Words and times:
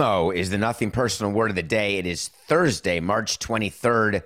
Memo 0.00 0.30
is 0.30 0.48
the 0.48 0.56
nothing 0.56 0.90
personal 0.90 1.30
word 1.30 1.50
of 1.50 1.56
the 1.56 1.62
day. 1.62 1.98
It 1.98 2.06
is 2.06 2.28
Thursday, 2.28 3.00
March 3.00 3.38
23rd, 3.38 4.22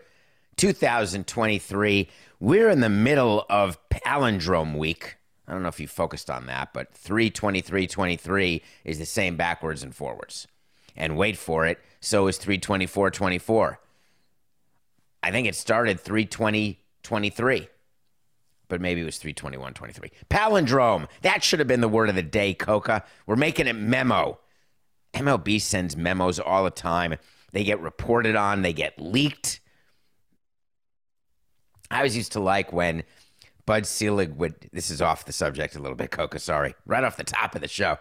2023. 0.54 2.08
We're 2.38 2.70
in 2.70 2.78
the 2.78 2.88
middle 2.88 3.44
of 3.50 3.76
palindrome 3.88 4.78
week. 4.78 5.16
I 5.48 5.52
don't 5.52 5.64
know 5.64 5.68
if 5.68 5.80
you 5.80 5.88
focused 5.88 6.30
on 6.30 6.46
that, 6.46 6.72
but 6.72 6.94
32323 6.94 8.62
is 8.84 9.00
the 9.00 9.04
same 9.04 9.36
backwards 9.36 9.82
and 9.82 9.92
forwards. 9.92 10.46
And 10.94 11.16
wait 11.16 11.36
for 11.36 11.66
it, 11.66 11.80
so 11.98 12.28
is 12.28 12.38
32424. 12.38 13.80
I 15.24 15.30
think 15.32 15.48
it 15.48 15.56
started 15.56 15.98
32023 15.98 17.68
but 18.66 18.80
maybe 18.80 19.02
it 19.02 19.04
was 19.04 19.18
321.23. 19.18 20.10
Palindrome. 20.30 21.06
That 21.20 21.44
should 21.44 21.58
have 21.58 21.68
been 21.68 21.82
the 21.82 21.88
word 21.88 22.08
of 22.08 22.14
the 22.14 22.22
day, 22.22 22.54
Coca. 22.54 23.04
We're 23.26 23.36
making 23.36 23.66
it 23.66 23.74
memo. 23.74 24.38
MLB 25.14 25.60
sends 25.60 25.96
memos 25.96 26.38
all 26.38 26.64
the 26.64 26.70
time. 26.70 27.16
They 27.52 27.64
get 27.64 27.80
reported 27.80 28.36
on, 28.36 28.62
they 28.62 28.72
get 28.72 29.00
leaked. 29.00 29.60
I 31.90 31.98
always 31.98 32.16
used 32.16 32.32
to 32.32 32.40
like 32.40 32.72
when 32.72 33.04
Bud 33.66 33.86
Selig 33.86 34.34
would, 34.36 34.68
this 34.72 34.90
is 34.90 35.00
off 35.00 35.24
the 35.24 35.32
subject 35.32 35.76
a 35.76 35.78
little 35.78 35.96
bit, 35.96 36.10
Coca, 36.10 36.38
sorry, 36.38 36.74
right 36.84 37.04
off 37.04 37.16
the 37.16 37.24
top 37.24 37.54
of 37.54 37.60
the 37.60 37.68
show. 37.68 37.98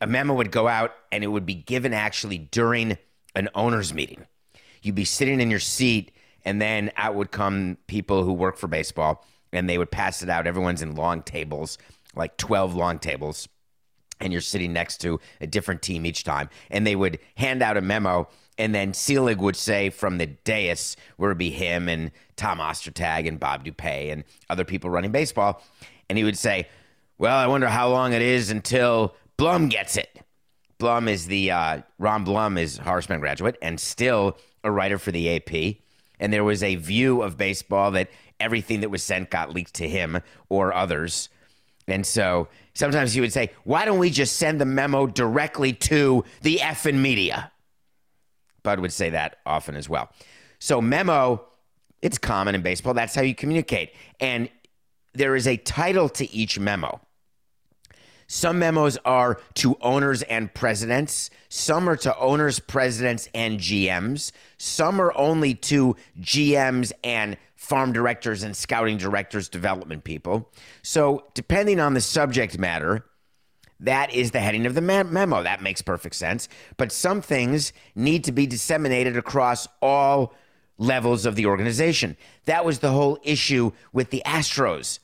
A 0.00 0.06
memo 0.06 0.34
would 0.34 0.50
go 0.50 0.68
out 0.68 0.92
and 1.10 1.24
it 1.24 1.28
would 1.28 1.46
be 1.46 1.54
given 1.54 1.92
actually 1.94 2.38
during 2.38 2.98
an 3.34 3.48
owner's 3.54 3.94
meeting. 3.94 4.26
You'd 4.82 4.94
be 4.94 5.04
sitting 5.04 5.40
in 5.40 5.50
your 5.50 5.60
seat, 5.60 6.12
and 6.44 6.60
then 6.60 6.90
out 6.96 7.14
would 7.14 7.30
come 7.30 7.76
people 7.86 8.24
who 8.24 8.32
work 8.32 8.56
for 8.56 8.66
baseball, 8.66 9.26
and 9.52 9.68
they 9.68 9.76
would 9.76 9.90
pass 9.90 10.22
it 10.22 10.30
out. 10.30 10.46
Everyone's 10.46 10.80
in 10.80 10.94
long 10.94 11.22
tables, 11.22 11.76
like 12.14 12.36
12 12.38 12.74
long 12.74 12.98
tables 12.98 13.46
and 14.20 14.32
you're 14.32 14.42
sitting 14.42 14.72
next 14.72 14.98
to 14.98 15.20
a 15.40 15.46
different 15.46 15.82
team 15.82 16.06
each 16.06 16.24
time. 16.24 16.48
And 16.70 16.86
they 16.86 16.96
would 16.96 17.18
hand 17.36 17.62
out 17.62 17.76
a 17.76 17.80
memo, 17.80 18.28
and 18.58 18.74
then 18.74 18.92
Selig 18.92 19.38
would 19.38 19.56
say 19.56 19.90
from 19.90 20.18
the 20.18 20.26
dais, 20.26 20.96
where 21.16 21.30
it 21.30 21.32
would 21.32 21.38
be 21.38 21.50
him 21.50 21.88
and 21.88 22.10
Tom 22.36 22.58
Ostertag 22.58 23.26
and 23.26 23.40
Bob 23.40 23.64
DuPuy 23.64 24.12
and 24.12 24.24
other 24.48 24.64
people 24.64 24.90
running 24.90 25.12
baseball, 25.12 25.62
and 26.08 26.18
he 26.18 26.24
would 26.24 26.38
say, 26.38 26.68
"Well, 27.18 27.36
I 27.36 27.46
wonder 27.46 27.68
how 27.68 27.88
long 27.88 28.12
it 28.12 28.22
is 28.22 28.50
until 28.50 29.14
Blum 29.36 29.68
gets 29.68 29.96
it." 29.96 30.20
Blum 30.78 31.08
is 31.08 31.26
the 31.26 31.50
uh, 31.50 31.82
Ron 31.98 32.24
Blum 32.24 32.56
is 32.58 32.78
Harshman 32.78 33.20
graduate 33.20 33.56
and 33.60 33.78
still 33.78 34.38
a 34.64 34.70
writer 34.70 34.98
for 34.98 35.12
the 35.12 35.36
AP. 35.36 35.76
And 36.18 36.32
there 36.32 36.44
was 36.44 36.62
a 36.62 36.76
view 36.76 37.22
of 37.22 37.36
baseball 37.36 37.90
that 37.92 38.08
everything 38.40 38.80
that 38.80 38.90
was 38.90 39.02
sent 39.02 39.30
got 39.30 39.54
leaked 39.54 39.74
to 39.74 39.88
him 39.88 40.20
or 40.48 40.74
others. 40.74 41.28
And 41.86 42.06
so 42.06 42.48
sometimes 42.80 43.12
he 43.12 43.20
would 43.20 43.32
say, 43.32 43.50
Why 43.62 43.84
don't 43.84 43.98
we 43.98 44.10
just 44.10 44.36
send 44.36 44.60
the 44.60 44.64
memo 44.64 45.06
directly 45.06 45.72
to 45.74 46.24
the 46.42 46.56
effing 46.56 46.98
media? 46.98 47.52
Bud 48.62 48.80
would 48.80 48.92
say 48.92 49.10
that 49.10 49.36
often 49.46 49.76
as 49.76 49.88
well. 49.88 50.10
So, 50.58 50.80
memo, 50.80 51.44
it's 52.02 52.18
common 52.18 52.54
in 52.54 52.62
baseball. 52.62 52.94
That's 52.94 53.14
how 53.14 53.22
you 53.22 53.34
communicate. 53.34 53.94
And 54.18 54.50
there 55.12 55.36
is 55.36 55.46
a 55.46 55.56
title 55.58 56.08
to 56.08 56.30
each 56.32 56.58
memo. 56.58 57.00
Some 58.26 58.60
memos 58.60 58.96
are 59.04 59.40
to 59.54 59.76
owners 59.80 60.22
and 60.22 60.52
presidents. 60.54 61.30
Some 61.48 61.88
are 61.88 61.96
to 61.96 62.16
owners, 62.16 62.60
presidents, 62.60 63.28
and 63.34 63.58
GMs. 63.58 64.32
Some 64.56 65.00
are 65.00 65.12
only 65.16 65.54
to 65.54 65.96
GMs 66.20 66.92
and 67.02 67.36
farm 67.60 67.92
directors 67.92 68.42
and 68.42 68.56
scouting 68.56 68.96
directors, 68.96 69.50
development 69.50 70.02
people. 70.02 70.50
So, 70.82 71.26
depending 71.34 71.78
on 71.78 71.92
the 71.92 72.00
subject 72.00 72.58
matter, 72.58 73.04
that 73.78 74.14
is 74.14 74.30
the 74.30 74.40
heading 74.40 74.64
of 74.64 74.74
the 74.74 74.80
memo. 74.80 75.42
That 75.42 75.62
makes 75.62 75.82
perfect 75.82 76.14
sense. 76.14 76.48
But 76.78 76.90
some 76.90 77.20
things 77.20 77.74
need 77.94 78.24
to 78.24 78.32
be 78.32 78.46
disseminated 78.46 79.14
across 79.14 79.68
all 79.82 80.34
levels 80.78 81.26
of 81.26 81.36
the 81.36 81.44
organization. 81.44 82.16
That 82.46 82.64
was 82.64 82.78
the 82.78 82.92
whole 82.92 83.18
issue 83.22 83.72
with 83.92 84.08
the 84.08 84.22
Astros. 84.24 84.98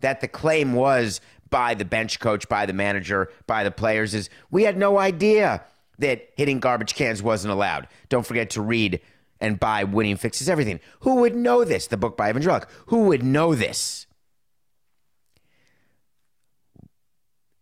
That 0.00 0.22
the 0.22 0.28
claim 0.28 0.72
was 0.72 1.20
by 1.50 1.74
the 1.74 1.84
bench 1.84 2.20
coach, 2.20 2.48
by 2.48 2.64
the 2.64 2.72
manager, 2.72 3.30
by 3.46 3.64
the 3.64 3.70
players 3.70 4.14
is 4.14 4.30
we 4.50 4.62
had 4.62 4.78
no 4.78 4.98
idea 4.98 5.62
that 5.98 6.30
hitting 6.36 6.58
garbage 6.58 6.94
cans 6.94 7.22
wasn't 7.22 7.52
allowed. 7.52 7.86
Don't 8.08 8.24
forget 8.24 8.50
to 8.50 8.62
read 8.62 9.00
and 9.40 9.60
buy 9.60 9.84
Winning 9.84 10.16
Fixes 10.16 10.48
Everything. 10.48 10.80
Who 11.00 11.16
would 11.16 11.34
know 11.34 11.64
this? 11.64 11.86
The 11.86 11.96
book 11.96 12.16
by 12.16 12.28
Ivan. 12.28 12.42
Who 12.86 13.04
would 13.04 13.22
know 13.22 13.54
this? 13.54 14.06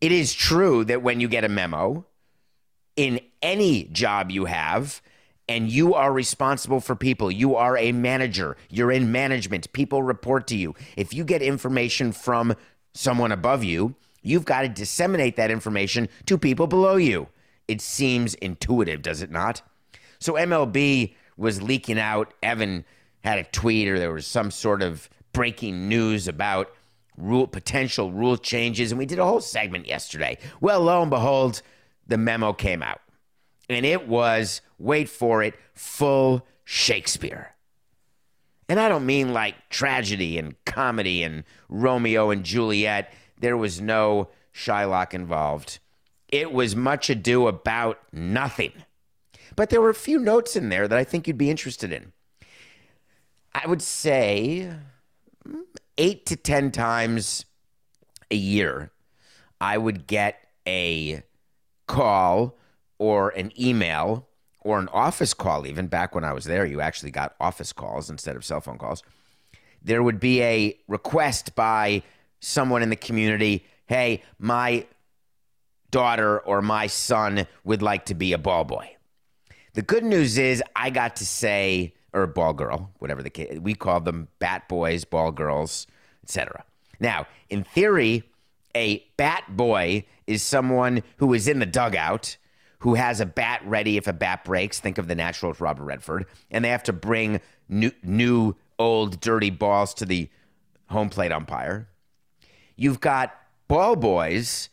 It 0.00 0.12
is 0.12 0.34
true 0.34 0.84
that 0.84 1.02
when 1.02 1.20
you 1.20 1.28
get 1.28 1.44
a 1.44 1.48
memo 1.48 2.06
in 2.96 3.20
any 3.42 3.84
job 3.84 4.30
you 4.30 4.46
have, 4.46 5.02
and 5.48 5.70
you 5.70 5.94
are 5.94 6.12
responsible 6.12 6.80
for 6.80 6.96
people. 6.96 7.30
You 7.30 7.54
are 7.54 7.76
a 7.76 7.92
manager. 7.92 8.56
You're 8.68 8.90
in 8.90 9.12
management. 9.12 9.72
People 9.72 10.02
report 10.02 10.46
to 10.48 10.56
you. 10.56 10.74
If 10.96 11.14
you 11.14 11.24
get 11.24 11.42
information 11.42 12.12
from 12.12 12.56
someone 12.94 13.32
above 13.32 13.62
you, 13.62 13.94
you've 14.22 14.44
got 14.44 14.62
to 14.62 14.68
disseminate 14.68 15.36
that 15.36 15.50
information 15.50 16.08
to 16.26 16.36
people 16.36 16.66
below 16.66 16.96
you. 16.96 17.28
It 17.68 17.80
seems 17.80 18.34
intuitive, 18.34 19.02
does 19.02 19.22
it 19.22 19.30
not? 19.30 19.62
So 20.18 20.34
MLB 20.34 21.14
was 21.36 21.62
leaking 21.62 21.98
out. 21.98 22.32
Evan 22.42 22.84
had 23.22 23.38
a 23.38 23.44
tweet, 23.44 23.88
or 23.88 23.98
there 23.98 24.12
was 24.12 24.26
some 24.26 24.50
sort 24.50 24.82
of 24.82 25.08
breaking 25.32 25.88
news 25.88 26.28
about 26.28 26.72
rule 27.16 27.46
potential 27.46 28.12
rule 28.12 28.36
changes, 28.36 28.92
and 28.92 28.98
we 28.98 29.06
did 29.06 29.18
a 29.18 29.24
whole 29.24 29.40
segment 29.40 29.86
yesterday. 29.86 30.38
Well, 30.60 30.80
lo 30.80 31.02
and 31.02 31.10
behold, 31.10 31.62
the 32.06 32.18
memo 32.18 32.52
came 32.52 32.82
out, 32.82 33.00
and 33.68 33.84
it 33.84 34.06
was 34.06 34.60
wait 34.78 35.08
for 35.08 35.42
it, 35.42 35.54
full 35.74 36.46
Shakespeare. 36.64 37.54
And 38.68 38.80
I 38.80 38.88
don't 38.88 39.06
mean 39.06 39.32
like 39.32 39.68
tragedy 39.70 40.38
and 40.38 40.56
comedy 40.64 41.22
and 41.22 41.44
Romeo 41.68 42.30
and 42.30 42.44
Juliet. 42.44 43.12
There 43.38 43.56
was 43.56 43.80
no 43.80 44.28
Shylock 44.52 45.14
involved. 45.14 45.78
It 46.28 46.52
was 46.52 46.74
much 46.74 47.08
ado 47.08 47.46
about 47.46 48.00
nothing. 48.12 48.72
But 49.54 49.70
there 49.70 49.80
were 49.80 49.90
a 49.90 49.94
few 49.94 50.18
notes 50.18 50.56
in 50.56 50.68
there 50.68 50.88
that 50.88 50.98
I 50.98 51.04
think 51.04 51.26
you'd 51.26 51.38
be 51.38 51.50
interested 51.50 51.92
in. 51.92 52.12
I 53.54 53.66
would 53.66 53.82
say 53.82 54.72
mm, 55.46 55.62
eight 55.96 56.26
to 56.26 56.36
10 56.36 56.72
times 56.72 57.44
a 58.30 58.36
year, 58.36 58.90
I 59.60 59.78
would 59.78 60.06
get 60.06 60.38
a 60.66 61.22
call 61.86 62.58
or 62.98 63.30
an 63.30 63.52
email 63.58 64.28
or 64.60 64.80
an 64.80 64.88
office 64.88 65.32
call, 65.32 65.66
even 65.66 65.86
back 65.86 66.14
when 66.14 66.24
I 66.24 66.32
was 66.32 66.44
there, 66.44 66.66
you 66.66 66.80
actually 66.80 67.12
got 67.12 67.36
office 67.38 67.72
calls 67.72 68.10
instead 68.10 68.34
of 68.34 68.44
cell 68.44 68.60
phone 68.60 68.78
calls. 68.78 69.02
There 69.80 70.02
would 70.02 70.18
be 70.18 70.42
a 70.42 70.76
request 70.88 71.54
by 71.54 72.02
someone 72.40 72.82
in 72.82 72.90
the 72.90 72.96
community 72.96 73.64
hey, 73.86 74.22
my 74.38 74.84
daughter 75.90 76.40
or 76.40 76.60
my 76.60 76.86
son 76.86 77.46
would 77.64 77.82
like 77.82 78.06
to 78.06 78.14
be 78.14 78.32
a 78.32 78.38
ball 78.38 78.64
boy. 78.64 78.95
The 79.76 79.82
good 79.82 80.04
news 80.04 80.38
is 80.38 80.62
I 80.74 80.88
got 80.88 81.16
to 81.16 81.26
say, 81.26 81.92
or 82.14 82.26
ball 82.26 82.54
girl, 82.54 82.92
whatever 82.98 83.22
the 83.22 83.28
case, 83.28 83.58
we 83.58 83.74
call 83.74 84.00
them 84.00 84.28
bat 84.38 84.70
boys, 84.70 85.04
ball 85.04 85.32
girls, 85.32 85.86
etc. 86.24 86.64
Now, 86.98 87.26
in 87.50 87.62
theory, 87.62 88.22
a 88.74 89.04
bat 89.18 89.44
boy 89.50 90.06
is 90.26 90.42
someone 90.42 91.02
who 91.18 91.34
is 91.34 91.46
in 91.46 91.58
the 91.58 91.66
dugout, 91.66 92.38
who 92.78 92.94
has 92.94 93.20
a 93.20 93.26
bat 93.26 93.60
ready 93.66 93.98
if 93.98 94.06
a 94.06 94.14
bat 94.14 94.44
breaks. 94.44 94.80
Think 94.80 94.96
of 94.96 95.08
the 95.08 95.14
natural 95.14 95.54
Robert 95.58 95.84
Redford, 95.84 96.24
and 96.50 96.64
they 96.64 96.70
have 96.70 96.84
to 96.84 96.94
bring 96.94 97.42
new, 97.68 97.92
new 98.02 98.56
old, 98.78 99.20
dirty 99.20 99.50
balls 99.50 99.92
to 99.94 100.06
the 100.06 100.30
home 100.88 101.10
plate 101.10 101.32
umpire. 101.32 101.86
you've 102.76 103.00
got 103.00 103.34
ball 103.68 103.94
boys 103.94 104.70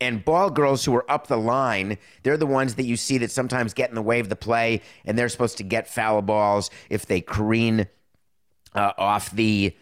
and 0.00 0.24
ball 0.24 0.50
girls 0.50 0.84
who 0.84 0.94
are 0.94 1.10
up 1.10 1.26
the 1.26 1.36
line. 1.36 1.98
They're 2.22 2.36
the 2.36 2.46
ones 2.46 2.74
that 2.74 2.84
you 2.84 2.96
see 2.96 3.18
that 3.18 3.30
sometimes 3.30 3.74
get 3.74 3.88
in 3.88 3.94
the 3.94 4.02
way 4.02 4.20
of 4.20 4.28
the 4.28 4.36
play, 4.36 4.82
and 5.04 5.18
they're 5.18 5.28
supposed 5.28 5.58
to 5.58 5.64
get 5.64 5.88
foul 5.88 6.22
balls 6.22 6.70
if 6.90 7.06
they 7.06 7.20
careen 7.20 7.86
uh, 8.74 8.92
off 8.98 9.30
the 9.30 9.74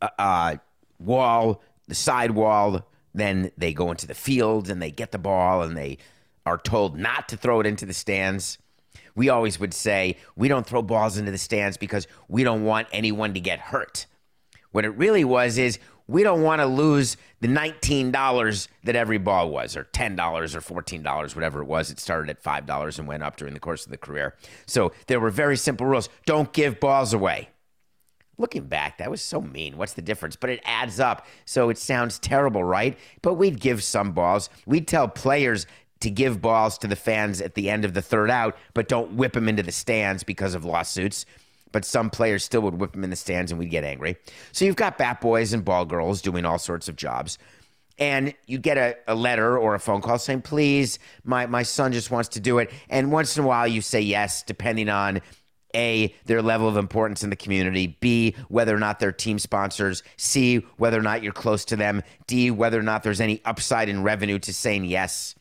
uh, 0.00 0.08
uh, 0.18 0.56
wall, 0.98 1.62
the 1.88 1.94
side 1.94 2.32
wall. 2.32 2.86
Then 3.12 3.50
they 3.58 3.72
go 3.72 3.90
into 3.90 4.06
the 4.06 4.14
field 4.14 4.70
and 4.70 4.80
they 4.80 4.90
get 4.90 5.10
the 5.10 5.18
ball 5.18 5.62
and 5.62 5.76
they 5.76 5.98
are 6.46 6.58
told 6.58 6.96
not 6.98 7.28
to 7.28 7.36
throw 7.36 7.60
it 7.60 7.66
into 7.66 7.84
the 7.84 7.92
stands. 7.92 8.58
We 9.16 9.28
always 9.28 9.58
would 9.58 9.74
say 9.74 10.16
we 10.36 10.48
don't 10.48 10.66
throw 10.66 10.80
balls 10.80 11.18
into 11.18 11.32
the 11.32 11.38
stands 11.38 11.76
because 11.76 12.06
we 12.28 12.44
don't 12.44 12.64
want 12.64 12.88
anyone 12.92 13.34
to 13.34 13.40
get 13.40 13.58
hurt. 13.58 14.06
What 14.72 14.84
it 14.84 14.90
really 14.90 15.24
was 15.24 15.58
is 15.58 15.80
we 16.10 16.22
don't 16.22 16.42
want 16.42 16.60
to 16.60 16.66
lose 16.66 17.16
the 17.40 17.48
$19 17.48 18.68
that 18.84 18.96
every 18.96 19.18
ball 19.18 19.50
was, 19.50 19.76
or 19.76 19.84
$10 19.84 20.54
or 20.54 20.82
$14, 20.82 21.34
whatever 21.34 21.62
it 21.62 21.66
was. 21.66 21.90
It 21.90 22.00
started 22.00 22.28
at 22.28 22.42
$5 22.42 22.98
and 22.98 23.08
went 23.08 23.22
up 23.22 23.36
during 23.36 23.54
the 23.54 23.60
course 23.60 23.84
of 23.84 23.92
the 23.92 23.96
career. 23.96 24.34
So 24.66 24.92
there 25.06 25.20
were 25.20 25.30
very 25.30 25.56
simple 25.56 25.86
rules. 25.86 26.08
Don't 26.26 26.52
give 26.52 26.80
balls 26.80 27.14
away. 27.14 27.50
Looking 28.38 28.64
back, 28.64 28.98
that 28.98 29.10
was 29.10 29.22
so 29.22 29.40
mean. 29.40 29.76
What's 29.76 29.92
the 29.92 30.02
difference? 30.02 30.34
But 30.34 30.50
it 30.50 30.60
adds 30.64 30.98
up. 30.98 31.26
So 31.44 31.68
it 31.68 31.78
sounds 31.78 32.18
terrible, 32.18 32.64
right? 32.64 32.98
But 33.22 33.34
we'd 33.34 33.60
give 33.60 33.82
some 33.82 34.12
balls. 34.12 34.48
We'd 34.66 34.88
tell 34.88 35.08
players 35.08 35.66
to 36.00 36.10
give 36.10 36.40
balls 36.40 36.78
to 36.78 36.88
the 36.88 36.96
fans 36.96 37.40
at 37.40 37.54
the 37.54 37.70
end 37.70 37.84
of 37.84 37.94
the 37.94 38.02
third 38.02 38.30
out, 38.30 38.56
but 38.74 38.88
don't 38.88 39.12
whip 39.12 39.34
them 39.34 39.48
into 39.48 39.62
the 39.62 39.72
stands 39.72 40.22
because 40.22 40.54
of 40.54 40.64
lawsuits. 40.64 41.26
But 41.72 41.84
some 41.84 42.10
players 42.10 42.44
still 42.44 42.62
would 42.62 42.74
whip 42.74 42.92
them 42.92 43.04
in 43.04 43.10
the 43.10 43.16
stands 43.16 43.52
and 43.52 43.58
we'd 43.58 43.70
get 43.70 43.84
angry. 43.84 44.16
So 44.52 44.64
you've 44.64 44.76
got 44.76 44.98
bat 44.98 45.20
boys 45.20 45.52
and 45.52 45.64
ball 45.64 45.84
girls 45.84 46.22
doing 46.22 46.44
all 46.44 46.58
sorts 46.58 46.88
of 46.88 46.96
jobs. 46.96 47.38
And 47.98 48.34
you 48.46 48.58
get 48.58 48.78
a, 48.78 48.96
a 49.06 49.14
letter 49.14 49.58
or 49.58 49.74
a 49.74 49.78
phone 49.78 50.00
call 50.00 50.18
saying, 50.18 50.42
please, 50.42 50.98
my, 51.22 51.46
my 51.46 51.62
son 51.62 51.92
just 51.92 52.10
wants 52.10 52.30
to 52.30 52.40
do 52.40 52.58
it. 52.58 52.72
And 52.88 53.12
once 53.12 53.36
in 53.36 53.44
a 53.44 53.46
while 53.46 53.68
you 53.68 53.82
say 53.82 54.00
yes, 54.00 54.42
depending 54.42 54.88
on 54.88 55.20
a, 55.74 56.14
their 56.24 56.42
level 56.42 56.68
of 56.68 56.76
importance 56.76 57.22
in 57.22 57.30
the 57.30 57.36
community. 57.36 57.98
B, 58.00 58.34
whether 58.48 58.74
or 58.74 58.78
not 58.78 58.98
they're 58.98 59.12
team 59.12 59.38
sponsors. 59.38 60.02
C, 60.16 60.56
whether 60.76 60.98
or 60.98 61.02
not 61.02 61.22
you're 61.22 61.32
close 61.32 61.64
to 61.66 61.76
them. 61.76 62.02
D, 62.26 62.50
whether 62.50 62.78
or 62.78 62.82
not 62.82 63.02
there's 63.02 63.20
any 63.20 63.40
upside 63.44 63.88
in 63.88 64.02
revenue 64.02 64.38
to 64.40 64.52
saying 64.52 64.84
yes. 64.86 65.34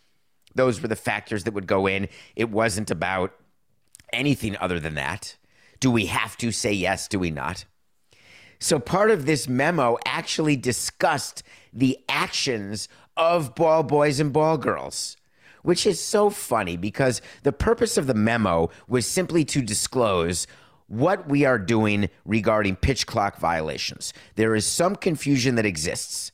Those 0.56 0.82
were 0.82 0.88
the 0.88 0.96
factors 0.96 1.46
that 1.46 1.54
would 1.54 1.68
go 1.68 1.88
in. 1.88 2.10
It 2.36 2.50
wasn't 2.50 2.92
about 2.92 3.34
anything 4.12 4.58
other 4.58 4.80
than 4.80 4.96
that. 4.96 5.36
Do 5.80 5.92
we 5.92 6.08
have 6.08 6.38
to 6.38 6.52
say 6.52 6.74
yes? 6.74 7.08
Do 7.08 7.20
we 7.20 7.32
not? 7.32 7.66
So 8.60 8.80
part 8.80 9.12
of 9.12 9.26
this 9.26 9.48
memo 9.48 9.98
actually 10.06 10.58
discussed 10.58 11.44
the 11.72 11.98
actions 12.10 12.90
of 13.16 13.56
ball 13.56 13.84
boys 13.84 14.20
and 14.20 14.34
ball 14.34 14.58
girls 14.58 15.16
which 15.64 15.86
is 15.86 16.02
so 16.02 16.30
funny 16.30 16.78
because 16.78 17.22
the 17.44 17.52
purpose 17.52 17.98
of 17.98 18.08
the 18.08 18.14
memo 18.14 18.70
was 18.88 19.06
simply 19.06 19.44
to 19.46 19.62
disclose 19.62 20.48
what 20.88 21.30
we 21.30 21.46
are 21.46 21.60
doing 21.60 22.10
regarding 22.26 22.76
pitch 22.76 23.06
clock 23.06 23.38
violations. 23.38 24.14
There 24.36 24.56
is 24.56 24.66
some 24.66 24.96
confusion 24.96 25.56
that 25.56 25.66
exists 25.66 26.32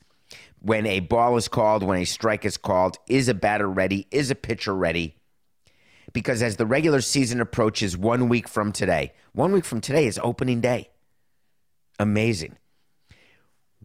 when 0.60 0.86
a 0.86 1.00
ball 1.00 1.36
is 1.36 1.48
called, 1.48 1.82
when 1.82 2.00
a 2.00 2.06
strike 2.06 2.44
is 2.44 2.56
called, 2.56 2.96
is 3.08 3.28
a 3.28 3.34
batter 3.34 3.68
ready, 3.68 4.06
is 4.10 4.30
a 4.30 4.34
pitcher 4.34 4.74
ready? 4.74 5.16
Because 6.12 6.42
as 6.42 6.56
the 6.56 6.66
regular 6.66 7.02
season 7.02 7.40
approaches 7.40 7.96
one 7.96 8.28
week 8.28 8.48
from 8.48 8.72
today, 8.72 9.12
one 9.36 9.52
week 9.52 9.66
from 9.66 9.82
today 9.82 10.06
is 10.06 10.18
opening 10.22 10.62
day. 10.62 10.88
Amazing. 11.98 12.56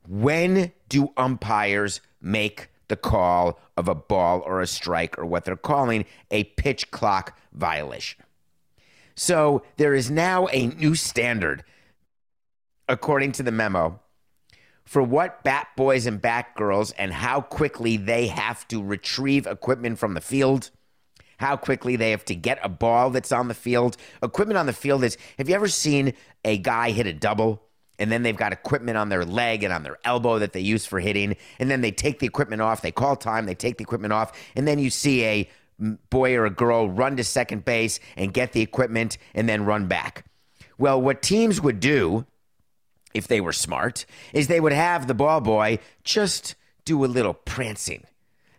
When 0.08 0.72
do 0.88 1.12
umpires 1.18 2.00
make 2.22 2.70
the 2.88 2.96
call 2.96 3.60
of 3.76 3.88
a 3.88 3.96
ball 3.96 4.42
or 4.46 4.62
a 4.62 4.68
strike 4.68 5.18
or 5.18 5.26
what 5.26 5.46
they're 5.46 5.56
calling 5.56 6.06
a 6.30 6.44
pitch 6.44 6.90
clock 6.92 7.38
violation. 7.54 8.24
So 9.16 9.64
there 9.78 9.94
is 9.94 10.10
now 10.10 10.48
a 10.48 10.68
new 10.68 10.96
standard, 10.96 11.64
according 12.90 13.34
to 13.34 13.44
the 13.44 13.52
memo, 13.52 14.00
for 14.84 15.02
what 15.02 15.44
bat 15.44 15.68
boys 15.78 16.06
and 16.06 16.22
bat 16.22 16.56
girls 16.56 16.92
and 16.92 17.14
how 17.14 17.42
quickly 17.42 17.98
they 17.98 18.28
have 18.28 18.68
to 18.70 18.84
retrieve 18.84 19.48
equipment 19.48 20.00
from 20.00 20.14
the 20.14 20.22
field, 20.22 20.70
how 21.42 21.58
quickly 21.58 21.96
they 21.96 22.12
have 22.12 22.24
to 22.26 22.36
get 22.36 22.60
a 22.64 22.70
ball 22.70 23.10
that's 23.10 23.32
on 23.32 23.48
the 23.48 23.54
field. 23.54 23.98
Equipment 24.22 24.58
on 24.58 24.68
the 24.68 24.74
field 24.74 25.04
is 25.04 25.18
have 25.38 25.50
you 25.50 25.56
ever 25.56 25.68
seen 25.68 26.14
a 26.46 26.58
guy 26.58 26.92
hit 26.92 27.08
a 27.08 27.14
double? 27.14 27.64
and 28.00 28.12
then 28.12 28.24
they've 28.24 28.36
got 28.36 28.52
equipment 28.52 28.98
on 28.98 29.10
their 29.10 29.24
leg 29.24 29.64
and 29.64 29.72
on 29.72 29.84
their 29.84 29.98
elbow 30.04 30.40
that 30.40 30.54
they 30.54 30.60
use 30.60 30.88
for 30.88 31.00
hitting 31.00 31.38
and 31.60 31.70
then 31.70 31.82
they 31.82 31.92
take 31.92 32.18
the 32.18 32.26
equipment 32.26 32.60
off 32.60 32.82
they 32.82 32.92
call 32.92 33.16
time 33.16 33.46
they 33.46 33.54
take 33.54 33.78
the 33.78 33.84
equipment 33.84 34.12
off 34.12 34.32
and 34.56 34.68
then 34.68 34.80
you 34.80 34.90
see 34.90 35.24
a 35.24 35.50
boy 36.10 36.36
or 36.36 36.46
a 36.46 36.50
girl 36.50 36.90
run 36.90 37.16
to 37.16 37.24
second 37.24 37.64
base 37.64 38.00
and 38.16 38.34
get 38.34 38.54
the 38.54 38.62
equipment 38.62 39.20
and 39.36 39.48
then 39.48 39.66
run 39.66 39.86
back 39.86 40.26
well 40.80 41.00
what 41.00 41.22
teams 41.22 41.62
would 41.62 41.80
do 41.80 42.26
if 43.14 43.28
they 43.28 43.40
were 43.40 43.54
smart 43.54 44.06
is 44.34 44.48
they 44.48 44.60
would 44.60 44.74
have 44.74 45.06
the 45.06 45.14
ball 45.14 45.40
boy 45.40 45.78
just 46.04 46.56
do 46.86 47.06
a 47.06 47.08
little 47.08 47.36
prancing 47.36 48.04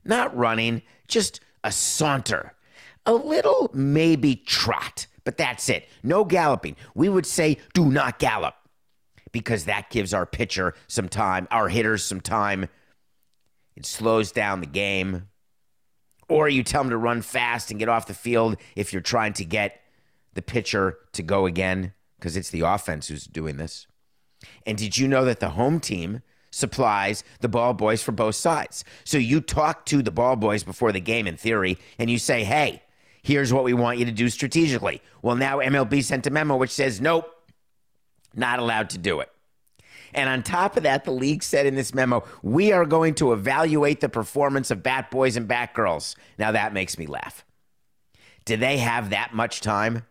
not 0.05 0.35
running 0.37 0.83
just 1.09 1.41
a 1.65 1.73
saunter 1.73 2.55
a 3.07 3.13
little 3.13 3.71
maybe 3.75 4.37
trot 4.37 5.07
but 5.25 5.37
that's 5.37 5.69
it 5.69 5.89
no 6.03 6.25
galloping 6.25 6.77
we 6.95 7.09
would 7.09 7.27
say 7.27 7.57
do 7.75 7.87
not 7.87 8.19
gallop 8.19 8.55
because 9.33 9.65
that 9.65 9.91
gives 9.91 10.15
our 10.15 10.27
pitcher 10.27 10.75
some 10.87 11.09
time, 11.09 11.49
our 11.51 11.69
hitters 11.69 12.05
some 12.05 12.21
time. 12.21 12.69
It 13.75 13.87
slows 13.87 14.31
down 14.31 14.61
the 14.61 14.67
game. 14.67 15.29
Or 16.29 16.49
you 16.49 16.63
tell 16.63 16.83
them 16.83 16.91
to 16.91 16.97
run 16.97 17.23
fast 17.23 17.71
and 17.71 17.81
get 17.81 17.89
off 17.89 18.07
the 18.07 18.15
field 18.15 18.57
if 18.77 18.93
you're 18.93 19.03
trying 19.03 19.33
to 19.35 19.45
get 19.45 19.81
the 20.35 20.43
pitcher 20.43 20.99
to 21.13 21.23
go 21.23 21.47
again, 21.47 21.93
because 22.19 22.37
it's 22.37 22.51
the 22.51 22.61
offense 22.61 23.09
who's 23.09 23.25
doing 23.25 23.57
this. 23.57 23.87
And 24.65 24.79
did 24.79 24.97
you 24.97 25.09
know 25.09 25.25
that 25.25 25.41
the 25.41 25.51
home 25.51 25.81
team 25.81 26.23
supplies 26.51 27.25
the 27.41 27.49
ball 27.49 27.75
boys 27.75 28.03
for 28.03 28.13
both 28.13 28.35
sides? 28.35 28.85
So 29.05 29.19
you 29.19 29.41
talk 29.41 29.85
to 29.87 30.03
the 30.03 30.11
ball 30.11 30.37
boys 30.37 30.65
before 30.65 30.93
the 30.93 31.01
game 31.01 31.27
in 31.27 31.37
theory, 31.37 31.79
and 31.99 32.09
you 32.09 32.19
say, 32.19 32.45
hey, 32.45 32.83
here's 33.23 33.53
what 33.53 33.65
we 33.65 33.73
want 33.73 33.99
you 33.99 34.05
to 34.05 34.13
do 34.13 34.29
strategically. 34.29 35.01
Well, 35.23 35.37
now 35.37 35.59
MLB 35.59 36.03
sent 36.05 36.27
a 36.27 36.31
memo 36.31 36.57
which 36.57 36.71
says, 36.71 37.01
nope, 37.01 37.33
not 38.35 38.59
allowed 38.59 38.91
to 38.91 38.99
do 38.99 39.21
it. 39.21 39.31
And 40.15 40.29
on 40.29 40.43
top 40.43 40.77
of 40.77 40.83
that, 40.83 41.05
the 41.05 41.11
league 41.11 41.43
said 41.43 41.65
in 41.65 41.75
this 41.75 41.95
memo, 41.95 42.25
we 42.43 42.73
are 42.73 42.85
going 42.85 43.15
to 43.15 43.33
evaluate 43.33 44.01
the 44.01 44.09
performance 44.09 44.71
of 44.71 44.83
bat 44.83 45.11
boys 45.11 45.37
and 45.37 45.49
bat 45.49 45.73
girls. 45.73 46.17
Now 46.39 46.53
that 46.53 46.75
makes 46.75 46.99
me 46.99 47.07
laugh. 47.07 47.45
Do 48.45 48.57
they 48.57 48.79
have 48.79 49.11
that 49.11 49.35
much 49.35 49.61
time? 49.61 50.05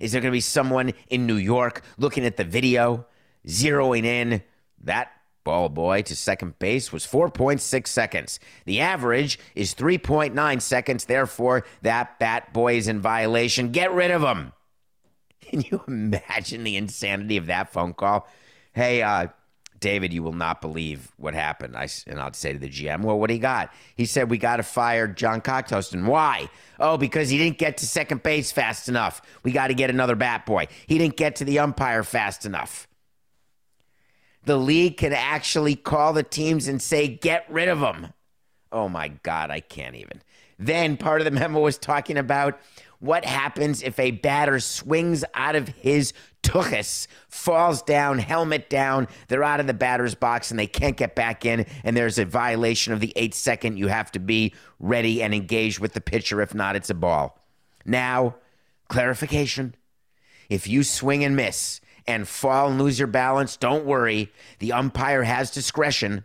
Is 0.00 0.12
there 0.12 0.20
going 0.20 0.32
to 0.32 0.36
be 0.36 0.40
someone 0.40 0.92
in 1.08 1.26
New 1.26 1.36
York 1.36 1.82
looking 1.96 2.26
at 2.26 2.36
the 2.36 2.44
video, 2.44 3.06
zeroing 3.46 4.04
in 4.04 4.42
that 4.82 5.12
ball 5.44 5.68
boy 5.68 6.02
to 6.02 6.16
second 6.16 6.58
base 6.58 6.92
was 6.92 7.06
4.6 7.06 7.86
seconds. 7.86 8.40
The 8.64 8.80
average 8.80 9.38
is 9.54 9.74
3.9 9.74 10.60
seconds. 10.60 11.04
Therefore, 11.04 11.64
that 11.82 12.18
bat 12.18 12.52
boy 12.52 12.76
is 12.76 12.88
in 12.88 13.00
violation. 13.00 13.72
Get 13.72 13.92
rid 13.92 14.10
of 14.10 14.22
him. 14.22 14.52
Can 15.40 15.62
you 15.62 15.82
imagine 15.86 16.64
the 16.64 16.76
insanity 16.76 17.36
of 17.36 17.46
that 17.46 17.72
phone 17.72 17.94
call? 17.94 18.28
Hey, 18.72 19.02
uh, 19.02 19.28
David, 19.82 20.14
you 20.14 20.22
will 20.22 20.32
not 20.32 20.60
believe 20.60 21.12
what 21.16 21.34
happened. 21.34 21.76
I, 21.76 21.88
and 22.06 22.20
I'd 22.20 22.36
say 22.36 22.52
to 22.52 22.58
the 22.58 22.68
GM, 22.68 23.02
well, 23.02 23.18
what 23.18 23.30
you 23.30 23.38
got? 23.38 23.74
He 23.96 24.06
said, 24.06 24.30
we 24.30 24.38
got 24.38 24.56
to 24.56 24.62
fire 24.62 25.08
John 25.08 25.40
Cocktoaston. 25.40 26.06
Why? 26.06 26.48
Oh, 26.78 26.96
because 26.96 27.28
he 27.28 27.36
didn't 27.36 27.58
get 27.58 27.78
to 27.78 27.86
second 27.86 28.22
base 28.22 28.52
fast 28.52 28.88
enough. 28.88 29.20
We 29.42 29.50
got 29.50 29.66
to 29.66 29.74
get 29.74 29.90
another 29.90 30.14
bat 30.14 30.46
boy. 30.46 30.68
He 30.86 30.98
didn't 30.98 31.16
get 31.16 31.36
to 31.36 31.44
the 31.44 31.58
umpire 31.58 32.04
fast 32.04 32.46
enough. 32.46 32.86
The 34.44 34.56
league 34.56 34.96
can 34.96 35.12
actually 35.12 35.76
call 35.76 36.12
the 36.12 36.22
teams 36.22 36.68
and 36.68 36.82
say, 36.82 37.08
get 37.08 37.46
rid 37.48 37.68
of 37.68 37.80
them. 37.80 38.12
Oh 38.70 38.88
my 38.88 39.08
God, 39.08 39.50
I 39.50 39.60
can't 39.60 39.94
even. 39.94 40.22
Then 40.58 40.96
part 40.96 41.20
of 41.20 41.24
the 41.24 41.30
memo 41.30 41.60
was 41.60 41.78
talking 41.78 42.16
about 42.16 42.58
what 42.98 43.24
happens 43.24 43.82
if 43.82 43.98
a 43.98 44.12
batter 44.12 44.60
swings 44.60 45.24
out 45.34 45.56
of 45.56 45.68
his 45.68 46.12
tuchus, 46.42 47.08
falls 47.28 47.82
down, 47.82 48.18
helmet 48.18 48.70
down, 48.70 49.08
they're 49.28 49.42
out 49.42 49.60
of 49.60 49.66
the 49.66 49.74
batter's 49.74 50.14
box 50.14 50.50
and 50.50 50.58
they 50.58 50.66
can't 50.66 50.96
get 50.96 51.14
back 51.14 51.44
in, 51.44 51.66
and 51.82 51.96
there's 51.96 52.18
a 52.18 52.24
violation 52.24 52.92
of 52.92 53.00
the 53.00 53.12
eight 53.16 53.34
second. 53.34 53.76
You 53.76 53.88
have 53.88 54.12
to 54.12 54.20
be 54.20 54.54
ready 54.78 55.22
and 55.22 55.34
engaged 55.34 55.80
with 55.80 55.94
the 55.94 56.00
pitcher. 56.00 56.40
If 56.40 56.54
not, 56.54 56.76
it's 56.76 56.90
a 56.90 56.94
ball. 56.94 57.38
Now, 57.84 58.36
clarification 58.88 59.74
if 60.48 60.68
you 60.68 60.82
swing 60.82 61.24
and 61.24 61.34
miss 61.34 61.80
and 62.06 62.26
fall 62.26 62.68
and 62.68 62.78
lose 62.80 62.98
your 62.98 63.08
balance, 63.08 63.56
don't 63.56 63.84
worry. 63.84 64.32
The 64.58 64.72
umpire 64.72 65.22
has 65.22 65.50
discretion 65.50 66.24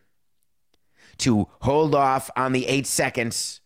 to 1.20 1.48
hold 1.62 1.96
off 1.96 2.30
on 2.36 2.52
the 2.52 2.68
eight 2.68 2.88
seconds 2.88 3.62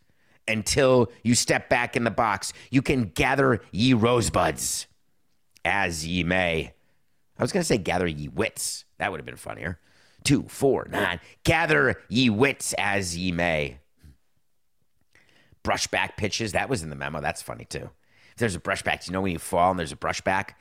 until 0.47 1.11
you 1.23 1.35
step 1.35 1.69
back 1.69 1.95
in 1.95 2.03
the 2.03 2.11
box. 2.11 2.53
You 2.69 2.81
can 2.81 3.05
gather 3.05 3.61
ye 3.71 3.93
rosebuds 3.93 4.87
as 5.63 6.05
ye 6.05 6.23
may. 6.23 6.73
I 7.37 7.43
was 7.43 7.51
going 7.51 7.61
to 7.61 7.67
say 7.67 7.77
gather 7.77 8.07
ye 8.07 8.27
wits. 8.27 8.85
That 8.97 9.11
would 9.11 9.19
have 9.19 9.25
been 9.25 9.35
funnier. 9.35 9.79
two, 10.23 10.43
four, 10.47 10.87
nine. 10.89 11.19
Gather 11.43 12.01
ye 12.09 12.29
wits 12.29 12.73
as 12.77 13.17
ye 13.17 13.31
may. 13.31 13.79
Brushback 15.63 16.17
pitches, 16.17 16.53
that 16.53 16.69
was 16.69 16.83
in 16.83 16.89
the 16.89 16.95
memo. 16.95 17.21
That's 17.21 17.41
funny 17.41 17.65
too. 17.65 17.89
If 18.31 18.37
there's 18.37 18.55
a 18.55 18.59
brushback, 18.59 19.01
Do 19.01 19.07
you 19.07 19.13
know 19.13 19.21
when 19.21 19.31
you 19.31 19.39
fall 19.39 19.71
and 19.71 19.79
there's 19.79 19.91
a 19.91 19.97
brushback 19.97 20.51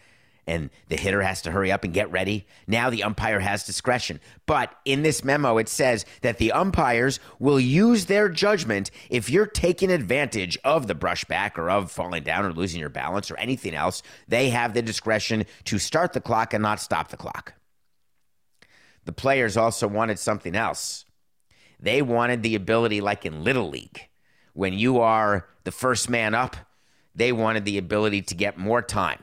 and 0.50 0.68
the 0.88 0.96
hitter 0.96 1.22
has 1.22 1.40
to 1.42 1.52
hurry 1.52 1.70
up 1.70 1.84
and 1.84 1.94
get 1.94 2.10
ready? 2.10 2.46
Now 2.66 2.90
the 2.90 3.04
umpire 3.04 3.38
has 3.38 3.64
discretion. 3.64 4.20
But 4.46 4.74
in 4.84 5.02
this 5.02 5.22
memo, 5.22 5.58
it 5.58 5.68
says 5.68 6.04
that 6.22 6.38
the 6.38 6.50
umpires 6.50 7.20
will 7.38 7.60
use 7.60 8.06
their 8.06 8.28
judgment 8.28 8.90
if 9.08 9.30
you're 9.30 9.46
taking 9.46 9.90
advantage 9.90 10.58
of 10.64 10.88
the 10.88 10.94
brushback 10.94 11.56
or 11.56 11.70
of 11.70 11.92
falling 11.92 12.24
down 12.24 12.44
or 12.44 12.52
losing 12.52 12.80
your 12.80 12.88
balance 12.88 13.30
or 13.30 13.36
anything 13.38 13.74
else. 13.74 14.02
They 14.26 14.50
have 14.50 14.74
the 14.74 14.82
discretion 14.82 15.46
to 15.64 15.78
start 15.78 16.12
the 16.12 16.20
clock 16.20 16.52
and 16.52 16.62
not 16.62 16.80
stop 16.80 17.08
the 17.08 17.16
clock. 17.16 17.54
The 19.04 19.12
players 19.12 19.56
also 19.56 19.86
wanted 19.86 20.18
something 20.18 20.56
else. 20.56 21.04
They 21.78 22.02
wanted 22.02 22.42
the 22.42 22.56
ability, 22.56 23.00
like 23.00 23.24
in 23.24 23.44
Little 23.44 23.70
League, 23.70 24.08
when 24.52 24.74
you 24.74 25.00
are 25.00 25.48
the 25.64 25.72
first 25.72 26.10
man 26.10 26.34
up, 26.34 26.56
they 27.14 27.32
wanted 27.32 27.64
the 27.64 27.78
ability 27.78 28.22
to 28.22 28.34
get 28.34 28.58
more 28.58 28.82
time. 28.82 29.20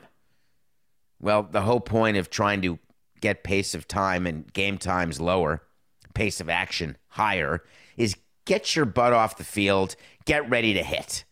Well, 1.20 1.42
the 1.42 1.62
whole 1.62 1.80
point 1.80 2.16
of 2.16 2.30
trying 2.30 2.62
to 2.62 2.78
get 3.20 3.42
pace 3.42 3.74
of 3.74 3.88
time 3.88 4.26
and 4.26 4.52
game 4.52 4.78
times 4.78 5.20
lower, 5.20 5.62
pace 6.14 6.40
of 6.40 6.48
action 6.48 6.96
higher, 7.08 7.64
is 7.96 8.16
get 8.44 8.76
your 8.76 8.84
butt 8.84 9.12
off 9.12 9.36
the 9.36 9.44
field, 9.44 9.96
get 10.24 10.48
ready 10.48 10.74
to 10.74 10.82
hit. 10.82 11.24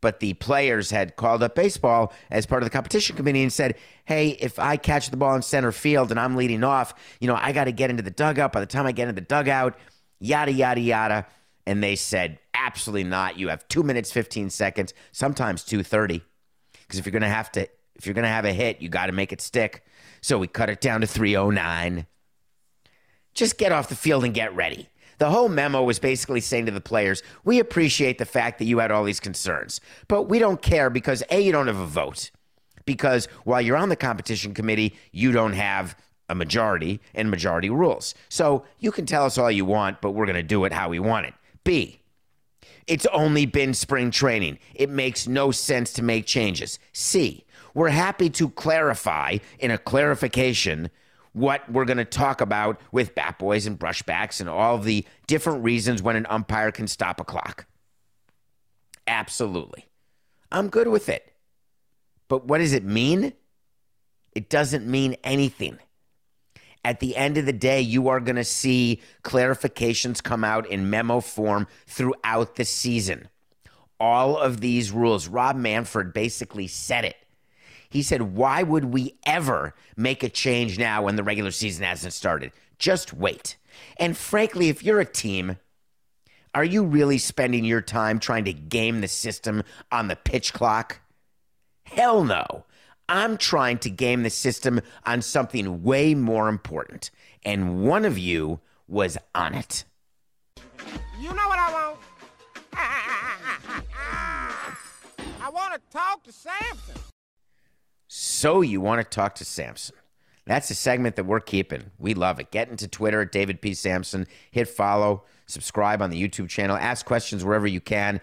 But 0.00 0.20
the 0.20 0.34
players 0.34 0.90
had 0.90 1.16
called 1.16 1.42
up 1.42 1.54
baseball 1.54 2.12
as 2.30 2.46
part 2.46 2.62
of 2.62 2.66
the 2.66 2.70
competition 2.72 3.16
committee 3.16 3.42
and 3.42 3.52
said, 3.52 3.76
hey, 4.04 4.30
if 4.40 4.58
I 4.58 4.76
catch 4.76 5.10
the 5.10 5.16
ball 5.16 5.34
in 5.34 5.42
center 5.42 5.72
field 5.72 6.10
and 6.10 6.20
I'm 6.20 6.36
leading 6.36 6.62
off, 6.62 6.94
you 7.20 7.26
know, 7.26 7.34
I 7.34 7.52
got 7.52 7.64
to 7.64 7.72
get 7.72 7.90
into 7.90 8.02
the 8.02 8.10
dugout. 8.10 8.52
By 8.52 8.60
the 8.60 8.66
time 8.66 8.86
I 8.86 8.92
get 8.92 9.08
into 9.08 9.20
the 9.20 9.26
dugout, 9.26 9.76
yada, 10.20 10.52
yada, 10.52 10.80
yada. 10.80 11.26
And 11.66 11.82
they 11.82 11.96
said, 11.96 12.38
absolutely 12.54 13.04
not. 13.04 13.38
You 13.38 13.48
have 13.48 13.66
two 13.68 13.82
minutes, 13.82 14.12
15 14.12 14.50
seconds, 14.50 14.94
sometimes 15.12 15.64
230. 15.64 16.22
Because 16.72 17.00
if 17.00 17.06
you're 17.06 17.10
going 17.10 17.22
to 17.22 17.28
have 17.28 17.50
to, 17.52 17.68
if 17.96 18.06
you're 18.06 18.14
going 18.14 18.24
to 18.24 18.28
have 18.28 18.44
a 18.44 18.52
hit, 18.52 18.80
you 18.80 18.88
got 18.88 19.06
to 19.06 19.12
make 19.12 19.32
it 19.32 19.40
stick. 19.40 19.84
So 20.20 20.38
we 20.38 20.46
cut 20.46 20.70
it 20.70 20.80
down 20.80 21.00
to 21.00 21.06
309. 21.06 22.06
Just 23.34 23.58
get 23.58 23.72
off 23.72 23.88
the 23.88 23.94
field 23.94 24.24
and 24.24 24.34
get 24.34 24.54
ready. 24.54 24.88
The 25.18 25.30
whole 25.30 25.48
memo 25.48 25.82
was 25.82 25.98
basically 25.98 26.40
saying 26.40 26.66
to 26.66 26.72
the 26.72 26.80
players, 26.80 27.22
we 27.44 27.58
appreciate 27.58 28.18
the 28.18 28.26
fact 28.26 28.58
that 28.58 28.66
you 28.66 28.78
had 28.78 28.90
all 28.90 29.04
these 29.04 29.20
concerns, 29.20 29.80
but 30.08 30.24
we 30.24 30.38
don't 30.38 30.60
care 30.60 30.90
because 30.90 31.22
A, 31.30 31.40
you 31.40 31.52
don't 31.52 31.68
have 31.68 31.78
a 31.78 31.86
vote. 31.86 32.30
Because 32.84 33.26
while 33.44 33.60
you're 33.60 33.76
on 33.76 33.88
the 33.88 33.96
competition 33.96 34.54
committee, 34.54 34.94
you 35.12 35.32
don't 35.32 35.54
have 35.54 35.96
a 36.28 36.34
majority 36.34 37.00
and 37.14 37.30
majority 37.30 37.70
rules. 37.70 38.14
So 38.28 38.64
you 38.78 38.92
can 38.92 39.06
tell 39.06 39.24
us 39.24 39.38
all 39.38 39.50
you 39.50 39.64
want, 39.64 40.00
but 40.00 40.12
we're 40.12 40.26
going 40.26 40.36
to 40.36 40.42
do 40.42 40.64
it 40.64 40.72
how 40.72 40.88
we 40.88 40.98
want 40.98 41.26
it. 41.26 41.34
B, 41.64 42.00
it's 42.86 43.06
only 43.06 43.46
been 43.46 43.74
spring 43.74 44.10
training. 44.10 44.58
It 44.74 44.90
makes 44.90 45.26
no 45.26 45.50
sense 45.50 45.92
to 45.94 46.02
make 46.02 46.26
changes. 46.26 46.78
C, 46.92 47.44
we're 47.76 47.90
happy 47.90 48.30
to 48.30 48.48
clarify 48.48 49.36
in 49.58 49.70
a 49.70 49.76
clarification 49.76 50.90
what 51.34 51.70
we're 51.70 51.84
going 51.84 51.98
to 51.98 52.06
talk 52.06 52.40
about 52.40 52.80
with 52.90 53.14
bat 53.14 53.38
boys 53.38 53.66
and 53.66 53.78
brushbacks 53.78 54.40
and 54.40 54.48
all 54.48 54.78
the 54.78 55.04
different 55.26 55.62
reasons 55.62 56.02
when 56.02 56.16
an 56.16 56.24
umpire 56.30 56.72
can 56.72 56.88
stop 56.88 57.20
a 57.20 57.24
clock. 57.24 57.66
Absolutely. 59.06 59.84
I'm 60.50 60.70
good 60.70 60.88
with 60.88 61.10
it. 61.10 61.34
But 62.28 62.46
what 62.46 62.58
does 62.58 62.72
it 62.72 62.82
mean? 62.82 63.34
It 64.34 64.48
doesn't 64.48 64.86
mean 64.86 65.14
anything. 65.22 65.78
At 66.82 67.00
the 67.00 67.14
end 67.14 67.36
of 67.36 67.44
the 67.44 67.52
day, 67.52 67.82
you 67.82 68.08
are 68.08 68.20
going 68.20 68.36
to 68.36 68.44
see 68.44 69.02
clarifications 69.22 70.22
come 70.22 70.44
out 70.44 70.66
in 70.66 70.88
memo 70.88 71.20
form 71.20 71.66
throughout 71.86 72.56
the 72.56 72.64
season. 72.64 73.28
All 74.00 74.38
of 74.38 74.62
these 74.62 74.92
rules, 74.92 75.28
Rob 75.28 75.56
Manfred 75.56 76.14
basically 76.14 76.68
said 76.68 77.04
it. 77.04 77.16
He 77.88 78.02
said, 78.02 78.22
Why 78.22 78.62
would 78.62 78.86
we 78.86 79.18
ever 79.24 79.74
make 79.96 80.22
a 80.22 80.28
change 80.28 80.78
now 80.78 81.02
when 81.02 81.16
the 81.16 81.22
regular 81.22 81.50
season 81.50 81.84
hasn't 81.84 82.12
started? 82.12 82.52
Just 82.78 83.12
wait. 83.12 83.56
And 83.96 84.16
frankly, 84.16 84.68
if 84.68 84.82
you're 84.82 85.00
a 85.00 85.04
team, 85.04 85.56
are 86.54 86.64
you 86.64 86.84
really 86.84 87.18
spending 87.18 87.64
your 87.64 87.82
time 87.82 88.18
trying 88.18 88.44
to 88.46 88.52
game 88.52 89.00
the 89.00 89.08
system 89.08 89.62
on 89.92 90.08
the 90.08 90.16
pitch 90.16 90.52
clock? 90.52 91.00
Hell 91.84 92.24
no. 92.24 92.64
I'm 93.08 93.36
trying 93.36 93.78
to 93.78 93.90
game 93.90 94.22
the 94.22 94.30
system 94.30 94.80
on 95.04 95.22
something 95.22 95.82
way 95.82 96.14
more 96.14 96.48
important. 96.48 97.10
And 97.44 97.84
one 97.84 98.04
of 98.04 98.18
you 98.18 98.60
was 98.88 99.16
on 99.34 99.54
it. 99.54 99.84
You 101.20 101.28
know 101.28 101.48
what 101.48 101.58
I 101.58 101.72
want? 101.72 101.98
I 105.42 105.48
want 105.50 105.74
to 105.74 105.80
talk 105.90 106.24
to 106.24 106.32
Samson. 106.32 106.96
So 108.18 108.62
you 108.62 108.80
want 108.80 108.98
to 108.98 109.04
talk 109.04 109.34
to 109.34 109.44
Samson. 109.44 109.94
That's 110.46 110.70
a 110.70 110.74
segment 110.74 111.16
that 111.16 111.24
we're 111.24 111.38
keeping. 111.38 111.90
We 111.98 112.14
love 112.14 112.40
it. 112.40 112.50
Get 112.50 112.70
into 112.70 112.88
Twitter 112.88 113.20
at 113.20 113.30
David 113.30 113.60
P. 113.60 113.74
Samson. 113.74 114.26
Hit 114.50 114.68
follow, 114.68 115.24
subscribe 115.44 116.00
on 116.00 116.08
the 116.08 116.26
YouTube 116.28 116.48
channel, 116.48 116.78
ask 116.78 117.04
questions 117.04 117.44
wherever 117.44 117.66
you 117.66 117.82
can. 117.82 118.22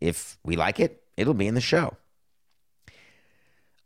If 0.00 0.38
we 0.44 0.54
like 0.54 0.78
it, 0.78 1.02
it'll 1.16 1.34
be 1.34 1.48
in 1.48 1.56
the 1.56 1.60
show. 1.60 1.96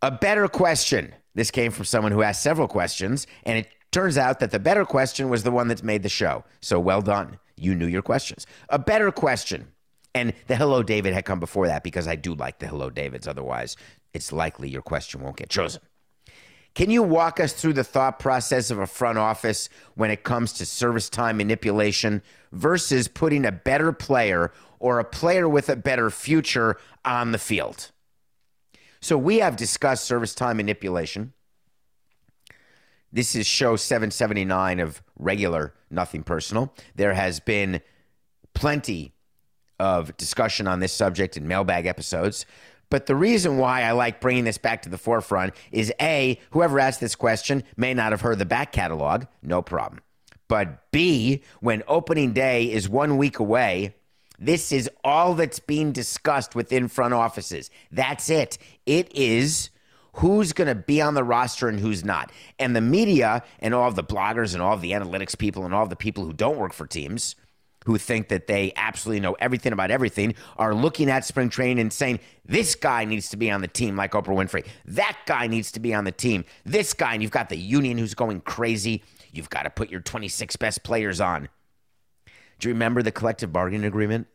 A 0.02 0.10
better 0.10 0.46
question. 0.46 1.14
This 1.34 1.50
came 1.50 1.72
from 1.72 1.86
someone 1.86 2.12
who 2.12 2.20
asked 2.20 2.42
several 2.42 2.68
questions, 2.68 3.26
and 3.44 3.56
it 3.56 3.68
turns 3.90 4.18
out 4.18 4.40
that 4.40 4.50
the 4.50 4.58
better 4.58 4.84
question 4.84 5.30
was 5.30 5.42
the 5.42 5.50
one 5.50 5.68
that's 5.68 5.82
made 5.82 6.02
the 6.02 6.10
show. 6.10 6.44
So 6.60 6.78
well 6.78 7.00
done. 7.00 7.38
You 7.56 7.74
knew 7.74 7.86
your 7.86 8.02
questions. 8.02 8.46
A 8.68 8.78
better 8.78 9.10
question. 9.10 9.68
And 10.14 10.32
the 10.48 10.56
Hello 10.56 10.82
David 10.82 11.14
had 11.14 11.24
come 11.24 11.38
before 11.38 11.66
that 11.68 11.84
because 11.84 12.08
I 12.08 12.16
do 12.16 12.34
like 12.34 12.58
the 12.58 12.66
Hello 12.66 12.90
Davids. 12.90 13.28
Otherwise, 13.28 13.76
it's 14.18 14.32
likely 14.32 14.68
your 14.68 14.82
question 14.82 15.20
won't 15.22 15.37
get 15.37 15.48
chosen. 15.48 15.80
Can 16.75 16.90
you 16.90 17.04
walk 17.04 17.38
us 17.38 17.52
through 17.52 17.75
the 17.75 17.84
thought 17.84 18.18
process 18.18 18.68
of 18.70 18.80
a 18.80 18.87
front 18.87 19.16
office 19.16 19.68
when 19.94 20.10
it 20.10 20.25
comes 20.25 20.52
to 20.54 20.66
service 20.66 21.08
time 21.08 21.37
manipulation 21.37 22.20
versus 22.50 23.06
putting 23.06 23.46
a 23.46 23.52
better 23.52 23.92
player 23.92 24.52
or 24.80 24.98
a 24.98 25.04
player 25.04 25.48
with 25.48 25.68
a 25.68 25.76
better 25.76 26.10
future 26.10 26.76
on 27.04 27.30
the 27.30 27.38
field? 27.38 27.92
So 29.00 29.16
we 29.16 29.38
have 29.38 29.54
discussed 29.54 30.04
service 30.04 30.34
time 30.34 30.56
manipulation. 30.56 31.32
This 33.12 33.37
is 33.37 33.46
show 33.46 33.76
779 33.76 34.80
of 34.80 35.00
regular 35.16 35.75
Nothing 35.90 36.25
Personal. 36.25 36.75
There 36.96 37.14
has 37.14 37.38
been 37.38 37.80
plenty 38.52 39.14
of 39.78 40.16
discussion 40.16 40.66
on 40.66 40.80
this 40.80 40.92
subject 40.92 41.37
in 41.37 41.46
mailbag 41.46 41.87
episodes. 41.87 42.44
But 42.90 43.07
the 43.07 43.16
reason 43.16 43.59
why 43.59 43.83
I 43.83 43.92
like 43.92 44.21
bringing 44.21 44.45
this 44.45 44.59
back 44.59 44.83
to 44.83 44.88
the 44.88 44.99
forefront 44.99 45.54
is 45.71 45.92
A, 46.00 46.40
whoever 46.50 46.80
asked 46.80 47.00
this 47.00 47.14
question 47.14 47.64
may 47.76 47.92
not 47.95 48.12
have 48.12 48.23
heard 48.23 48.38
the 48.38 48.47
back 48.47 48.73
catalog, 48.73 49.25
no 49.42 49.62
problem. 49.62 50.00
But 50.49 50.90
B, 50.90 51.42
when 51.61 51.83
opening 51.87 52.33
day 52.33 52.73
is 52.73 52.88
one 52.88 53.18
week 53.18 53.38
away, 53.38 53.95
this 54.38 54.73
is 54.73 54.88
all 55.04 55.35
that's 55.35 55.59
being 55.59 55.92
discussed 55.92 56.54
within 56.54 56.88
front 56.88 57.12
offices. 57.12 57.71
That's 57.90 58.30
it. 58.30 58.57
It 58.87 59.14
is 59.14 59.71
who's 60.14 60.52
going 60.52 60.68
to 60.68 60.75
be 60.75 61.02
on 61.02 61.14
the 61.14 61.25
roster 61.25 61.68
and 61.68 61.78
who's 61.78 62.04
not. 62.04 62.33
And 62.59 62.75
the 62.75 62.80
media 62.80 63.42
and 63.59 63.75
all 63.75 63.90
the 63.90 64.02
bloggers 64.02 64.54
and 64.54 64.62
all 64.62 64.76
the 64.76 64.92
analytics 64.92 65.37
people 65.37 65.64
and 65.64 65.75
all 65.75 65.87
the 65.87 65.97
people 65.97 66.25
who 66.25 66.33
don't 66.33 66.57
work 66.57 66.73
for 66.73 66.87
teams 66.87 67.37
who 67.87 67.97
think 67.97 68.28
that 68.28 68.47
they 68.47 68.73
absolutely 68.76 69.20
know 69.20 69.35
everything 69.40 69.73
about 69.73 69.90
everything 69.90 70.35
are 70.56 70.75
looking 70.75 71.08
at 71.08 71.25
spring 71.25 71.49
training 71.49 71.78
and 71.78 71.92
saying, 71.92 72.20
this 72.44 72.75
guy 72.75 73.04
needs 73.04 73.30
to 73.30 73.37
be 73.37 73.50
on 73.50 73.61
the 73.61 73.68
team 73.68 73.97
like 73.97 74.12
Oprah 74.12 74.26
Winfrey. 74.26 74.66
That 74.85 75.16
guy 75.26 75.47
needs 75.47 75.73
to 75.73 75.80
be 75.80 75.94
on 75.94 76.04
the 76.04 76.12
team. 76.12 76.44
This 76.64 76.92
guy, 76.92 77.14
and 77.14 77.23
you've 77.23 77.30
got 77.30 77.49
the 77.49 77.56
union 77.56 77.99
who's 77.99 78.14
going 78.14 78.40
crazy. 78.42 79.02
You've 79.32 79.50
got 79.50 79.62
to 79.62 79.70
put 79.70 79.90
your 79.90 80.00
26 80.00 80.56
best 80.56 80.82
players 80.82 81.20
on. 81.20 81.49
Do 82.58 82.68
you 82.68 82.75
remember 82.75 83.02
the 83.02 83.12
collective 83.12 83.52
bargaining 83.52 83.85
agreement 83.85 84.26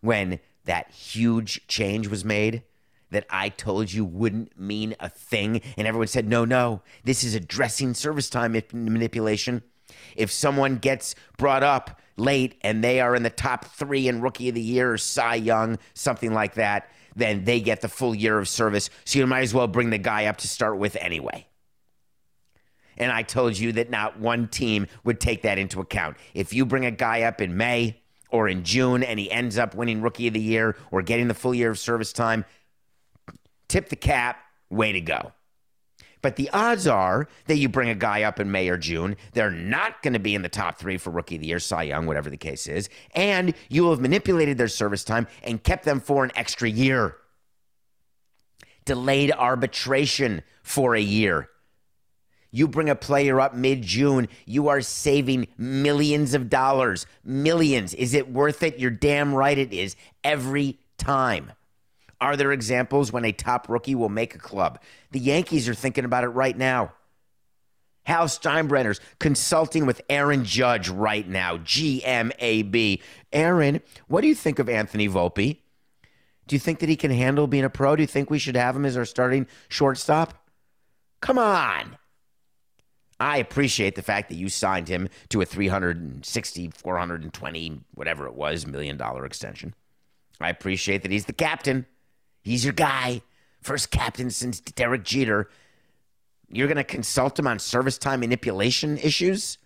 when 0.00 0.40
that 0.64 0.90
huge 0.90 1.66
change 1.66 2.08
was 2.08 2.24
made? 2.24 2.62
That 3.10 3.26
I 3.28 3.48
told 3.48 3.92
you 3.92 4.04
wouldn't 4.04 4.56
mean 4.56 4.94
a 5.00 5.08
thing, 5.08 5.62
and 5.76 5.88
everyone 5.88 6.06
said, 6.06 6.28
no, 6.28 6.44
no, 6.44 6.82
this 7.02 7.24
is 7.24 7.34
addressing 7.34 7.94
service 7.94 8.30
time 8.30 8.52
manipulation. 8.72 9.64
If 10.14 10.30
someone 10.30 10.76
gets 10.76 11.16
brought 11.36 11.64
up 11.64 12.00
late 12.20 12.56
and 12.62 12.84
they 12.84 13.00
are 13.00 13.16
in 13.16 13.22
the 13.22 13.30
top 13.30 13.64
three 13.64 14.06
in 14.06 14.20
Rookie 14.20 14.50
of 14.50 14.54
the 14.54 14.60
Year 14.60 14.92
or 14.92 14.98
Cy 14.98 15.36
Young, 15.36 15.78
something 15.94 16.32
like 16.32 16.54
that, 16.54 16.90
then 17.16 17.44
they 17.44 17.60
get 17.60 17.80
the 17.80 17.88
full 17.88 18.14
year 18.14 18.38
of 18.38 18.48
service. 18.48 18.90
So 19.04 19.18
you 19.18 19.26
might 19.26 19.40
as 19.40 19.54
well 19.54 19.66
bring 19.66 19.90
the 19.90 19.98
guy 19.98 20.26
up 20.26 20.36
to 20.38 20.48
start 20.48 20.78
with 20.78 20.96
anyway. 20.96 21.46
And 22.96 23.10
I 23.10 23.22
told 23.22 23.58
you 23.58 23.72
that 23.72 23.90
not 23.90 24.20
one 24.20 24.48
team 24.48 24.86
would 25.04 25.20
take 25.20 25.42
that 25.42 25.58
into 25.58 25.80
account. 25.80 26.18
If 26.34 26.52
you 26.52 26.66
bring 26.66 26.84
a 26.84 26.90
guy 26.90 27.22
up 27.22 27.40
in 27.40 27.56
May 27.56 28.00
or 28.30 28.46
in 28.46 28.62
June 28.62 29.02
and 29.02 29.18
he 29.18 29.30
ends 29.30 29.58
up 29.58 29.74
winning 29.74 30.02
Rookie 30.02 30.28
of 30.28 30.34
the 30.34 30.40
Year 30.40 30.76
or 30.90 31.00
getting 31.02 31.26
the 31.26 31.34
full 31.34 31.54
year 31.54 31.70
of 31.70 31.78
service 31.78 32.12
time, 32.12 32.44
tip 33.68 33.88
the 33.88 33.96
cap, 33.96 34.38
way 34.68 34.92
to 34.92 35.00
go. 35.00 35.32
But 36.22 36.36
the 36.36 36.50
odds 36.50 36.86
are 36.86 37.28
that 37.46 37.56
you 37.56 37.68
bring 37.68 37.88
a 37.88 37.94
guy 37.94 38.22
up 38.22 38.40
in 38.40 38.50
May 38.50 38.68
or 38.68 38.76
June, 38.76 39.16
they're 39.32 39.50
not 39.50 40.02
going 40.02 40.12
to 40.12 40.18
be 40.18 40.34
in 40.34 40.42
the 40.42 40.48
top 40.48 40.78
three 40.78 40.98
for 40.98 41.10
Rookie 41.10 41.36
of 41.36 41.40
the 41.40 41.48
Year, 41.48 41.58
Cy 41.58 41.84
Young, 41.84 42.06
whatever 42.06 42.28
the 42.28 42.36
case 42.36 42.66
is, 42.66 42.88
and 43.14 43.54
you 43.68 43.82
will 43.82 43.90
have 43.90 44.00
manipulated 44.00 44.58
their 44.58 44.68
service 44.68 45.04
time 45.04 45.26
and 45.42 45.62
kept 45.62 45.84
them 45.84 46.00
for 46.00 46.24
an 46.24 46.32
extra 46.34 46.68
year. 46.68 47.16
Delayed 48.84 49.32
arbitration 49.32 50.42
for 50.62 50.94
a 50.94 51.00
year. 51.00 51.48
You 52.50 52.66
bring 52.66 52.90
a 52.90 52.96
player 52.96 53.40
up 53.40 53.54
mid 53.54 53.82
June, 53.82 54.28
you 54.44 54.68
are 54.68 54.80
saving 54.80 55.46
millions 55.56 56.34
of 56.34 56.50
dollars. 56.50 57.06
Millions. 57.24 57.94
Is 57.94 58.12
it 58.12 58.32
worth 58.32 58.62
it? 58.62 58.78
You're 58.78 58.90
damn 58.90 59.32
right 59.34 59.56
it 59.56 59.72
is. 59.72 59.94
Every 60.24 60.80
time. 60.98 61.52
Are 62.20 62.36
there 62.36 62.52
examples 62.52 63.12
when 63.12 63.24
a 63.24 63.32
top 63.32 63.68
rookie 63.68 63.94
will 63.94 64.08
make 64.08 64.34
a 64.34 64.38
club? 64.38 64.80
The 65.10 65.18
Yankees 65.18 65.68
are 65.68 65.74
thinking 65.74 66.04
about 66.04 66.24
it 66.24 66.28
right 66.28 66.56
now. 66.56 66.92
Hal 68.04 68.26
Steinbrenner's 68.26 69.00
consulting 69.18 69.86
with 69.86 70.00
Aaron 70.08 70.44
Judge 70.44 70.88
right 70.88 71.26
now, 71.26 71.58
GMAB. 71.58 73.02
Aaron, 73.32 73.80
what 74.08 74.22
do 74.22 74.28
you 74.28 74.34
think 74.34 74.58
of 74.58 74.68
Anthony 74.68 75.08
Volpe? 75.08 75.58
Do 76.46 76.56
you 76.56 76.60
think 76.60 76.80
that 76.80 76.88
he 76.88 76.96
can 76.96 77.10
handle 77.10 77.46
being 77.46 77.64
a 77.64 77.70
pro? 77.70 77.94
Do 77.96 78.02
you 78.02 78.06
think 78.06 78.28
we 78.28 78.38
should 78.38 78.56
have 78.56 78.74
him 78.74 78.84
as 78.84 78.96
our 78.96 79.04
starting 79.04 79.46
shortstop? 79.68 80.34
Come 81.20 81.38
on. 81.38 81.96
I 83.20 83.36
appreciate 83.36 83.94
the 83.94 84.02
fact 84.02 84.30
that 84.30 84.36
you 84.36 84.48
signed 84.48 84.88
him 84.88 85.08
to 85.28 85.42
a 85.42 85.44
360, 85.44 86.70
420, 86.74 87.80
whatever 87.94 88.26
it 88.26 88.34
was, 88.34 88.66
million 88.66 88.96
dollar 88.96 89.26
extension. 89.26 89.74
I 90.40 90.48
appreciate 90.48 91.02
that 91.02 91.12
he's 91.12 91.26
the 91.26 91.34
captain. 91.34 91.86
He's 92.42 92.64
your 92.64 92.72
guy. 92.72 93.22
First 93.60 93.90
captain 93.90 94.30
since 94.30 94.60
Derek 94.60 95.04
Jeter. 95.04 95.48
You're 96.48 96.66
going 96.66 96.76
to 96.76 96.84
consult 96.84 97.38
him 97.38 97.46
on 97.46 97.58
service 97.58 97.98
time 97.98 98.20
manipulation 98.20 98.98
issues? 98.98 99.58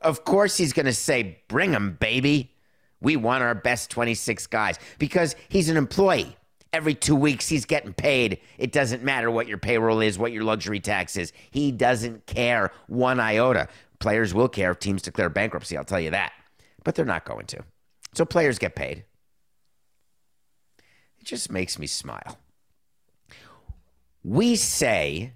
Of 0.00 0.24
course, 0.24 0.56
he's 0.56 0.72
going 0.72 0.86
to 0.86 0.92
say, 0.92 1.38
Bring 1.48 1.72
him, 1.72 1.96
baby. 2.00 2.54
We 3.00 3.16
want 3.16 3.42
our 3.42 3.54
best 3.54 3.90
26 3.90 4.46
guys 4.46 4.78
because 4.98 5.34
he's 5.48 5.68
an 5.68 5.76
employee. 5.76 6.36
Every 6.72 6.94
two 6.94 7.16
weeks, 7.16 7.48
he's 7.48 7.66
getting 7.66 7.92
paid. 7.92 8.38
It 8.56 8.72
doesn't 8.72 9.02
matter 9.02 9.30
what 9.30 9.46
your 9.46 9.58
payroll 9.58 10.00
is, 10.00 10.18
what 10.18 10.32
your 10.32 10.44
luxury 10.44 10.80
tax 10.80 11.16
is. 11.16 11.32
He 11.50 11.70
doesn't 11.70 12.26
care 12.26 12.70
one 12.86 13.20
iota. 13.20 13.68
Players 13.98 14.32
will 14.32 14.48
care 14.48 14.70
if 14.70 14.78
teams 14.78 15.02
declare 15.02 15.28
bankruptcy, 15.28 15.76
I'll 15.76 15.84
tell 15.84 16.00
you 16.00 16.10
that. 16.10 16.32
But 16.84 16.94
they're 16.94 17.04
not 17.04 17.24
going 17.24 17.46
to. 17.46 17.62
So 18.14 18.24
players 18.24 18.58
get 18.58 18.74
paid. 18.74 19.04
It 21.22 21.26
just 21.26 21.52
makes 21.52 21.78
me 21.78 21.86
smile. 21.86 22.36
We 24.24 24.56
say 24.56 25.34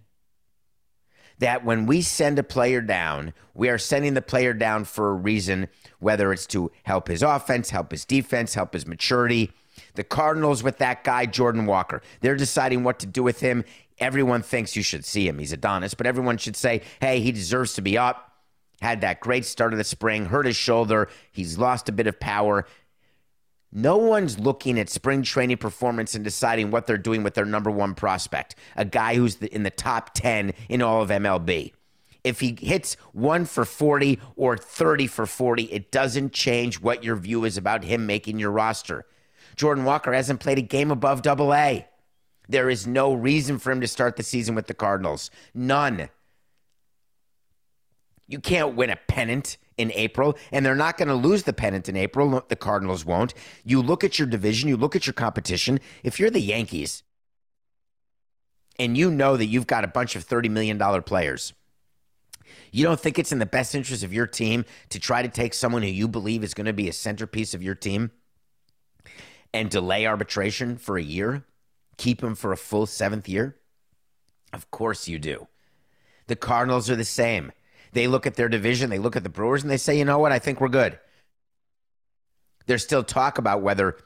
that 1.38 1.64
when 1.64 1.86
we 1.86 2.02
send 2.02 2.40
a 2.40 2.42
player 2.42 2.80
down, 2.80 3.32
we 3.54 3.68
are 3.68 3.78
sending 3.78 4.14
the 4.14 4.22
player 4.22 4.52
down 4.52 4.84
for 4.84 5.10
a 5.10 5.14
reason, 5.14 5.68
whether 6.00 6.32
it's 6.32 6.46
to 6.48 6.72
help 6.82 7.06
his 7.06 7.22
offense, 7.22 7.70
help 7.70 7.92
his 7.92 8.04
defense, 8.04 8.54
help 8.54 8.72
his 8.72 8.84
maturity. 8.84 9.52
The 9.94 10.02
Cardinals 10.02 10.64
with 10.64 10.78
that 10.78 11.04
guy, 11.04 11.24
Jordan 11.26 11.66
Walker, 11.66 12.02
they're 12.20 12.34
deciding 12.34 12.82
what 12.82 12.98
to 12.98 13.06
do 13.06 13.22
with 13.22 13.38
him. 13.38 13.64
Everyone 13.98 14.42
thinks 14.42 14.74
you 14.74 14.82
should 14.82 15.04
see 15.04 15.28
him. 15.28 15.38
He's 15.38 15.52
Adonis, 15.52 15.94
but 15.94 16.08
everyone 16.08 16.36
should 16.36 16.56
say, 16.56 16.82
hey, 17.00 17.20
he 17.20 17.30
deserves 17.30 17.74
to 17.74 17.80
be 17.80 17.96
up. 17.96 18.32
Had 18.82 19.02
that 19.02 19.20
great 19.20 19.44
start 19.44 19.72
of 19.72 19.78
the 19.78 19.84
spring, 19.84 20.26
hurt 20.26 20.46
his 20.46 20.56
shoulder. 20.56 21.08
He's 21.30 21.58
lost 21.58 21.88
a 21.88 21.92
bit 21.92 22.08
of 22.08 22.18
power. 22.18 22.66
No 23.76 23.98
one's 23.98 24.38
looking 24.38 24.80
at 24.80 24.88
spring 24.88 25.22
training 25.22 25.58
performance 25.58 26.14
and 26.14 26.24
deciding 26.24 26.70
what 26.70 26.86
they're 26.86 26.96
doing 26.96 27.22
with 27.22 27.34
their 27.34 27.44
number 27.44 27.70
one 27.70 27.94
prospect, 27.94 28.54
a 28.74 28.86
guy 28.86 29.16
who's 29.16 29.36
in 29.36 29.64
the 29.64 29.70
top 29.70 30.14
10 30.14 30.54
in 30.70 30.80
all 30.80 31.02
of 31.02 31.10
MLB. 31.10 31.74
If 32.24 32.40
he 32.40 32.56
hits 32.58 32.94
one 33.12 33.44
for 33.44 33.66
40 33.66 34.18
or 34.34 34.56
30 34.56 35.08
for 35.08 35.26
40, 35.26 35.64
it 35.64 35.92
doesn't 35.92 36.32
change 36.32 36.80
what 36.80 37.04
your 37.04 37.16
view 37.16 37.44
is 37.44 37.58
about 37.58 37.84
him 37.84 38.06
making 38.06 38.38
your 38.38 38.50
roster. 38.50 39.04
Jordan 39.56 39.84
Walker 39.84 40.14
hasn't 40.14 40.40
played 40.40 40.56
a 40.56 40.62
game 40.62 40.90
above 40.90 41.20
double 41.20 41.52
A. 41.52 41.86
There 42.48 42.70
is 42.70 42.86
no 42.86 43.12
reason 43.12 43.58
for 43.58 43.70
him 43.72 43.82
to 43.82 43.86
start 43.86 44.16
the 44.16 44.22
season 44.22 44.54
with 44.54 44.68
the 44.68 44.74
Cardinals. 44.74 45.30
None. 45.52 46.08
You 48.26 48.40
can't 48.40 48.74
win 48.74 48.88
a 48.88 48.96
pennant 48.96 49.58
in 49.78 49.92
April, 49.94 50.36
and 50.52 50.64
they're 50.64 50.74
not 50.74 50.96
going 50.96 51.08
to 51.08 51.14
lose 51.14 51.42
the 51.42 51.52
pennant 51.52 51.88
in 51.88 51.96
April. 51.96 52.42
The 52.48 52.56
Cardinals 52.56 53.04
won't. 53.04 53.34
You 53.64 53.82
look 53.82 54.04
at 54.04 54.18
your 54.18 54.26
division, 54.26 54.68
you 54.68 54.76
look 54.76 54.96
at 54.96 55.06
your 55.06 55.14
competition. 55.14 55.80
If 56.02 56.18
you're 56.18 56.30
the 56.30 56.40
Yankees 56.40 57.02
and 58.78 58.96
you 58.96 59.10
know 59.10 59.36
that 59.36 59.46
you've 59.46 59.66
got 59.66 59.84
a 59.84 59.88
bunch 59.88 60.16
of 60.16 60.26
$30 60.26 60.50
million 60.50 60.78
players, 61.02 61.52
you 62.70 62.84
don't 62.84 63.00
think 63.00 63.18
it's 63.18 63.32
in 63.32 63.38
the 63.38 63.46
best 63.46 63.74
interest 63.74 64.02
of 64.02 64.12
your 64.12 64.26
team 64.26 64.64
to 64.90 64.98
try 64.98 65.22
to 65.22 65.28
take 65.28 65.54
someone 65.54 65.82
who 65.82 65.88
you 65.88 66.08
believe 66.08 66.42
is 66.44 66.54
going 66.54 66.66
to 66.66 66.72
be 66.72 66.88
a 66.88 66.92
centerpiece 66.92 67.54
of 67.54 67.62
your 67.62 67.74
team 67.74 68.10
and 69.52 69.70
delay 69.70 70.06
arbitration 70.06 70.76
for 70.76 70.96
a 70.96 71.02
year? 71.02 71.44
Keep 71.96 72.22
him 72.22 72.34
for 72.34 72.52
a 72.52 72.56
full 72.56 72.86
seventh 72.86 73.28
year? 73.28 73.56
Of 74.52 74.70
course 74.70 75.08
you 75.08 75.18
do. 75.18 75.48
The 76.28 76.36
Cardinals 76.36 76.90
are 76.90 76.96
the 76.96 77.04
same. 77.04 77.52
They 77.96 78.08
look 78.08 78.26
at 78.26 78.34
their 78.34 78.50
division, 78.50 78.90
they 78.90 78.98
look 78.98 79.16
at 79.16 79.22
the 79.22 79.30
Brewers, 79.30 79.62
and 79.62 79.70
they 79.70 79.78
say, 79.78 79.96
you 79.96 80.04
know 80.04 80.18
what? 80.18 80.30
I 80.30 80.38
think 80.38 80.60
we're 80.60 80.68
good. 80.68 80.98
There's 82.66 82.82
still 82.82 83.02
talk 83.02 83.38
about 83.38 83.62
whether 83.62 83.96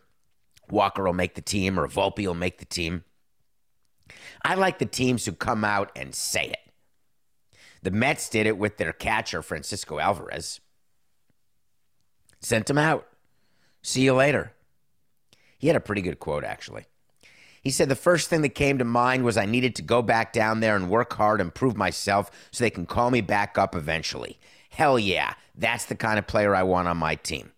Walker 0.70 1.02
will 1.02 1.12
make 1.12 1.34
the 1.34 1.40
team 1.40 1.76
or 1.76 1.88
Volpe 1.88 2.24
will 2.24 2.34
make 2.34 2.58
the 2.58 2.64
team. 2.64 3.02
I 4.44 4.54
like 4.54 4.78
the 4.78 4.86
teams 4.86 5.24
who 5.26 5.32
come 5.32 5.64
out 5.64 5.90
and 5.96 6.14
say 6.14 6.50
it. 6.50 6.72
The 7.82 7.90
Mets 7.90 8.28
did 8.28 8.46
it 8.46 8.56
with 8.56 8.76
their 8.76 8.92
catcher, 8.92 9.42
Francisco 9.42 9.98
Alvarez. 9.98 10.60
Sent 12.38 12.70
him 12.70 12.78
out. 12.78 13.08
See 13.82 14.02
you 14.02 14.14
later. 14.14 14.52
He 15.58 15.66
had 15.66 15.74
a 15.74 15.80
pretty 15.80 16.02
good 16.02 16.20
quote, 16.20 16.44
actually. 16.44 16.84
He 17.60 17.70
said, 17.70 17.88
The 17.88 17.96
first 17.96 18.28
thing 18.28 18.42
that 18.42 18.50
came 18.50 18.78
to 18.78 18.84
mind 18.84 19.24
was 19.24 19.36
I 19.36 19.46
needed 19.46 19.74
to 19.76 19.82
go 19.82 20.02
back 20.02 20.32
down 20.32 20.60
there 20.60 20.76
and 20.76 20.90
work 20.90 21.12
hard 21.14 21.40
and 21.40 21.54
prove 21.54 21.76
myself 21.76 22.30
so 22.50 22.64
they 22.64 22.70
can 22.70 22.86
call 22.86 23.10
me 23.10 23.20
back 23.20 23.58
up 23.58 23.74
eventually. 23.74 24.38
Hell 24.70 24.98
yeah, 24.98 25.34
that's 25.54 25.84
the 25.84 25.94
kind 25.94 26.18
of 26.18 26.26
player 26.26 26.54
I 26.54 26.62
want 26.62 26.88
on 26.88 26.96
my 26.96 27.16
team. 27.16 27.52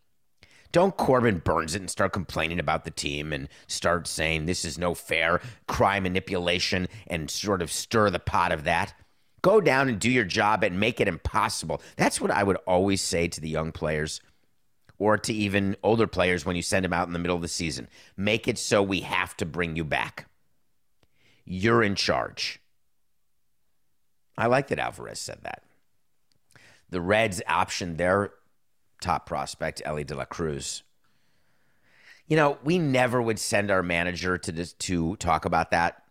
Don't 0.73 0.97
Corbin 0.97 1.39
Burnes 1.39 1.75
it 1.75 1.81
and 1.81 1.91
start 1.91 2.15
complaining 2.15 2.59
about 2.59 2.85
the 2.85 2.91
team 2.91 3.33
and 3.33 3.49
start 3.67 4.07
saying 4.07 4.47
this 4.47 4.65
is 4.65 4.79
no 4.79 4.95
fair, 4.95 5.41
cry 5.69 6.01
manipulation, 6.01 6.89
and 7.07 7.31
sort 7.31 7.61
of 7.61 7.71
stir 7.71 8.09
the 8.09 8.19
pot 8.19 8.53
of 8.53 8.65
that. 8.65 8.95
Go 9.43 9.61
down 9.61 9.89
and 9.89 9.99
do 9.99 10.11
your 10.11 10.25
job 10.25 10.65
and 10.65 10.81
make 10.81 10.99
it 10.99 11.09
impossible. 11.09 11.83
That's 11.97 12.21
what 12.21 12.31
I 12.31 12.43
would 12.43 12.57
always 12.67 13.03
say 13.03 13.29
to 13.29 13.41
the 13.41 13.51
young 13.51 13.71
players 13.71 14.21
or 15.03 15.19
to 15.19 15.35
even 15.35 15.77
older 15.83 16.07
players 16.07 16.47
when 16.47 16.55
you 16.55 16.63
send 16.63 16.85
them 16.85 16.93
out 16.93 17.09
in 17.09 17.13
the 17.13 17.19
middle 17.19 17.35
of 17.35 17.43
the 17.43 17.49
season. 17.49 17.89
Make 18.17 18.47
it 18.47 18.57
so 18.57 18.81
we 18.85 19.01
have 19.01 19.37
to 19.39 19.45
bring 19.45 19.75
you 19.75 19.83
back. 19.83 20.27
You're 21.45 21.83
in 21.83 21.97
charge. 21.97 22.61
I 24.39 24.47
like 24.47 24.69
that 24.69 24.79
Alvarez 24.79 25.19
said 25.19 25.41
that. 25.43 25.65
The 26.91 27.01
Reds 27.01 27.43
optioned 27.49 27.97
their 27.97 28.31
top 29.01 29.27
prospect, 29.27 29.83
Elly 29.85 30.05
De 30.05 30.15
La 30.15 30.25
Cruz. 30.25 30.85
You 32.29 32.37
know, 32.37 32.59
we 32.63 32.79
never 32.79 33.21
would 33.21 33.41
send 33.41 33.73
our 33.73 33.83
manager 33.83 34.39
to 34.39 34.67
to 34.73 35.17
talk 35.17 35.45
about 35.45 35.73
that. 35.73 36.05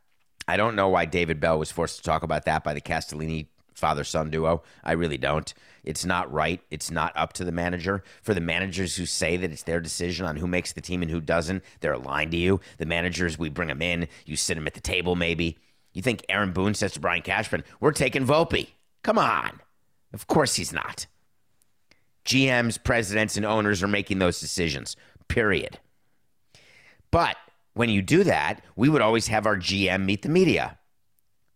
I 0.49 0.57
don't 0.57 0.75
know 0.75 0.89
why 0.89 1.05
David 1.05 1.39
Bell 1.39 1.57
was 1.57 1.71
forced 1.71 1.95
to 1.97 2.03
talk 2.03 2.23
about 2.23 2.43
that 2.43 2.61
by 2.65 2.73
the 2.73 2.81
Castellini 2.81 3.47
father 3.73 4.03
son 4.03 4.29
duo. 4.29 4.63
I 4.83 4.91
really 4.91 5.17
don't. 5.17 5.53
It's 5.83 6.05
not 6.05 6.31
right. 6.31 6.61
It's 6.69 6.91
not 6.91 7.11
up 7.15 7.33
to 7.33 7.43
the 7.43 7.51
manager. 7.51 8.03
For 8.21 8.33
the 8.33 8.41
managers 8.41 8.95
who 8.95 9.05
say 9.05 9.37
that 9.37 9.51
it's 9.51 9.63
their 9.63 9.79
decision 9.79 10.25
on 10.25 10.37
who 10.37 10.47
makes 10.47 10.73
the 10.73 10.81
team 10.81 11.01
and 11.01 11.09
who 11.11 11.21
doesn't, 11.21 11.63
they're 11.79 11.97
lying 11.97 12.31
to 12.31 12.37
you. 12.37 12.59
The 12.77 12.85
managers, 12.85 13.39
we 13.39 13.49
bring 13.49 13.69
them 13.69 13.81
in, 13.81 14.07
you 14.25 14.35
sit 14.35 14.55
them 14.55 14.67
at 14.67 14.73
the 14.73 14.81
table 14.81 15.15
maybe. 15.15 15.57
You 15.93 16.01
think 16.01 16.25
Aaron 16.29 16.53
Boone 16.53 16.73
says 16.73 16.93
to 16.93 16.99
Brian 16.99 17.21
Cashman, 17.21 17.63
we're 17.79 17.91
taking 17.91 18.25
Volpe. 18.25 18.69
Come 19.03 19.17
on. 19.17 19.59
Of 20.13 20.27
course 20.27 20.55
he's 20.55 20.73
not. 20.73 21.07
GMs, 22.25 22.81
presidents, 22.81 23.35
and 23.35 23.45
owners 23.45 23.81
are 23.81 23.87
making 23.87 24.19
those 24.19 24.39
decisions, 24.39 24.95
period. 25.27 25.79
But 27.09 27.35
when 27.73 27.89
you 27.89 28.01
do 28.01 28.23
that, 28.23 28.63
we 28.75 28.89
would 28.89 29.01
always 29.01 29.27
have 29.27 29.45
our 29.45 29.57
GM 29.57 30.05
meet 30.05 30.21
the 30.21 30.29
media. 30.29 30.77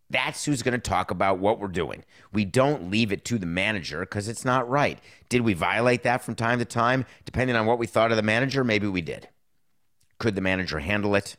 That's 0.10 0.46
who's 0.46 0.62
going 0.62 0.74
to 0.74 0.78
talk 0.78 1.10
about 1.10 1.40
what 1.40 1.60
we're 1.60 1.68
doing. 1.68 2.04
We 2.32 2.46
don't 2.46 2.92
leave 2.92 3.12
it 3.12 3.26
to 3.26 3.40
the 3.40 3.46
manager 3.46 4.02
because 4.02 4.28
it's 4.28 4.46
not 4.46 4.70
right. 4.70 5.00
Did 5.30 5.42
we 5.42 5.54
violate 5.54 6.04
that 6.04 6.24
from 6.24 6.36
time 6.36 6.60
to 6.60 6.66
time? 6.66 7.06
Depending 7.26 7.56
on 7.56 7.66
what 7.66 7.80
we 7.80 7.88
thought 7.88 8.12
of 8.12 8.18
the 8.18 8.24
manager, 8.24 8.64
maybe 8.64 8.88
we 8.88 9.02
did. 9.02 9.30
Could 10.20 10.36
the 10.36 10.42
manager 10.42 10.80
handle 10.80 11.16
it? 11.16 11.38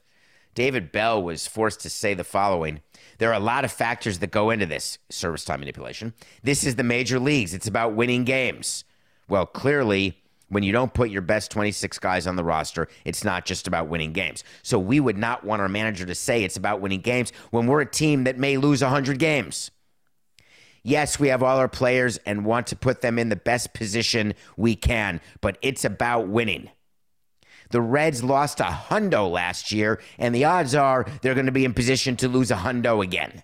David 0.54 0.90
Bell 0.90 1.22
was 1.22 1.46
forced 1.46 1.80
to 1.80 1.90
say 1.90 2.14
the 2.14 2.24
following 2.24 2.80
There 3.18 3.30
are 3.30 3.34
a 3.34 3.40
lot 3.40 3.64
of 3.64 3.70
factors 3.70 4.18
that 4.18 4.30
go 4.30 4.50
into 4.50 4.66
this 4.66 4.98
service 5.10 5.44
time 5.44 5.60
manipulation. 5.60 6.14
This 6.42 6.64
is 6.64 6.76
the 6.76 6.82
major 6.82 7.20
leagues, 7.20 7.54
it's 7.54 7.68
about 7.68 7.94
winning 7.94 8.24
games. 8.24 8.84
Well, 9.28 9.46
clearly, 9.46 10.22
When 10.48 10.62
you 10.62 10.72
don't 10.72 10.94
put 10.94 11.10
your 11.10 11.22
best 11.22 11.50
26 11.50 11.98
guys 11.98 12.26
on 12.26 12.36
the 12.36 12.44
roster, 12.44 12.88
it's 13.04 13.24
not 13.24 13.44
just 13.44 13.66
about 13.66 13.88
winning 13.88 14.12
games. 14.12 14.44
So 14.62 14.78
we 14.78 15.00
would 15.00 15.18
not 15.18 15.44
want 15.44 15.60
our 15.60 15.68
manager 15.68 16.06
to 16.06 16.14
say 16.14 16.44
it's 16.44 16.56
about 16.56 16.80
winning 16.80 17.00
games 17.00 17.32
when 17.50 17.66
we're 17.66 17.80
a 17.80 17.90
team 17.90 18.24
that 18.24 18.38
may 18.38 18.56
lose 18.56 18.82
100 18.82 19.18
games. 19.18 19.72
Yes, 20.84 21.18
we 21.18 21.28
have 21.28 21.42
all 21.42 21.58
our 21.58 21.68
players 21.68 22.18
and 22.18 22.44
want 22.44 22.68
to 22.68 22.76
put 22.76 23.00
them 23.00 23.18
in 23.18 23.28
the 23.28 23.34
best 23.34 23.74
position 23.74 24.34
we 24.56 24.76
can, 24.76 25.20
but 25.40 25.58
it's 25.62 25.84
about 25.84 26.28
winning. 26.28 26.70
The 27.70 27.80
Reds 27.80 28.22
lost 28.22 28.60
a 28.60 28.64
hundo 28.64 29.28
last 29.28 29.72
year, 29.72 30.00
and 30.16 30.32
the 30.32 30.44
odds 30.44 30.76
are 30.76 31.04
they're 31.22 31.34
going 31.34 31.46
to 31.46 31.52
be 31.52 31.64
in 31.64 31.74
position 31.74 32.14
to 32.18 32.28
lose 32.28 32.52
a 32.52 32.56
hundo 32.56 33.02
again. 33.02 33.42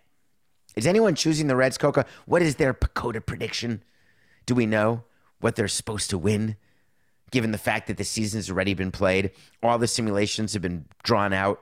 Is 0.77 0.87
anyone 0.87 1.17
choosing 1.17 1.49
the 1.49 1.57
Reds, 1.57 1.77
Coca? 1.77 2.07
What 2.27 2.43
is 2.43 2.55
their 2.55 2.73
PECOTA 2.73 3.27
prediction? 3.27 3.83
Do 4.47 4.55
we 4.55 4.65
know 4.65 5.03
what 5.41 5.57
they're 5.57 5.67
supposed 5.67 6.11
to 6.11 6.19
win? 6.19 6.57
Given 7.33 7.51
the 7.51 7.59
fact 7.59 7.89
that 7.89 7.97
the 7.97 8.05
season's 8.05 8.51
already 8.51 8.75
been 8.75 8.93
played, 8.93 9.33
all 9.63 9.79
the 9.79 9.89
simulations 9.89 10.53
have 10.53 10.63
been 10.63 10.85
drawn 11.03 11.33
out. 11.33 11.61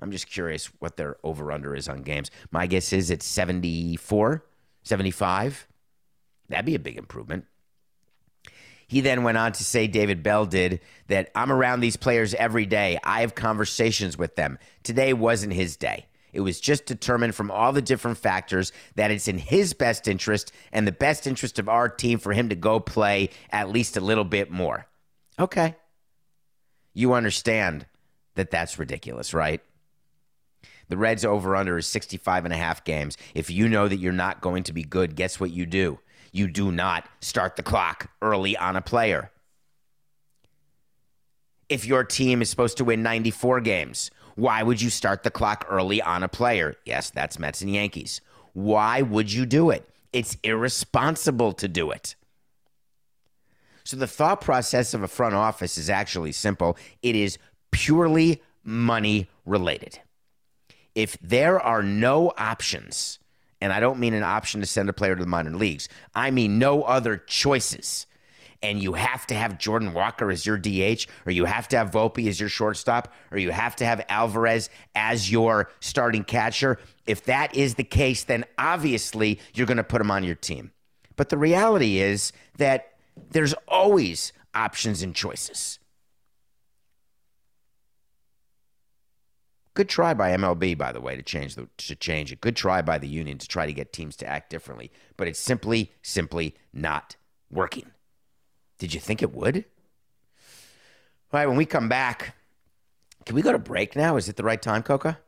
I'm 0.00 0.12
just 0.12 0.28
curious 0.28 0.66
what 0.78 0.96
their 0.96 1.16
over 1.22 1.52
under 1.52 1.76
is 1.76 1.88
on 1.88 2.02
games. 2.02 2.30
My 2.50 2.66
guess 2.66 2.92
is 2.92 3.10
it's 3.10 3.26
74, 3.26 4.44
75. 4.84 5.66
That'd 6.48 6.64
be 6.64 6.74
a 6.74 6.80
big 6.80 6.96
improvement. 6.96 7.46
He 8.86 9.00
then 9.00 9.22
went 9.22 9.38
on 9.38 9.52
to 9.52 9.64
say, 9.64 9.86
David 9.86 10.22
Bell 10.22 10.46
did, 10.46 10.80
that 11.08 11.30
I'm 11.34 11.50
around 11.50 11.80
these 11.80 11.96
players 11.96 12.34
every 12.34 12.66
day. 12.66 12.98
I 13.02 13.22
have 13.22 13.34
conversations 13.34 14.16
with 14.16 14.36
them. 14.36 14.58
Today 14.82 15.12
wasn't 15.12 15.54
his 15.54 15.76
day. 15.76 16.06
It 16.32 16.40
was 16.40 16.60
just 16.60 16.86
determined 16.86 17.34
from 17.34 17.50
all 17.50 17.72
the 17.72 17.82
different 17.82 18.18
factors 18.18 18.72
that 18.94 19.10
it's 19.10 19.28
in 19.28 19.38
his 19.38 19.74
best 19.74 20.06
interest 20.06 20.52
and 20.72 20.86
the 20.86 20.92
best 20.92 21.26
interest 21.26 21.58
of 21.58 21.68
our 21.68 21.88
team 21.88 22.18
for 22.18 22.32
him 22.32 22.48
to 22.50 22.54
go 22.54 22.80
play 22.80 23.30
at 23.50 23.70
least 23.70 23.96
a 23.96 24.00
little 24.00 24.24
bit 24.24 24.50
more. 24.50 24.86
Okay. 25.38 25.76
You 26.94 27.14
understand 27.14 27.86
that 28.34 28.50
that's 28.50 28.78
ridiculous, 28.78 29.34
right? 29.34 29.60
The 30.88 30.96
Reds 30.96 31.24
over 31.24 31.56
under 31.56 31.78
is 31.78 31.86
65 31.86 32.44
and 32.44 32.52
a 32.52 32.56
half 32.56 32.84
games. 32.84 33.16
If 33.34 33.50
you 33.50 33.68
know 33.68 33.88
that 33.88 33.96
you're 33.96 34.12
not 34.12 34.40
going 34.40 34.62
to 34.64 34.72
be 34.72 34.82
good, 34.82 35.16
guess 35.16 35.40
what 35.40 35.50
you 35.50 35.64
do? 35.64 36.00
You 36.32 36.48
do 36.48 36.70
not 36.72 37.08
start 37.20 37.56
the 37.56 37.62
clock 37.62 38.10
early 38.20 38.56
on 38.56 38.76
a 38.76 38.82
player. 38.82 39.30
If 41.68 41.86
your 41.86 42.04
team 42.04 42.42
is 42.42 42.50
supposed 42.50 42.76
to 42.78 42.84
win 42.84 43.02
94 43.02 43.60
games, 43.60 44.10
why 44.34 44.62
would 44.62 44.80
you 44.82 44.90
start 44.90 45.22
the 45.22 45.30
clock 45.30 45.66
early 45.68 46.02
on 46.02 46.22
a 46.22 46.28
player? 46.28 46.76
Yes, 46.84 47.10
that's 47.10 47.38
Mets 47.38 47.62
and 47.62 47.72
Yankees. 47.72 48.20
Why 48.52 49.02
would 49.02 49.32
you 49.32 49.46
do 49.46 49.70
it? 49.70 49.88
It's 50.12 50.36
irresponsible 50.42 51.52
to 51.54 51.68
do 51.68 51.90
it. 51.90 52.16
So 53.84 53.96
the 53.96 54.06
thought 54.06 54.40
process 54.40 54.94
of 54.94 55.02
a 55.02 55.08
front 55.08 55.34
office 55.34 55.76
is 55.78 55.90
actually 55.90 56.32
simple. 56.32 56.76
It 57.02 57.16
is 57.16 57.38
purely 57.70 58.42
money 58.64 59.28
related. 59.44 59.98
If 60.94 61.16
there 61.20 61.58
are 61.58 61.82
no 61.82 62.32
options, 62.36 63.18
and 63.60 63.72
I 63.72 63.80
don't 63.80 63.98
mean 63.98 64.14
an 64.14 64.22
option 64.22 64.60
to 64.60 64.66
send 64.66 64.88
a 64.88 64.92
player 64.92 65.16
to 65.16 65.22
the 65.22 65.28
minor 65.28 65.50
leagues, 65.50 65.88
I 66.14 66.30
mean 66.30 66.58
no 66.58 66.82
other 66.82 67.16
choices. 67.16 68.06
And 68.64 68.80
you 68.80 68.92
have 68.92 69.26
to 69.26 69.34
have 69.34 69.58
Jordan 69.58 69.92
Walker 69.92 70.30
as 70.30 70.46
your 70.46 70.56
DH, 70.56 71.06
or 71.26 71.32
you 71.32 71.46
have 71.46 71.66
to 71.68 71.76
have 71.76 71.90
Volpe 71.90 72.28
as 72.28 72.38
your 72.38 72.48
shortstop, 72.48 73.12
or 73.32 73.38
you 73.38 73.50
have 73.50 73.74
to 73.76 73.84
have 73.84 74.04
Alvarez 74.08 74.70
as 74.94 75.32
your 75.32 75.70
starting 75.80 76.22
catcher. 76.22 76.78
If 77.06 77.24
that 77.24 77.56
is 77.56 77.74
the 77.74 77.84
case, 77.84 78.22
then 78.22 78.44
obviously 78.58 79.40
you're 79.54 79.66
going 79.66 79.78
to 79.78 79.84
put 79.84 80.00
him 80.00 80.12
on 80.12 80.22
your 80.22 80.36
team. 80.36 80.70
But 81.16 81.28
the 81.28 81.38
reality 81.38 81.98
is 81.98 82.32
that 82.58 82.91
there's 83.30 83.54
always 83.68 84.32
options 84.54 85.02
and 85.02 85.14
choices. 85.14 85.78
Good 89.74 89.88
try 89.88 90.12
by 90.12 90.36
MLB, 90.36 90.76
by 90.76 90.92
the 90.92 91.00
way, 91.00 91.16
to 91.16 91.22
change 91.22 91.54
the 91.54 91.66
to 91.78 91.96
change 91.96 92.30
it. 92.30 92.42
Good 92.42 92.56
try 92.56 92.82
by 92.82 92.98
the 92.98 93.08
union 93.08 93.38
to 93.38 93.48
try 93.48 93.64
to 93.64 93.72
get 93.72 93.92
teams 93.92 94.16
to 94.16 94.26
act 94.26 94.50
differently, 94.50 94.92
but 95.16 95.28
it's 95.28 95.38
simply, 95.38 95.92
simply 96.02 96.54
not 96.74 97.16
working. 97.50 97.90
Did 98.78 98.92
you 98.92 99.00
think 99.00 99.22
it 99.22 99.34
would? 99.34 99.64
All 101.32 101.40
right, 101.40 101.46
when 101.46 101.56
we 101.56 101.64
come 101.64 101.88
back, 101.88 102.36
can 103.24 103.34
we 103.34 103.40
go 103.40 103.52
to 103.52 103.58
break 103.58 103.96
now? 103.96 104.16
Is 104.16 104.28
it 104.28 104.36
the 104.36 104.44
right 104.44 104.60
time, 104.60 104.82
Coca? 104.82 105.18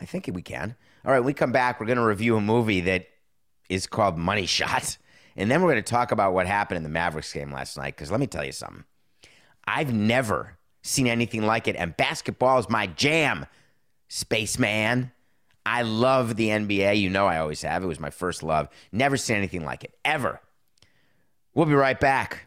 I 0.00 0.04
think 0.04 0.28
we 0.32 0.42
can. 0.42 0.76
All 1.06 1.12
right, 1.12 1.24
we 1.24 1.32
come 1.32 1.52
back, 1.52 1.80
we're 1.80 1.86
going 1.86 1.96
to 1.96 2.04
review 2.04 2.36
a 2.36 2.40
movie 2.40 2.80
that 2.82 3.06
is 3.70 3.86
called 3.86 4.18
Money 4.18 4.46
Shot. 4.46 4.98
And 5.36 5.50
then 5.50 5.62
we're 5.62 5.72
going 5.72 5.82
to 5.82 5.90
talk 5.90 6.12
about 6.12 6.32
what 6.32 6.46
happened 6.46 6.76
in 6.76 6.82
the 6.82 6.88
Mavericks 6.88 7.32
game 7.32 7.52
last 7.52 7.76
night. 7.76 7.96
Because 7.96 8.10
let 8.10 8.20
me 8.20 8.26
tell 8.26 8.44
you 8.44 8.52
something. 8.52 8.84
I've 9.66 9.92
never 9.92 10.58
seen 10.82 11.06
anything 11.06 11.44
like 11.44 11.66
it. 11.66 11.76
And 11.76 11.96
basketball 11.96 12.58
is 12.58 12.68
my 12.68 12.86
jam, 12.86 13.46
spaceman. 14.08 15.12
I 15.66 15.82
love 15.82 16.36
the 16.36 16.48
NBA. 16.48 17.00
You 17.00 17.10
know 17.10 17.26
I 17.26 17.38
always 17.38 17.62
have. 17.62 17.82
It 17.82 17.86
was 17.86 18.00
my 18.00 18.10
first 18.10 18.42
love. 18.42 18.68
Never 18.92 19.16
seen 19.16 19.36
anything 19.36 19.64
like 19.64 19.82
it, 19.82 19.94
ever. 20.04 20.40
We'll 21.54 21.66
be 21.66 21.74
right 21.74 21.98
back. 21.98 22.46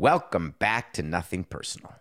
Welcome 0.00 0.54
back 0.58 0.94
to 0.94 1.02
Nothing 1.02 1.44
Personal. 1.44 1.92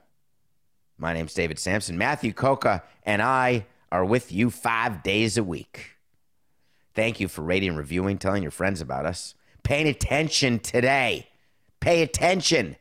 My 0.98 1.12
name's 1.12 1.34
David 1.34 1.60
Samson. 1.60 1.98
Matthew 1.98 2.32
Coca 2.32 2.82
and 3.04 3.22
I 3.22 3.66
are 3.92 4.06
with 4.06 4.32
you 4.32 4.50
five 4.52 5.04
days 5.04 5.38
a 5.38 5.44
week. 5.44 5.98
Thank 6.94 7.20
you 7.20 7.28
for 7.28 7.42
rating, 7.42 7.76
reviewing, 7.76 8.18
telling 8.18 8.42
your 8.42 8.54
friends 8.54 8.80
about 8.80 9.06
us, 9.06 9.36
paying 9.64 9.86
attention 9.86 10.60
today. 10.60 11.28
Pay 11.82 12.02
attention. 12.02 12.78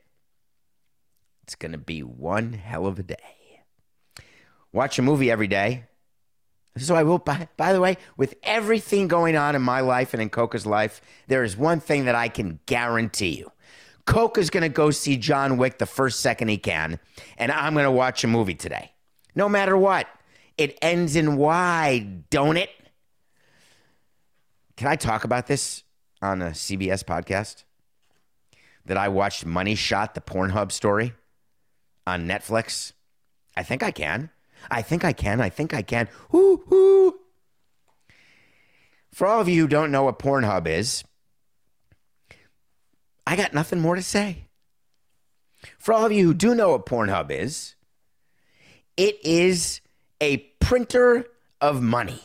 It's 1.42 1.56
going 1.56 1.72
to 1.72 1.78
be 1.78 2.04
one 2.04 2.52
hell 2.52 2.86
of 2.86 3.00
a 3.00 3.02
day. 3.02 3.62
Watch 4.70 5.00
a 5.00 5.02
movie 5.02 5.32
every 5.32 5.48
day. 5.48 5.86
So 6.76 6.94
I 6.94 7.02
will, 7.02 7.18
by, 7.18 7.48
by 7.56 7.72
the 7.72 7.80
way, 7.80 7.96
with 8.16 8.36
everything 8.44 9.08
going 9.08 9.34
on 9.34 9.56
in 9.56 9.62
my 9.62 9.80
life 9.80 10.14
and 10.14 10.22
in 10.22 10.30
Coca's 10.30 10.64
life, 10.64 11.00
there 11.26 11.42
is 11.42 11.56
one 11.56 11.80
thing 11.80 12.04
that 12.04 12.14
I 12.14 12.28
can 12.28 12.60
guarantee 12.66 13.36
you. 13.36 13.50
Coca's 14.08 14.50
going 14.50 14.62
to 14.62 14.68
go 14.68 14.90
see 14.90 15.16
John 15.16 15.56
Wick 15.58 15.78
the 15.78 15.86
first 15.86 16.20
second 16.20 16.48
he 16.48 16.58
can, 16.58 16.98
and 17.36 17.52
I'm 17.52 17.74
going 17.74 17.84
to 17.84 17.90
watch 17.90 18.24
a 18.24 18.26
movie 18.26 18.54
today. 18.54 18.92
No 19.34 19.48
matter 19.48 19.76
what. 19.76 20.06
It 20.56 20.76
ends 20.82 21.14
in 21.14 21.36
Y, 21.36 22.00
don't 22.30 22.56
it? 22.56 22.70
Can 24.76 24.88
I 24.88 24.96
talk 24.96 25.22
about 25.22 25.46
this 25.46 25.84
on 26.20 26.42
a 26.42 26.50
CBS 26.50 27.04
podcast? 27.04 27.62
that 28.88 28.96
I 28.96 29.08
watched 29.08 29.46
Money 29.46 29.74
Shot, 29.74 30.14
the 30.14 30.20
Pornhub 30.20 30.72
story 30.72 31.14
on 32.06 32.26
Netflix? 32.26 32.92
I 33.56 33.62
think 33.62 33.82
I 33.82 33.90
can. 33.90 34.30
I 34.70 34.82
think 34.82 35.04
I 35.04 35.12
can. 35.12 35.40
I 35.40 35.50
think 35.50 35.72
I 35.72 35.82
can. 35.82 36.08
Whoo, 36.32 36.64
whoo. 36.66 37.14
For 39.12 39.26
all 39.26 39.40
of 39.40 39.48
you 39.48 39.62
who 39.62 39.68
don't 39.68 39.92
know 39.92 40.04
what 40.04 40.18
Pornhub 40.18 40.66
is, 40.66 41.04
I 43.28 43.36
got 43.36 43.52
nothing 43.52 43.78
more 43.78 43.94
to 43.94 44.00
say. 44.00 44.46
For 45.78 45.92
all 45.92 46.06
of 46.06 46.12
you 46.12 46.24
who 46.24 46.32
do 46.32 46.54
know 46.54 46.70
what 46.70 46.86
Pornhub 46.86 47.30
is, 47.30 47.74
it 48.96 49.18
is 49.22 49.82
a 50.18 50.38
printer 50.60 51.26
of 51.60 51.82
money. 51.82 52.22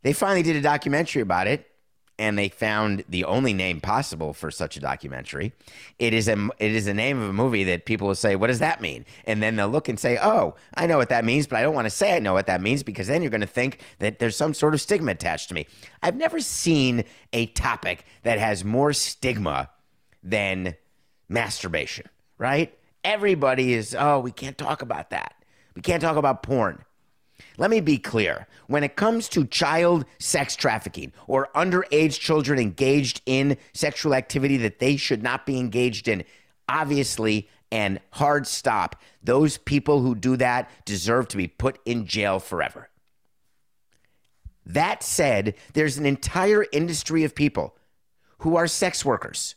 They 0.00 0.14
finally 0.14 0.42
did 0.42 0.56
a 0.56 0.62
documentary 0.62 1.20
about 1.20 1.48
it, 1.48 1.70
and 2.18 2.38
they 2.38 2.48
found 2.48 3.04
the 3.08 3.24
only 3.24 3.52
name 3.52 3.80
possible 3.80 4.32
for 4.32 4.50
such 4.50 4.76
a 4.76 4.80
documentary. 4.80 5.52
It 5.98 6.14
is 6.14 6.28
a 6.28 6.48
it 6.58 6.72
is 6.72 6.86
a 6.86 6.94
name 6.94 7.20
of 7.20 7.28
a 7.28 7.32
movie 7.32 7.64
that 7.64 7.86
people 7.86 8.06
will 8.06 8.14
say, 8.14 8.36
"What 8.36 8.46
does 8.46 8.60
that 8.60 8.80
mean?" 8.80 9.04
And 9.24 9.42
then 9.42 9.56
they'll 9.56 9.68
look 9.68 9.88
and 9.88 9.98
say, 9.98 10.18
"Oh, 10.20 10.54
I 10.74 10.86
know 10.86 10.96
what 10.96 11.08
that 11.08 11.24
means, 11.24 11.46
but 11.46 11.58
I 11.58 11.62
don't 11.62 11.74
want 11.74 11.86
to 11.86 11.90
say 11.90 12.14
I 12.14 12.20
know 12.20 12.32
what 12.32 12.46
that 12.46 12.60
means 12.60 12.82
because 12.82 13.08
then 13.08 13.22
you're 13.22 13.30
going 13.30 13.40
to 13.40 13.46
think 13.46 13.80
that 13.98 14.18
there's 14.18 14.36
some 14.36 14.54
sort 14.54 14.74
of 14.74 14.80
stigma 14.80 15.12
attached 15.12 15.48
to 15.48 15.54
me." 15.54 15.66
I've 16.02 16.16
never 16.16 16.40
seen 16.40 17.04
a 17.32 17.46
topic 17.46 18.04
that 18.22 18.38
has 18.38 18.64
more 18.64 18.92
stigma 18.92 19.70
than 20.22 20.76
masturbation, 21.28 22.08
right? 22.38 22.76
Everybody 23.02 23.74
is, 23.74 23.94
"Oh, 23.98 24.20
we 24.20 24.30
can't 24.30 24.56
talk 24.56 24.82
about 24.82 25.10
that. 25.10 25.34
We 25.74 25.82
can't 25.82 26.00
talk 26.00 26.16
about 26.16 26.42
porn." 26.42 26.84
Let 27.56 27.70
me 27.70 27.80
be 27.80 27.98
clear. 27.98 28.46
When 28.66 28.82
it 28.84 28.96
comes 28.96 29.28
to 29.30 29.44
child 29.46 30.04
sex 30.18 30.56
trafficking 30.56 31.12
or 31.26 31.48
underage 31.54 32.18
children 32.18 32.58
engaged 32.58 33.22
in 33.26 33.56
sexual 33.72 34.14
activity 34.14 34.56
that 34.58 34.78
they 34.78 34.96
should 34.96 35.22
not 35.22 35.46
be 35.46 35.58
engaged 35.58 36.08
in, 36.08 36.24
obviously, 36.68 37.48
and 37.70 38.00
hard 38.10 38.46
stop, 38.46 38.96
those 39.22 39.58
people 39.58 40.00
who 40.00 40.14
do 40.14 40.36
that 40.36 40.70
deserve 40.84 41.28
to 41.28 41.36
be 41.36 41.48
put 41.48 41.78
in 41.84 42.06
jail 42.06 42.38
forever. 42.38 42.88
That 44.66 45.02
said, 45.02 45.54
there's 45.74 45.98
an 45.98 46.06
entire 46.06 46.64
industry 46.72 47.24
of 47.24 47.34
people 47.34 47.76
who 48.38 48.56
are 48.56 48.66
sex 48.66 49.04
workers, 49.04 49.54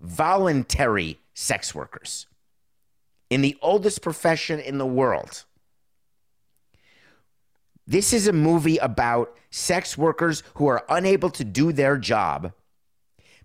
voluntary 0.00 1.20
sex 1.34 1.74
workers, 1.74 2.26
in 3.30 3.40
the 3.40 3.56
oldest 3.62 4.02
profession 4.02 4.58
in 4.58 4.78
the 4.78 4.86
world. 4.86 5.44
This 7.88 8.12
is 8.12 8.26
a 8.26 8.34
movie 8.34 8.76
about 8.76 9.34
sex 9.48 9.96
workers 9.96 10.42
who 10.56 10.66
are 10.66 10.84
unable 10.90 11.30
to 11.30 11.42
do 11.42 11.72
their 11.72 11.96
job 11.96 12.52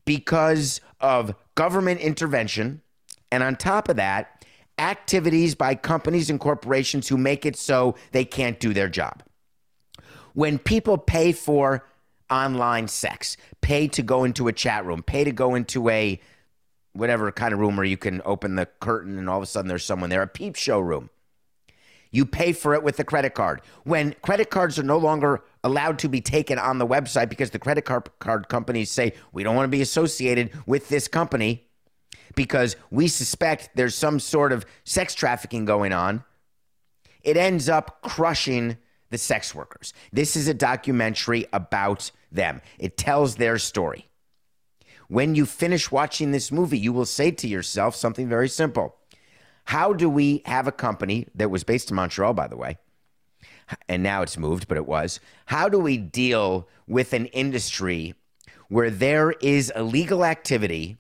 because 0.03 0.81
of 0.99 1.33
government 1.55 2.01
intervention. 2.01 2.81
And 3.31 3.41
on 3.41 3.55
top 3.55 3.87
of 3.87 3.95
that, 3.95 4.45
activities 4.77 5.55
by 5.55 5.75
companies 5.75 6.29
and 6.29 6.41
corporations 6.41 7.07
who 7.07 7.15
make 7.15 7.45
it 7.45 7.55
so 7.55 7.95
they 8.11 8.25
can't 8.25 8.59
do 8.59 8.73
their 8.73 8.89
job. 8.89 9.23
When 10.33 10.59
people 10.59 10.97
pay 10.97 11.31
for 11.31 11.87
online 12.29 12.89
sex, 12.89 13.37
pay 13.61 13.87
to 13.87 14.03
go 14.03 14.25
into 14.25 14.49
a 14.49 14.53
chat 14.53 14.85
room, 14.85 15.03
pay 15.03 15.23
to 15.23 15.31
go 15.31 15.55
into 15.55 15.87
a 15.87 16.19
whatever 16.91 17.31
kind 17.31 17.53
of 17.53 17.61
room 17.61 17.77
where 17.77 17.85
you 17.85 17.95
can 17.95 18.21
open 18.25 18.55
the 18.55 18.65
curtain 18.81 19.17
and 19.17 19.29
all 19.29 19.37
of 19.37 19.43
a 19.43 19.45
sudden 19.45 19.69
there's 19.69 19.85
someone 19.85 20.09
there, 20.09 20.21
a 20.21 20.27
peep 20.27 20.57
show 20.57 20.81
room. 20.81 21.09
You 22.13 22.27
pay 22.27 22.53
for 22.53 22.75
it 22.75 22.83
with 22.83 22.97
the 22.97 23.03
credit 23.03 23.33
card. 23.33 23.61
When 23.83 24.15
credit 24.21 24.51
cards 24.51 24.77
are 24.77 24.83
no 24.83 24.99
longer 24.99 25.43
allowed 25.63 25.97
to 25.99 26.07
be 26.07 26.21
taken 26.21 26.59
on 26.59 26.77
the 26.77 26.85
website 26.85 27.27
because 27.27 27.49
the 27.49 27.59
credit 27.59 27.85
card, 27.85 28.07
card 28.19 28.47
companies 28.47 28.91
say, 28.91 29.13
we 29.33 29.43
don't 29.43 29.55
want 29.55 29.65
to 29.65 29.75
be 29.75 29.81
associated 29.81 30.51
with 30.67 30.89
this 30.89 31.07
company 31.07 31.67
because 32.35 32.75
we 32.91 33.07
suspect 33.07 33.71
there's 33.75 33.95
some 33.95 34.19
sort 34.19 34.51
of 34.51 34.63
sex 34.83 35.15
trafficking 35.15 35.65
going 35.65 35.91
on, 35.91 36.23
it 37.23 37.35
ends 37.35 37.67
up 37.67 38.03
crushing 38.03 38.77
the 39.09 39.17
sex 39.17 39.55
workers. 39.55 39.91
This 40.11 40.35
is 40.35 40.47
a 40.47 40.53
documentary 40.53 41.47
about 41.51 42.11
them, 42.31 42.61
it 42.77 42.95
tells 42.95 43.35
their 43.35 43.57
story. 43.57 44.07
When 45.07 45.33
you 45.33 45.47
finish 45.47 45.91
watching 45.91 46.31
this 46.31 46.51
movie, 46.51 46.77
you 46.77 46.93
will 46.93 47.05
say 47.05 47.31
to 47.31 47.47
yourself 47.47 47.95
something 47.95 48.29
very 48.29 48.49
simple 48.49 48.97
how 49.65 49.93
do 49.93 50.09
we 50.09 50.41
have 50.45 50.67
a 50.67 50.71
company 50.71 51.27
that 51.35 51.49
was 51.49 51.63
based 51.63 51.89
in 51.89 51.95
Montreal, 51.95 52.33
by 52.33 52.47
the 52.47 52.57
way, 52.57 52.77
and 53.87 54.03
now 54.03 54.21
it's 54.21 54.37
moved, 54.37 54.67
but 54.67 54.77
it 54.77 54.85
was? 54.85 55.19
How 55.45 55.69
do 55.69 55.79
we 55.79 55.97
deal 55.97 56.67
with 56.87 57.13
an 57.13 57.27
industry 57.27 58.15
where 58.67 58.89
there 58.89 59.31
is 59.31 59.71
illegal 59.75 60.25
activity? 60.25 60.97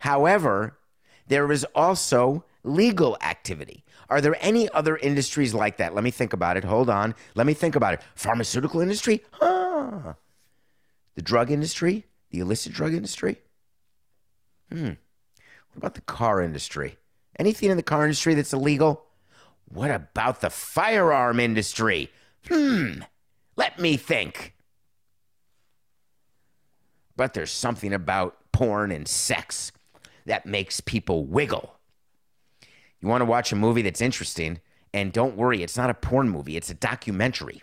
However, 0.00 0.78
there 1.26 1.50
is 1.50 1.64
also 1.74 2.44
legal 2.64 3.16
activity. 3.22 3.84
Are 4.08 4.20
there 4.20 4.36
any 4.40 4.68
other 4.70 4.96
industries 4.96 5.54
like 5.54 5.78
that? 5.78 5.94
Let 5.94 6.04
me 6.04 6.10
think 6.10 6.32
about 6.32 6.56
it. 6.56 6.64
Hold 6.64 6.90
on. 6.90 7.14
Let 7.34 7.46
me 7.46 7.54
think 7.54 7.74
about 7.74 7.94
it. 7.94 8.02
Pharmaceutical 8.14 8.80
industry? 8.80 9.22
Huh. 9.32 10.14
The 11.14 11.22
drug 11.22 11.50
industry? 11.50 12.04
The 12.30 12.40
illicit 12.40 12.72
drug 12.72 12.94
industry? 12.94 13.38
Hmm. 14.70 14.84
What 14.84 15.76
about 15.76 15.94
the 15.94 16.02
car 16.02 16.42
industry? 16.42 16.98
Anything 17.38 17.70
in 17.70 17.76
the 17.76 17.82
car 17.82 18.04
industry 18.04 18.34
that's 18.34 18.52
illegal? 18.52 19.06
What 19.68 19.90
about 19.90 20.40
the 20.40 20.50
firearm 20.50 21.40
industry? 21.40 22.10
Hmm, 22.48 23.00
let 23.56 23.78
me 23.78 23.96
think. 23.96 24.54
But 27.16 27.34
there's 27.34 27.50
something 27.50 27.92
about 27.92 28.36
porn 28.52 28.90
and 28.90 29.08
sex 29.08 29.72
that 30.26 30.46
makes 30.46 30.80
people 30.80 31.24
wiggle. 31.24 31.78
You 33.00 33.08
want 33.08 33.22
to 33.22 33.26
watch 33.26 33.52
a 33.52 33.56
movie 33.56 33.82
that's 33.82 34.00
interesting, 34.00 34.60
and 34.94 35.12
don't 35.12 35.36
worry, 35.36 35.62
it's 35.62 35.76
not 35.76 35.90
a 35.90 35.94
porn 35.94 36.28
movie, 36.28 36.56
it's 36.56 36.70
a 36.70 36.74
documentary. 36.74 37.62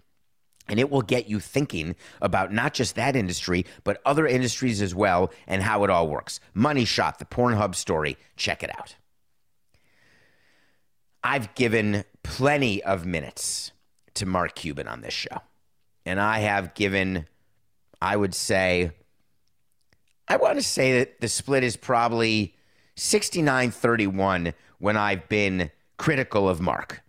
And 0.68 0.80
it 0.80 0.92
will 0.92 1.02
get 1.02 1.28
you 1.28 1.40
thinking 1.40 1.96
about 2.22 2.54
not 2.54 2.74
just 2.74 2.96
that 2.96 3.16
industry, 3.16 3.66
but 3.84 4.02
other 4.06 4.28
industries 4.28 4.82
as 4.82 4.94
well 4.94 5.32
and 5.48 5.64
how 5.64 5.84
it 5.84 5.90
all 5.90 6.08
works. 6.08 6.40
Money 6.54 6.86
Shot, 6.86 7.18
the 7.18 7.26
Pornhub 7.26 7.74
story. 7.74 8.18
Check 8.36 8.62
it 8.62 8.70
out. 8.78 8.96
I've 11.24 11.54
given 11.56 12.06
plenty 12.24 12.84
of 12.84 13.06
minutes 13.06 13.72
to 14.16 14.26
Mark 14.26 14.56
Cuban 14.56 14.88
on 14.88 15.02
this 15.02 15.14
show. 15.14 15.42
And 16.06 16.20
I 16.20 16.40
have 16.40 16.74
given, 16.74 17.28
I 18.02 18.16
would 18.16 18.34
say, 18.34 18.92
I 20.28 20.38
want 20.38 20.58
to 20.58 20.64
say 20.64 21.00
that 21.00 21.22
the 21.22 21.28
split 21.28 21.64
is 21.64 21.76
probably 21.76 22.56
69 22.96 23.72
31 23.72 24.54
when 24.80 24.98
I've 24.98 25.28
been 25.30 25.72
critical 25.98 26.48
of 26.48 26.62
Mark 26.62 27.02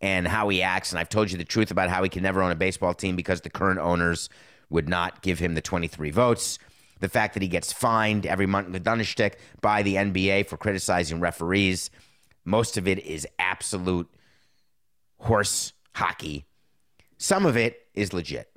and 0.00 0.26
how 0.26 0.48
he 0.48 0.62
acts. 0.62 0.92
And 0.92 0.98
I've 0.98 1.08
told 1.08 1.30
you 1.30 1.38
the 1.38 1.44
truth 1.44 1.70
about 1.70 1.90
how 1.90 2.02
he 2.02 2.08
can 2.08 2.22
never 2.22 2.42
own 2.42 2.52
a 2.52 2.56
baseball 2.56 2.94
team 2.94 3.16
because 3.16 3.40
the 3.40 3.50
current 3.50 3.78
owners 3.80 4.28
would 4.70 4.88
not 4.88 5.22
give 5.22 5.38
him 5.38 5.54
the 5.54 5.62
23 5.62 6.10
votes. 6.10 6.58
The 7.00 7.08
fact 7.08 7.34
that 7.34 7.42
he 7.42 7.48
gets 7.48 7.72
fined 7.72 8.26
every 8.26 8.46
month, 8.46 8.66
in 8.66 8.72
the 8.72 8.80
Dunderstick, 8.80 9.34
by 9.60 9.82
the 9.82 9.94
NBA 9.94 10.46
for 10.46 10.56
criticizing 10.56 11.20
referees. 11.20 11.90
Most 12.48 12.78
of 12.78 12.88
it 12.88 13.04
is 13.04 13.28
absolute 13.38 14.08
horse 15.18 15.74
hockey. 15.94 16.46
Some 17.18 17.44
of 17.44 17.58
it 17.58 17.88
is 17.92 18.14
legit. 18.14 18.50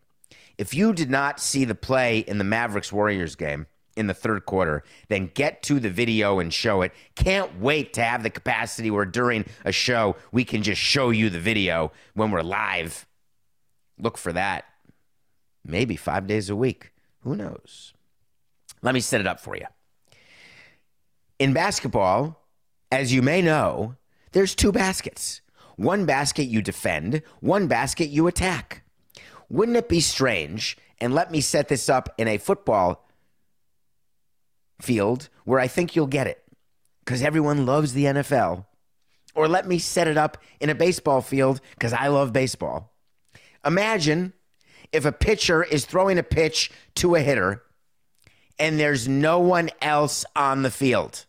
If 0.58 0.74
you 0.74 0.94
did 0.94 1.10
not 1.10 1.42
see 1.42 1.66
the 1.66 1.76
play 1.76 2.20
in 2.20 2.38
the 2.38 2.46
Mavericks 2.46 2.94
Warriors 2.94 3.36
game 3.36 3.68
in 3.98 4.08
the 4.08 4.14
third 4.14 4.46
quarter, 4.46 4.86
then 5.10 5.30
get 5.34 5.62
to 5.64 5.78
the 5.78 5.90
video 5.90 6.40
and 6.40 6.54
show 6.54 6.84
it. 6.84 6.94
Can't 7.16 7.60
wait 7.60 7.92
to 7.96 8.02
have 8.02 8.24
the 8.24 8.30
capacity 8.30 8.90
where 8.90 9.04
during 9.04 9.44
a 9.66 9.74
show 9.74 10.16
we 10.32 10.46
can 10.46 10.64
just 10.64 10.80
show 10.80 11.10
you 11.10 11.30
the 11.30 11.42
video 11.42 11.92
when 12.14 12.32
we're 12.32 12.44
live. 12.44 13.06
Look 14.00 14.18
for 14.18 14.32
that. 14.32 14.64
Maybe 15.66 15.98
five 15.98 16.28
days 16.28 16.50
a 16.50 16.56
week. 16.56 16.94
Who 17.24 17.36
knows? 17.36 17.92
Let 18.82 18.94
me 18.94 19.02
set 19.02 19.20
it 19.20 19.28
up 19.28 19.42
for 19.42 19.58
you. 19.58 19.66
In 21.40 21.52
basketball, 21.52 22.41
as 22.92 23.14
you 23.14 23.22
may 23.22 23.42
know, 23.42 23.96
there's 24.34 24.54
two 24.54 24.72
baskets. 24.72 25.42
One 25.78 26.06
basket 26.06 26.44
you 26.44 26.62
defend, 26.62 27.22
one 27.40 27.68
basket 27.68 28.10
you 28.10 28.28
attack. 28.28 28.84
Wouldn't 29.50 29.78
it 29.78 29.90
be 29.90 30.02
strange? 30.02 30.78
And 31.00 31.16
let 31.16 31.32
me 31.32 31.42
set 31.42 31.68
this 31.68 31.90
up 31.90 32.14
in 32.18 32.28
a 32.28 32.38
football 32.38 33.08
field 34.82 35.30
where 35.46 35.60
I 35.60 35.68
think 35.68 35.96
you'll 35.96 36.08
get 36.08 36.28
it 36.28 36.44
because 37.04 37.22
everyone 37.22 37.66
loves 37.66 37.94
the 37.94 38.06
NFL. 38.06 38.66
Or 39.34 39.48
let 39.48 39.68
me 39.68 39.80
set 39.80 40.08
it 40.08 40.18
up 40.18 40.38
in 40.60 40.70
a 40.70 40.76
baseball 40.76 41.22
field 41.22 41.62
because 41.72 41.94
I 41.94 42.08
love 42.08 42.34
baseball. 42.34 42.94
Imagine 43.66 44.34
if 44.92 45.06
a 45.06 45.12
pitcher 45.12 45.64
is 45.64 45.86
throwing 45.86 46.18
a 46.18 46.24
pitch 46.24 46.72
to 46.96 47.16
a 47.16 47.22
hitter 47.22 47.64
and 48.60 48.80
there's 48.80 49.08
no 49.08 49.40
one 49.40 49.70
else 49.82 50.26
on 50.36 50.62
the 50.62 50.72
field 50.72 51.26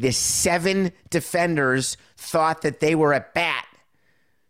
the 0.00 0.12
seven 0.12 0.92
defenders 1.10 1.96
thought 2.16 2.62
that 2.62 2.80
they 2.80 2.94
were 2.94 3.12
at 3.12 3.34
bat, 3.34 3.66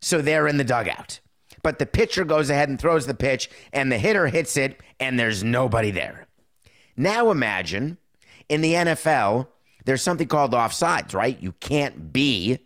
so 0.00 0.22
they're 0.22 0.46
in 0.46 0.58
the 0.58 0.64
dugout. 0.64 1.18
But 1.62 1.78
the 1.78 1.86
pitcher 1.86 2.24
goes 2.24 2.50
ahead 2.50 2.68
and 2.68 2.78
throws 2.78 3.06
the 3.06 3.14
pitch, 3.14 3.50
and 3.72 3.90
the 3.90 3.98
hitter 3.98 4.28
hits 4.28 4.56
it, 4.56 4.80
and 5.00 5.18
there's 5.18 5.42
nobody 5.42 5.90
there. 5.90 6.26
Now 6.96 7.30
imagine 7.30 7.98
in 8.48 8.60
the 8.60 8.74
NFL, 8.74 9.48
there's 9.84 10.02
something 10.02 10.28
called 10.28 10.52
offsides, 10.52 11.14
right? 11.14 11.40
You 11.40 11.52
can't 11.52 12.12
be 12.12 12.60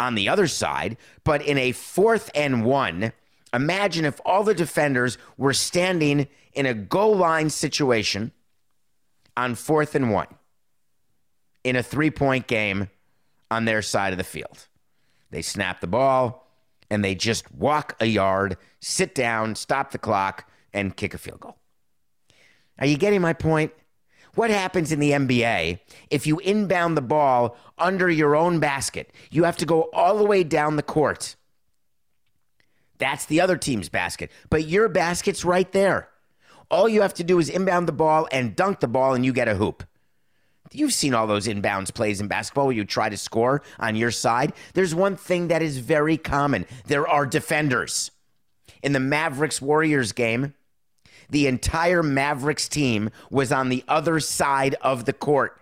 on 0.00 0.14
the 0.14 0.28
other 0.28 0.46
side. 0.46 0.96
But 1.24 1.42
in 1.42 1.58
a 1.58 1.72
fourth 1.72 2.30
and 2.34 2.64
one, 2.64 3.12
imagine 3.52 4.04
if 4.04 4.20
all 4.24 4.44
the 4.44 4.54
defenders 4.54 5.18
were 5.36 5.52
standing 5.52 6.26
in 6.54 6.66
a 6.66 6.74
goal 6.74 7.16
line 7.16 7.50
situation 7.50 8.32
on 9.36 9.54
fourth 9.54 9.94
and 9.94 10.10
one 10.10 10.28
in 11.64 11.76
a 11.76 11.82
three 11.82 12.10
point 12.10 12.46
game 12.46 12.88
on 13.50 13.64
their 13.64 13.82
side 13.82 14.12
of 14.12 14.18
the 14.18 14.24
field. 14.24 14.68
They 15.30 15.42
snap 15.42 15.80
the 15.80 15.86
ball 15.86 16.46
and 16.90 17.04
they 17.04 17.14
just 17.14 17.52
walk 17.52 17.96
a 17.98 18.06
yard, 18.06 18.56
sit 18.80 19.14
down, 19.14 19.54
stop 19.56 19.90
the 19.90 19.98
clock, 19.98 20.48
and 20.72 20.96
kick 20.96 21.14
a 21.14 21.18
field 21.18 21.40
goal. 21.40 21.56
Are 22.78 22.86
you 22.86 22.96
getting 22.96 23.20
my 23.20 23.32
point? 23.32 23.72
What 24.34 24.50
happens 24.50 24.90
in 24.90 24.98
the 24.98 25.12
NBA 25.12 25.78
if 26.10 26.26
you 26.26 26.38
inbound 26.40 26.96
the 26.96 27.02
ball 27.02 27.56
under 27.78 28.10
your 28.10 28.34
own 28.34 28.58
basket? 28.58 29.12
You 29.30 29.44
have 29.44 29.56
to 29.58 29.66
go 29.66 29.82
all 29.92 30.18
the 30.18 30.24
way 30.24 30.42
down 30.42 30.76
the 30.76 30.82
court. 30.82 31.36
That's 32.98 33.26
the 33.26 33.40
other 33.40 33.56
team's 33.56 33.88
basket, 33.88 34.30
but 34.50 34.66
your 34.66 34.88
basket's 34.88 35.44
right 35.44 35.70
there. 35.72 36.08
All 36.70 36.88
you 36.88 37.02
have 37.02 37.14
to 37.14 37.24
do 37.24 37.38
is 37.38 37.48
inbound 37.48 37.86
the 37.86 37.92
ball 37.92 38.28
and 38.32 38.56
dunk 38.56 38.80
the 38.80 38.88
ball, 38.88 39.14
and 39.14 39.24
you 39.24 39.32
get 39.32 39.48
a 39.48 39.54
hoop. 39.54 39.84
You've 40.72 40.92
seen 40.92 41.14
all 41.14 41.26
those 41.26 41.46
inbounds 41.46 41.94
plays 41.94 42.20
in 42.20 42.28
basketball 42.28 42.66
where 42.66 42.76
you 42.76 42.84
try 42.84 43.08
to 43.08 43.16
score 43.16 43.62
on 43.78 43.96
your 43.96 44.10
side. 44.10 44.52
There's 44.72 44.94
one 44.94 45.16
thing 45.16 45.48
that 45.48 45.62
is 45.62 45.78
very 45.78 46.16
common 46.16 46.66
there 46.86 47.06
are 47.06 47.26
defenders. 47.26 48.10
In 48.82 48.92
the 48.92 49.00
Mavericks 49.00 49.62
Warriors 49.62 50.12
game, 50.12 50.54
the 51.30 51.46
entire 51.46 52.02
Mavericks 52.02 52.68
team 52.68 53.10
was 53.30 53.52
on 53.52 53.68
the 53.68 53.84
other 53.88 54.20
side 54.20 54.76
of 54.80 55.04
the 55.04 55.12
court, 55.12 55.60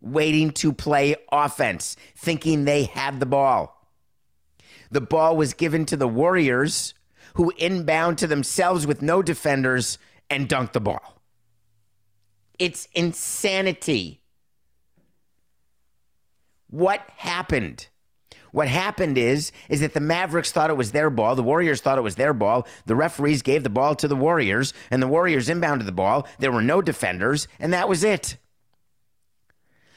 waiting 0.00 0.50
to 0.52 0.72
play 0.72 1.16
offense, 1.30 1.96
thinking 2.16 2.64
they 2.64 2.84
had 2.84 3.20
the 3.20 3.26
ball. 3.26 3.88
The 4.90 5.00
ball 5.00 5.36
was 5.36 5.54
given 5.54 5.86
to 5.86 5.96
the 5.96 6.08
Warriors, 6.08 6.92
who 7.34 7.52
inbound 7.56 8.18
to 8.18 8.26
themselves 8.26 8.86
with 8.86 9.00
no 9.00 9.22
defenders 9.22 9.98
and 10.28 10.48
dunked 10.48 10.72
the 10.72 10.80
ball. 10.80 11.21
It's 12.58 12.88
insanity. 12.94 14.20
What 16.68 17.02
happened? 17.16 17.88
What 18.52 18.68
happened 18.68 19.16
is 19.16 19.50
is 19.68 19.80
that 19.80 19.94
the 19.94 20.00
Mavericks 20.00 20.52
thought 20.52 20.70
it 20.70 20.76
was 20.76 20.92
their 20.92 21.10
ball, 21.10 21.34
the 21.34 21.42
Warriors 21.42 21.80
thought 21.80 21.98
it 21.98 22.02
was 22.02 22.16
their 22.16 22.34
ball. 22.34 22.66
The 22.86 22.94
referees 22.94 23.42
gave 23.42 23.62
the 23.62 23.70
ball 23.70 23.94
to 23.96 24.06
the 24.06 24.16
Warriors, 24.16 24.74
and 24.90 25.02
the 25.02 25.08
Warriors 25.08 25.48
inbounded 25.48 25.86
the 25.86 25.92
ball. 25.92 26.26
There 26.38 26.52
were 26.52 26.62
no 26.62 26.82
defenders, 26.82 27.48
and 27.58 27.72
that 27.72 27.88
was 27.88 28.04
it. 28.04 28.36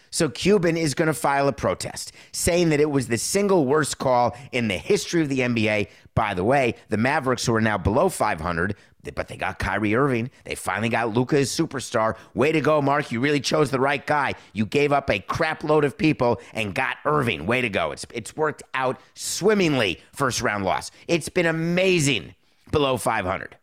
So 0.10 0.30
Cuban 0.30 0.78
is 0.78 0.94
going 0.94 1.08
to 1.08 1.13
file 1.13 1.50
a 1.50 1.54
protest 1.54 2.13
saying 2.32 2.70
that 2.70 2.80
it 2.80 2.89
was 2.89 3.10
the 3.10 3.18
single 3.18 3.65
worst 3.65 3.98
call 3.98 4.38
in 4.54 4.70
the 4.70 4.78
history 4.78 5.22
of 5.22 5.28
the 5.28 5.39
NBA. 5.39 5.89
By 6.13 6.34
the 6.34 6.46
way, 6.46 6.76
the 6.88 6.96
Mavericks, 6.96 7.46
who 7.46 7.54
are 7.54 7.60
now 7.60 7.78
below 7.78 8.08
500, 8.08 8.78
but 9.13 9.28
they 9.28 9.38
got 9.38 9.60
Kyrie 9.60 9.94
Irving. 9.94 10.32
They 10.46 10.56
finally 10.56 10.89
got 10.89 11.13
Luka 11.13 11.38
as 11.38 11.52
superstar. 11.52 12.18
Way 12.34 12.52
to 12.52 12.62
go, 12.62 12.82
Mark. 12.82 13.12
You 13.12 13.20
really 13.20 13.39
chose 13.39 13.70
the 13.70 13.80
right 13.80 14.06
guy. 14.06 14.34
You 14.54 14.65
gave 14.65 14.91
up 14.91 15.10
a 15.10 15.20
crap 15.20 15.63
load 15.63 15.84
of 15.84 15.98
people 15.98 16.41
and 16.54 16.74
got 16.74 16.98
Irving. 17.06 17.46
Way 17.46 17.62
to 17.62 17.70
go. 17.70 17.91
It's, 17.91 18.06
it's 18.13 18.36
worked 18.36 18.63
out 18.74 19.00
swimmingly, 19.13 20.00
first 20.13 20.41
round 20.41 20.65
loss. 20.65 20.89
It's 21.08 21.30
been 21.30 21.46
amazing 21.46 22.34
below 22.72 22.98
500. 22.98 23.58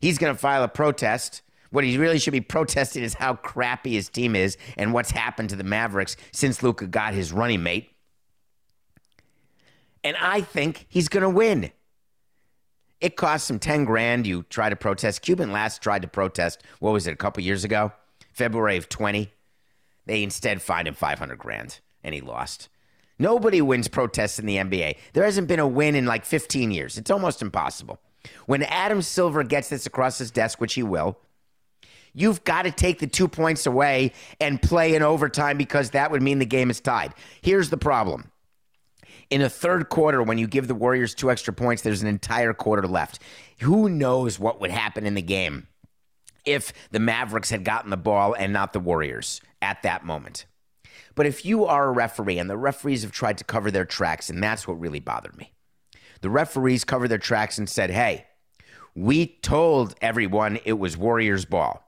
He's 0.00 0.18
going 0.18 0.34
to 0.34 0.38
file 0.38 0.64
a 0.64 0.68
protest 0.68 1.42
what 1.72 1.84
he 1.84 1.96
really 1.96 2.18
should 2.18 2.32
be 2.32 2.42
protesting 2.42 3.02
is 3.02 3.14
how 3.14 3.34
crappy 3.34 3.94
his 3.94 4.10
team 4.10 4.36
is 4.36 4.58
and 4.76 4.92
what's 4.92 5.10
happened 5.10 5.48
to 5.48 5.56
the 5.56 5.64
Mavericks 5.64 6.16
since 6.30 6.62
Luka 6.62 6.86
got 6.86 7.14
his 7.14 7.32
running 7.32 7.62
mate. 7.62 7.90
And 10.04 10.16
I 10.18 10.42
think 10.42 10.84
he's 10.88 11.08
going 11.08 11.22
to 11.22 11.30
win. 11.30 11.72
It 13.02 13.16
costs 13.16 13.50
him 13.50 13.58
10 13.58 13.84
grand. 13.84 14.28
You 14.28 14.44
try 14.44 14.70
to 14.70 14.76
protest. 14.76 15.22
Cuban 15.22 15.50
last 15.50 15.82
tried 15.82 16.02
to 16.02 16.08
protest, 16.08 16.62
what 16.78 16.92
was 16.92 17.08
it, 17.08 17.12
a 17.12 17.16
couple 17.16 17.42
years 17.42 17.64
ago? 17.64 17.92
February 18.32 18.76
of 18.76 18.88
20. 18.88 19.28
They 20.06 20.22
instead 20.22 20.62
fined 20.62 20.86
him 20.86 20.94
500 20.94 21.36
grand 21.36 21.80
and 22.04 22.14
he 22.14 22.20
lost. 22.20 22.68
Nobody 23.18 23.60
wins 23.60 23.88
protests 23.88 24.38
in 24.38 24.46
the 24.46 24.56
NBA. 24.56 24.96
There 25.14 25.24
hasn't 25.24 25.48
been 25.48 25.58
a 25.58 25.66
win 25.66 25.96
in 25.96 26.06
like 26.06 26.24
15 26.24 26.70
years. 26.70 26.96
It's 26.96 27.10
almost 27.10 27.42
impossible. 27.42 28.00
When 28.46 28.62
Adam 28.62 29.02
Silver 29.02 29.42
gets 29.42 29.68
this 29.68 29.84
across 29.84 30.18
his 30.18 30.30
desk, 30.30 30.60
which 30.60 30.74
he 30.74 30.82
will, 30.82 31.18
You've 32.14 32.44
got 32.44 32.62
to 32.62 32.70
take 32.70 32.98
the 32.98 33.06
two 33.06 33.26
points 33.26 33.64
away 33.64 34.12
and 34.38 34.60
play 34.60 34.94
in 34.94 35.02
overtime 35.02 35.56
because 35.56 35.90
that 35.90 36.10
would 36.10 36.20
mean 36.20 36.40
the 36.40 36.44
game 36.44 36.68
is 36.68 36.78
tied. 36.78 37.14
Here's 37.40 37.70
the 37.70 37.78
problem. 37.78 38.30
In 39.32 39.40
a 39.40 39.48
third 39.48 39.88
quarter, 39.88 40.22
when 40.22 40.36
you 40.36 40.46
give 40.46 40.68
the 40.68 40.74
Warriors 40.74 41.14
two 41.14 41.30
extra 41.30 41.54
points, 41.54 41.80
there's 41.80 42.02
an 42.02 42.06
entire 42.06 42.52
quarter 42.52 42.86
left. 42.86 43.18
Who 43.62 43.88
knows 43.88 44.38
what 44.38 44.60
would 44.60 44.70
happen 44.70 45.06
in 45.06 45.14
the 45.14 45.22
game 45.22 45.68
if 46.44 46.74
the 46.90 46.98
Mavericks 46.98 47.48
had 47.48 47.64
gotten 47.64 47.88
the 47.88 47.96
ball 47.96 48.34
and 48.34 48.52
not 48.52 48.74
the 48.74 48.78
Warriors 48.78 49.40
at 49.62 49.80
that 49.84 50.04
moment? 50.04 50.44
But 51.14 51.24
if 51.24 51.46
you 51.46 51.64
are 51.64 51.88
a 51.88 51.92
referee 51.92 52.38
and 52.38 52.50
the 52.50 52.58
referees 52.58 53.04
have 53.04 53.12
tried 53.12 53.38
to 53.38 53.44
cover 53.44 53.70
their 53.70 53.86
tracks, 53.86 54.28
and 54.28 54.42
that's 54.42 54.68
what 54.68 54.78
really 54.78 55.00
bothered 55.00 55.38
me. 55.38 55.54
The 56.20 56.28
referees 56.28 56.84
covered 56.84 57.08
their 57.08 57.16
tracks 57.16 57.56
and 57.56 57.70
said, 57.70 57.88
hey, 57.88 58.26
we 58.94 59.38
told 59.40 59.94
everyone 60.02 60.58
it 60.66 60.74
was 60.74 60.98
Warriors 60.98 61.46
ball. 61.46 61.82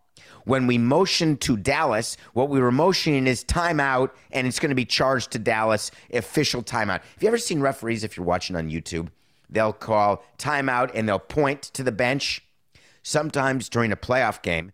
When 0.45 0.67
we 0.67 0.77
motioned 0.77 1.41
to 1.43 1.57
Dallas, 1.57 2.17
what 2.35 2.51
we 2.51 2.61
were 2.61 2.71
motioning 2.71 3.27
is 3.27 3.43
timeout, 3.45 4.11
and 4.31 4.47
it's 4.47 4.59
going 4.59 4.71
to 4.71 4.77
be 4.77 4.85
charged 4.85 5.31
to 5.33 5.39
Dallas, 5.39 5.91
official 6.13 6.63
timeout. 6.63 7.01
Have 7.01 7.23
you 7.23 7.29
ever 7.29 7.39
seen 7.39 7.61
referees, 7.61 8.05
if 8.05 8.17
you're 8.17 8.27
watching 8.27 8.55
on 8.55 8.71
YouTube, 8.71 9.09
they'll 9.49 9.73
call 9.73 10.23
timeout 10.39 10.91
and 10.95 11.09
they'll 11.09 11.19
point 11.19 11.63
to 11.63 11.83
the 11.83 11.93
bench? 11.93 12.43
Sometimes 13.03 13.69
during 13.69 13.91
a 13.91 13.97
playoff 13.97 14.43
game, 14.43 14.73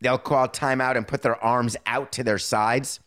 they'll 0.00 0.18
call 0.18 0.48
timeout 0.48 0.96
and 0.96 1.06
put 1.06 1.22
their 1.22 1.42
arms 1.42 1.76
out 1.86 2.10
to 2.12 2.24
their 2.24 2.38
sides. 2.38 2.98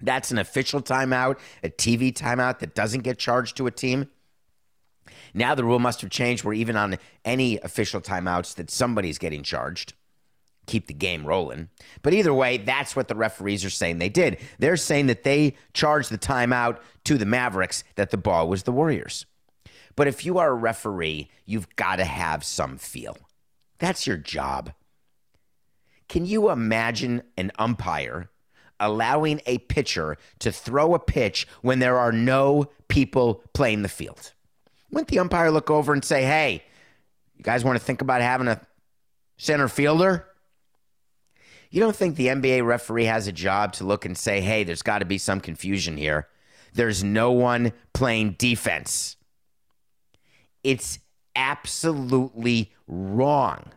That's 0.00 0.30
an 0.30 0.38
official 0.38 0.80
timeout, 0.82 1.38
a 1.62 1.68
TV 1.68 2.12
timeout 2.12 2.58
that 2.60 2.74
doesn't 2.74 3.02
get 3.02 3.18
charged 3.18 3.56
to 3.58 3.66
a 3.66 3.70
team. 3.70 4.08
Now 5.34 5.54
the 5.54 5.64
rule 5.64 5.78
must 5.78 6.00
have 6.00 6.10
changed 6.10 6.42
where 6.44 6.54
even 6.54 6.76
on 6.76 6.98
any 7.24 7.58
official 7.60 8.00
timeouts 8.00 8.54
that 8.56 8.70
somebody's 8.70 9.18
getting 9.18 9.42
charged 9.42 9.94
keep 10.66 10.86
the 10.86 10.94
game 10.94 11.26
rolling. 11.26 11.68
But 12.02 12.14
either 12.14 12.32
way, 12.32 12.58
that's 12.58 12.94
what 12.94 13.08
the 13.08 13.14
referees 13.14 13.64
are 13.64 13.70
saying 13.70 13.98
they 13.98 14.08
did. 14.08 14.38
They're 14.58 14.76
saying 14.76 15.06
that 15.06 15.24
they 15.24 15.56
charged 15.74 16.10
the 16.10 16.18
timeout 16.18 16.78
to 17.04 17.18
the 17.18 17.26
Mavericks, 17.26 17.84
that 17.96 18.10
the 18.10 18.16
ball 18.16 18.48
was 18.48 18.62
the 18.62 18.72
Warriors. 18.72 19.26
But 19.96 20.08
if 20.08 20.24
you 20.24 20.38
are 20.38 20.50
a 20.50 20.54
referee, 20.54 21.30
you've 21.44 21.74
got 21.76 21.96
to 21.96 22.04
have 22.04 22.44
some 22.44 22.78
feel. 22.78 23.16
That's 23.78 24.06
your 24.06 24.16
job. 24.16 24.72
Can 26.08 26.24
you 26.26 26.50
imagine 26.50 27.22
an 27.36 27.52
umpire 27.58 28.30
allowing 28.78 29.40
a 29.46 29.58
pitcher 29.58 30.16
to 30.40 30.52
throw 30.52 30.94
a 30.94 30.98
pitch 30.98 31.46
when 31.62 31.78
there 31.78 31.98
are 31.98 32.12
no 32.12 32.70
people 32.88 33.42
playing 33.54 33.82
the 33.82 33.88
field? 33.88 34.32
Wouldn't 34.90 35.08
the 35.08 35.18
umpire 35.18 35.50
look 35.50 35.70
over 35.70 35.92
and 35.92 36.04
say, 36.04 36.22
hey, 36.22 36.62
you 37.36 37.42
guys 37.42 37.64
want 37.64 37.78
to 37.78 37.84
think 37.84 38.02
about 38.02 38.20
having 38.20 38.48
a 38.48 38.60
center 39.38 39.68
fielder? 39.68 40.26
You 41.72 41.80
don't 41.80 41.96
think 41.96 42.16
the 42.16 42.26
NBA 42.26 42.66
referee 42.66 43.06
has 43.06 43.26
a 43.26 43.32
job 43.32 43.72
to 43.74 43.84
look 43.84 44.04
and 44.04 44.16
say, 44.16 44.42
hey, 44.42 44.62
there's 44.62 44.82
got 44.82 44.98
to 44.98 45.06
be 45.06 45.16
some 45.16 45.40
confusion 45.40 45.96
here? 45.96 46.28
There's 46.74 47.02
no 47.02 47.32
one 47.32 47.72
playing 47.94 48.36
defense. 48.38 49.16
It's 50.62 50.98
absolutely 51.34 52.74
wrong 52.86 53.72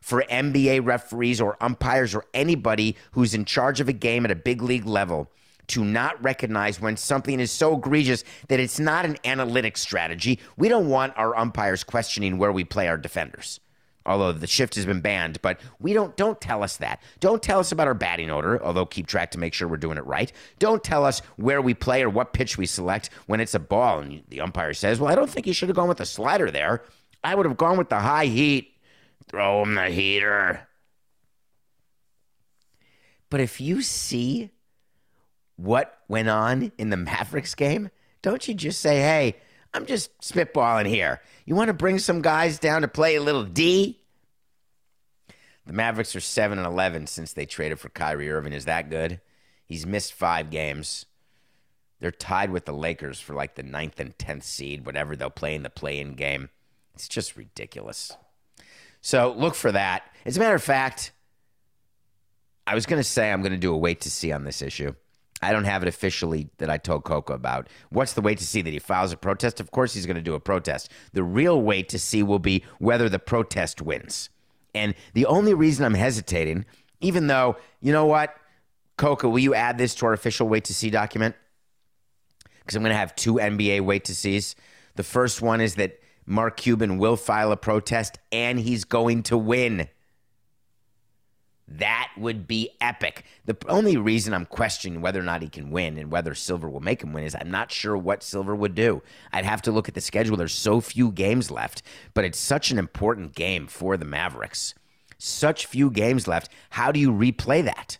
for 0.00 0.24
NBA 0.30 0.86
referees 0.86 1.38
or 1.38 1.58
umpires 1.60 2.14
or 2.14 2.24
anybody 2.32 2.96
who's 3.10 3.34
in 3.34 3.44
charge 3.44 3.80
of 3.80 3.90
a 3.90 3.92
game 3.92 4.24
at 4.24 4.30
a 4.30 4.34
big 4.34 4.62
league 4.62 4.86
level 4.86 5.30
to 5.66 5.84
not 5.84 6.22
recognize 6.24 6.80
when 6.80 6.96
something 6.96 7.40
is 7.40 7.52
so 7.52 7.76
egregious 7.76 8.24
that 8.48 8.58
it's 8.58 8.80
not 8.80 9.04
an 9.04 9.18
analytic 9.26 9.76
strategy. 9.76 10.40
We 10.56 10.70
don't 10.70 10.88
want 10.88 11.12
our 11.18 11.36
umpires 11.36 11.84
questioning 11.84 12.38
where 12.38 12.52
we 12.52 12.64
play 12.64 12.88
our 12.88 12.96
defenders 12.96 13.60
although 14.08 14.32
the 14.32 14.46
shift 14.46 14.74
has 14.74 14.86
been 14.86 15.00
banned. 15.00 15.40
But 15.42 15.60
we 15.78 15.92
don't 15.92 16.16
don't 16.16 16.40
tell 16.40 16.62
us 16.62 16.78
that. 16.78 17.00
Don't 17.20 17.42
tell 17.42 17.60
us 17.60 17.70
about 17.70 17.86
our 17.86 17.94
batting 17.94 18.30
order, 18.30 18.62
although 18.64 18.86
keep 18.86 19.06
track 19.06 19.30
to 19.32 19.38
make 19.38 19.54
sure 19.54 19.68
we're 19.68 19.76
doing 19.76 19.98
it 19.98 20.06
right. 20.06 20.32
Don't 20.58 20.82
tell 20.82 21.04
us 21.04 21.20
where 21.36 21.60
we 21.62 21.74
play 21.74 22.02
or 22.02 22.10
what 22.10 22.32
pitch 22.32 22.58
we 22.58 22.66
select 22.66 23.10
when 23.26 23.40
it's 23.40 23.54
a 23.54 23.60
ball 23.60 24.00
and 24.00 24.22
the 24.28 24.40
umpire 24.40 24.74
says, 24.74 24.98
"Well, 24.98 25.12
I 25.12 25.14
don't 25.14 25.30
think 25.30 25.46
you 25.46 25.52
should 25.52 25.68
have 25.68 25.76
gone 25.76 25.88
with 25.88 25.98
the 25.98 26.06
slider 26.06 26.50
there. 26.50 26.82
I 27.22 27.34
would 27.34 27.46
have 27.46 27.56
gone 27.56 27.76
with 27.76 27.90
the 27.90 28.00
high 28.00 28.26
heat. 28.26 28.72
Throw 29.28 29.62
him 29.62 29.74
the 29.74 29.90
heater." 29.90 30.66
But 33.30 33.40
if 33.40 33.60
you 33.60 33.82
see 33.82 34.50
what 35.56 35.98
went 36.08 36.30
on 36.30 36.72
in 36.78 36.88
the 36.88 36.96
Mavericks 36.96 37.54
game, 37.54 37.90
don't 38.22 38.48
you 38.48 38.54
just 38.54 38.80
say, 38.80 39.00
"Hey, 39.00 39.36
I'm 39.74 39.86
just 39.86 40.18
spitballing 40.20 40.86
here. 40.86 41.20
You 41.44 41.54
want 41.54 41.68
to 41.68 41.74
bring 41.74 41.98
some 41.98 42.22
guys 42.22 42.58
down 42.58 42.82
to 42.82 42.88
play 42.88 43.16
a 43.16 43.22
little 43.22 43.44
D? 43.44 43.97
The 45.68 45.74
Mavericks 45.74 46.16
are 46.16 46.20
7 46.20 46.56
and 46.56 46.66
11 46.66 47.08
since 47.08 47.34
they 47.34 47.44
traded 47.44 47.78
for 47.78 47.90
Kyrie 47.90 48.30
Irving. 48.30 48.54
Is 48.54 48.64
that 48.64 48.88
good? 48.88 49.20
He's 49.66 49.84
missed 49.84 50.14
five 50.14 50.48
games. 50.48 51.04
They're 52.00 52.10
tied 52.10 52.50
with 52.50 52.64
the 52.64 52.72
Lakers 52.72 53.20
for 53.20 53.34
like 53.34 53.54
the 53.54 53.62
ninth 53.62 54.00
and 54.00 54.16
10th 54.16 54.44
seed, 54.44 54.86
whatever 54.86 55.14
they'll 55.14 55.28
play 55.28 55.54
in 55.54 55.64
the 55.64 55.68
play 55.68 56.00
in 56.00 56.14
game. 56.14 56.48
It's 56.94 57.06
just 57.06 57.36
ridiculous. 57.36 58.16
So 59.02 59.34
look 59.36 59.54
for 59.54 59.70
that. 59.72 60.04
As 60.24 60.38
a 60.38 60.40
matter 60.40 60.54
of 60.54 60.62
fact, 60.62 61.12
I 62.66 62.74
was 62.74 62.86
going 62.86 63.00
to 63.00 63.04
say 63.04 63.30
I'm 63.30 63.42
going 63.42 63.52
to 63.52 63.58
do 63.58 63.74
a 63.74 63.76
wait 63.76 64.00
to 64.00 64.10
see 64.10 64.32
on 64.32 64.44
this 64.44 64.62
issue. 64.62 64.94
I 65.42 65.52
don't 65.52 65.64
have 65.64 65.82
it 65.82 65.88
officially 65.88 66.48
that 66.56 66.70
I 66.70 66.78
told 66.78 67.04
Cuoco 67.04 67.34
about. 67.34 67.68
What's 67.90 68.14
the 68.14 68.22
wait 68.22 68.38
to 68.38 68.46
see 68.46 68.62
that 68.62 68.72
he 68.72 68.78
files 68.78 69.12
a 69.12 69.18
protest? 69.18 69.60
Of 69.60 69.70
course, 69.70 69.92
he's 69.92 70.06
going 70.06 70.16
to 70.16 70.22
do 70.22 70.34
a 70.34 70.40
protest. 70.40 70.90
The 71.12 71.22
real 71.22 71.60
wait 71.60 71.90
to 71.90 71.98
see 71.98 72.22
will 72.22 72.38
be 72.38 72.64
whether 72.78 73.10
the 73.10 73.18
protest 73.18 73.82
wins. 73.82 74.30
And 74.78 74.94
the 75.14 75.26
only 75.26 75.54
reason 75.54 75.84
I'm 75.84 75.94
hesitating, 75.94 76.64
even 77.00 77.26
though, 77.26 77.56
you 77.80 77.92
know 77.92 78.06
what, 78.06 78.34
Cuoco, 78.96 79.30
will 79.30 79.38
you 79.38 79.54
add 79.54 79.76
this 79.76 79.94
to 79.96 80.06
our 80.06 80.12
official 80.12 80.48
wait 80.48 80.64
to 80.64 80.74
see 80.74 80.90
document? 80.90 81.34
Because 82.60 82.76
I'm 82.76 82.82
going 82.82 82.92
to 82.92 82.98
have 82.98 83.16
two 83.16 83.34
NBA 83.34 83.80
wait 83.80 84.04
to 84.04 84.14
sees. 84.14 84.54
The 84.94 85.02
first 85.02 85.42
one 85.42 85.60
is 85.60 85.74
that 85.76 86.00
Mark 86.26 86.56
Cuban 86.56 86.98
will 86.98 87.16
file 87.16 87.50
a 87.50 87.56
protest 87.56 88.18
and 88.30 88.58
he's 88.58 88.84
going 88.84 89.22
to 89.24 89.36
win. 89.36 89.88
That 91.70 92.10
would 92.16 92.48
be 92.48 92.70
epic. 92.80 93.24
The 93.44 93.56
only 93.68 93.98
reason 93.98 94.32
I'm 94.32 94.46
questioning 94.46 95.02
whether 95.02 95.20
or 95.20 95.24
not 95.24 95.42
he 95.42 95.48
can 95.48 95.70
win 95.70 95.98
and 95.98 96.10
whether 96.10 96.34
Silver 96.34 96.68
will 96.68 96.80
make 96.80 97.02
him 97.02 97.12
win 97.12 97.24
is 97.24 97.34
I'm 97.34 97.50
not 97.50 97.70
sure 97.70 97.96
what 97.96 98.22
Silver 98.22 98.56
would 98.56 98.74
do. 98.74 99.02
I'd 99.32 99.44
have 99.44 99.60
to 99.62 99.72
look 99.72 99.86
at 99.86 99.94
the 99.94 100.00
schedule. 100.00 100.36
There's 100.36 100.54
so 100.54 100.80
few 100.80 101.12
games 101.12 101.50
left, 101.50 101.82
but 102.14 102.24
it's 102.24 102.38
such 102.38 102.70
an 102.70 102.78
important 102.78 103.34
game 103.34 103.66
for 103.66 103.98
the 103.98 104.06
Mavericks. 104.06 104.74
Such 105.18 105.66
few 105.66 105.90
games 105.90 106.26
left. 106.26 106.50
How 106.70 106.90
do 106.90 106.98
you 106.98 107.12
replay 107.12 107.62
that? 107.64 107.98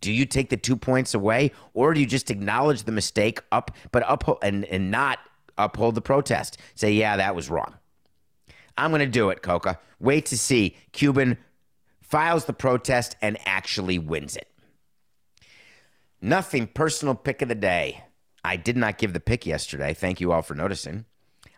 Do 0.00 0.12
you 0.12 0.26
take 0.26 0.50
the 0.50 0.56
two 0.56 0.76
points 0.76 1.14
away, 1.14 1.52
or 1.72 1.94
do 1.94 2.00
you 2.00 2.06
just 2.06 2.30
acknowledge 2.30 2.82
the 2.82 2.92
mistake 2.92 3.40
up, 3.52 3.70
but 3.92 4.02
uphold 4.06 4.38
and, 4.42 4.64
and 4.66 4.90
not 4.90 5.18
uphold 5.56 5.94
the 5.94 6.02
protest? 6.02 6.58
Say, 6.74 6.92
yeah, 6.92 7.16
that 7.16 7.34
was 7.34 7.48
wrong. 7.48 7.74
I'm 8.76 8.90
going 8.90 9.00
to 9.00 9.06
do 9.06 9.30
it, 9.30 9.40
Cuoco. 9.40 9.78
Wait 10.00 10.26
to 10.26 10.36
see 10.36 10.76
Cuban 10.92 11.38
files 12.14 12.44
the 12.44 12.52
protest 12.52 13.16
and 13.20 13.36
actually 13.44 13.98
wins 13.98 14.36
it. 14.36 14.48
Nothing 16.22 16.68
personal 16.68 17.16
pick 17.16 17.42
of 17.42 17.48
the 17.48 17.56
day. 17.56 18.04
I 18.44 18.54
did 18.54 18.76
not 18.76 18.98
give 18.98 19.12
the 19.12 19.18
pick 19.18 19.44
yesterday. 19.44 19.94
Thank 19.94 20.20
you 20.20 20.30
all 20.30 20.42
for 20.42 20.54
noticing. 20.54 21.06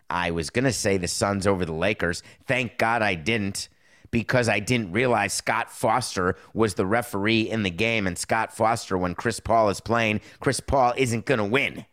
I 0.09 0.31
was 0.31 0.49
going 0.49 0.65
to 0.65 0.73
say 0.73 0.97
the 0.97 1.07
Suns 1.07 1.45
over 1.45 1.63
the 1.63 1.73
Lakers. 1.73 2.23
Thank 2.47 2.79
God 2.79 3.03
I 3.03 3.13
didn't 3.13 3.69
because 4.09 4.49
I 4.49 4.59
didn't 4.59 4.93
realize 4.93 5.31
Scott 5.31 5.71
Foster 5.71 6.35
was 6.55 6.73
the 6.73 6.87
referee 6.87 7.41
in 7.41 7.61
the 7.61 7.69
game. 7.69 8.07
And 8.07 8.17
Scott 8.17 8.51
Foster, 8.51 8.97
when 8.97 9.13
Chris 9.13 9.39
Paul 9.39 9.69
is 9.69 9.79
playing, 9.79 10.21
Chris 10.39 10.59
Paul 10.59 10.95
isn't 10.97 11.27
going 11.27 11.37
to 11.37 11.45
win. 11.45 11.85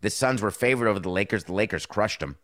The 0.00 0.08
Suns 0.08 0.40
were 0.40 0.50
favored 0.50 0.88
over 0.88 1.00
the 1.00 1.10
Lakers. 1.10 1.44
The 1.44 1.52
Lakers 1.52 1.84
crushed 1.84 2.20
them. 2.20 2.38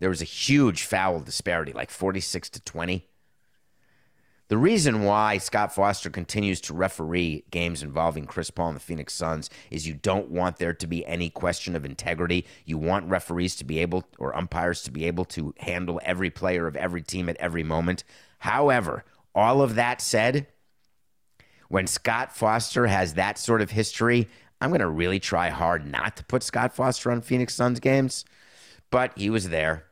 There 0.00 0.10
was 0.10 0.20
a 0.20 0.26
huge 0.26 0.82
foul 0.82 1.20
disparity, 1.20 1.72
like 1.72 1.88
46 1.88 2.50
to 2.50 2.60
20. 2.60 3.06
The 4.50 4.58
reason 4.58 5.04
why 5.04 5.38
Scott 5.38 5.72
Foster 5.72 6.10
continues 6.10 6.60
to 6.62 6.74
referee 6.74 7.44
games 7.52 7.84
involving 7.84 8.26
Chris 8.26 8.50
Paul 8.50 8.70
and 8.70 8.76
the 8.76 8.80
Phoenix 8.80 9.14
Suns 9.14 9.48
is 9.70 9.86
you 9.86 9.94
don't 9.94 10.28
want 10.28 10.56
there 10.56 10.72
to 10.72 10.86
be 10.88 11.06
any 11.06 11.30
question 11.30 11.76
of 11.76 11.84
integrity. 11.84 12.44
You 12.64 12.76
want 12.76 13.08
referees 13.08 13.54
to 13.56 13.64
be 13.64 13.78
able, 13.78 14.02
or 14.18 14.36
umpires 14.36 14.82
to 14.82 14.90
be 14.90 15.04
able 15.04 15.24
to 15.26 15.54
handle 15.58 16.00
every 16.04 16.30
player 16.30 16.66
of 16.66 16.74
every 16.74 17.00
team 17.00 17.28
at 17.28 17.36
every 17.36 17.62
moment. 17.62 18.02
However, 18.38 19.04
all 19.36 19.62
of 19.62 19.76
that 19.76 20.00
said, 20.00 20.48
when 21.68 21.86
Scott 21.86 22.34
Foster 22.34 22.88
has 22.88 23.14
that 23.14 23.38
sort 23.38 23.62
of 23.62 23.70
history, 23.70 24.26
I'm 24.60 24.70
going 24.70 24.80
to 24.80 24.88
really 24.88 25.20
try 25.20 25.50
hard 25.50 25.86
not 25.86 26.16
to 26.16 26.24
put 26.24 26.42
Scott 26.42 26.74
Foster 26.74 27.12
on 27.12 27.20
Phoenix 27.20 27.54
Suns 27.54 27.78
games. 27.78 28.24
But 28.90 29.16
he 29.16 29.30
was 29.30 29.50
there. 29.50 29.84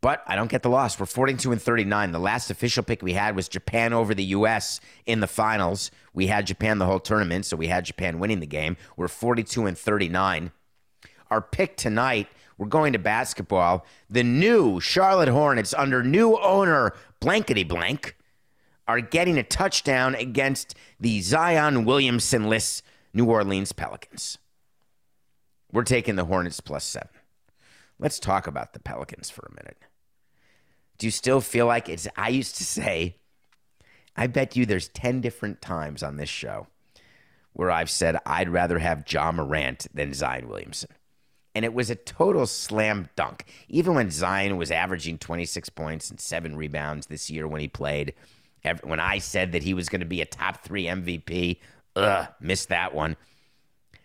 But 0.00 0.22
I 0.26 0.36
don't 0.36 0.50
get 0.50 0.62
the 0.62 0.70
loss. 0.70 0.98
We're 0.98 1.06
42 1.06 1.50
and 1.50 1.60
39. 1.60 2.12
The 2.12 2.20
last 2.20 2.50
official 2.50 2.84
pick 2.84 3.02
we 3.02 3.14
had 3.14 3.34
was 3.34 3.48
Japan 3.48 3.92
over 3.92 4.14
the 4.14 4.24
U.S. 4.24 4.80
in 5.06 5.18
the 5.20 5.26
finals. 5.26 5.90
We 6.14 6.28
had 6.28 6.46
Japan 6.46 6.78
the 6.78 6.86
whole 6.86 7.00
tournament, 7.00 7.46
so 7.46 7.56
we 7.56 7.66
had 7.66 7.84
Japan 7.84 8.20
winning 8.20 8.38
the 8.38 8.46
game. 8.46 8.76
We're 8.96 9.08
42 9.08 9.66
and 9.66 9.76
39. 9.76 10.52
Our 11.30 11.42
pick 11.42 11.76
tonight, 11.76 12.28
we're 12.56 12.68
going 12.68 12.92
to 12.92 12.98
basketball. 12.98 13.84
The 14.08 14.22
new 14.22 14.78
Charlotte 14.78 15.28
Hornets, 15.28 15.74
under 15.74 16.02
new 16.04 16.38
owner 16.38 16.94
Blankety 17.20 17.64
Blank, 17.64 18.16
are 18.86 19.00
getting 19.00 19.36
a 19.36 19.42
touchdown 19.42 20.14
against 20.14 20.74
the 21.00 21.20
Zion 21.20 21.84
Williamson-less 21.84 22.82
New 23.12 23.26
Orleans 23.26 23.72
Pelicans. 23.72 24.38
We're 25.72 25.82
taking 25.82 26.16
the 26.16 26.24
Hornets 26.24 26.60
plus 26.60 26.84
seven. 26.84 27.08
Let's 27.98 28.18
talk 28.18 28.46
about 28.46 28.72
the 28.72 28.80
Pelicans 28.80 29.28
for 29.28 29.46
a 29.50 29.54
minute. 29.54 29.76
Do 30.98 31.06
you 31.06 31.10
still 31.10 31.40
feel 31.40 31.66
like 31.66 31.88
it's? 31.88 32.08
I 32.16 32.28
used 32.28 32.56
to 32.56 32.64
say, 32.64 33.16
I 34.16 34.26
bet 34.26 34.56
you 34.56 34.66
there's 34.66 34.88
10 34.88 35.20
different 35.20 35.62
times 35.62 36.02
on 36.02 36.16
this 36.16 36.28
show 36.28 36.66
where 37.52 37.70
I've 37.70 37.90
said 37.90 38.18
I'd 38.26 38.48
rather 38.48 38.78
have 38.78 39.10
Ja 39.10 39.32
Morant 39.32 39.86
than 39.94 40.14
Zion 40.14 40.48
Williamson. 40.48 40.90
And 41.54 41.64
it 41.64 41.74
was 41.74 41.90
a 41.90 41.96
total 41.96 42.46
slam 42.46 43.08
dunk. 43.16 43.44
Even 43.68 43.94
when 43.94 44.10
Zion 44.10 44.56
was 44.56 44.70
averaging 44.70 45.18
26 45.18 45.68
points 45.70 46.10
and 46.10 46.20
seven 46.20 46.56
rebounds 46.56 47.06
this 47.06 47.30
year 47.30 47.48
when 47.48 47.60
he 47.60 47.68
played, 47.68 48.14
when 48.82 49.00
I 49.00 49.18
said 49.18 49.52
that 49.52 49.62
he 49.62 49.74
was 49.74 49.88
going 49.88 50.00
to 50.00 50.06
be 50.06 50.20
a 50.20 50.26
top 50.26 50.62
three 50.62 50.84
MVP, 50.84 51.58
ugh, 51.96 52.28
missed 52.40 52.68
that 52.68 52.94
one. 52.94 53.16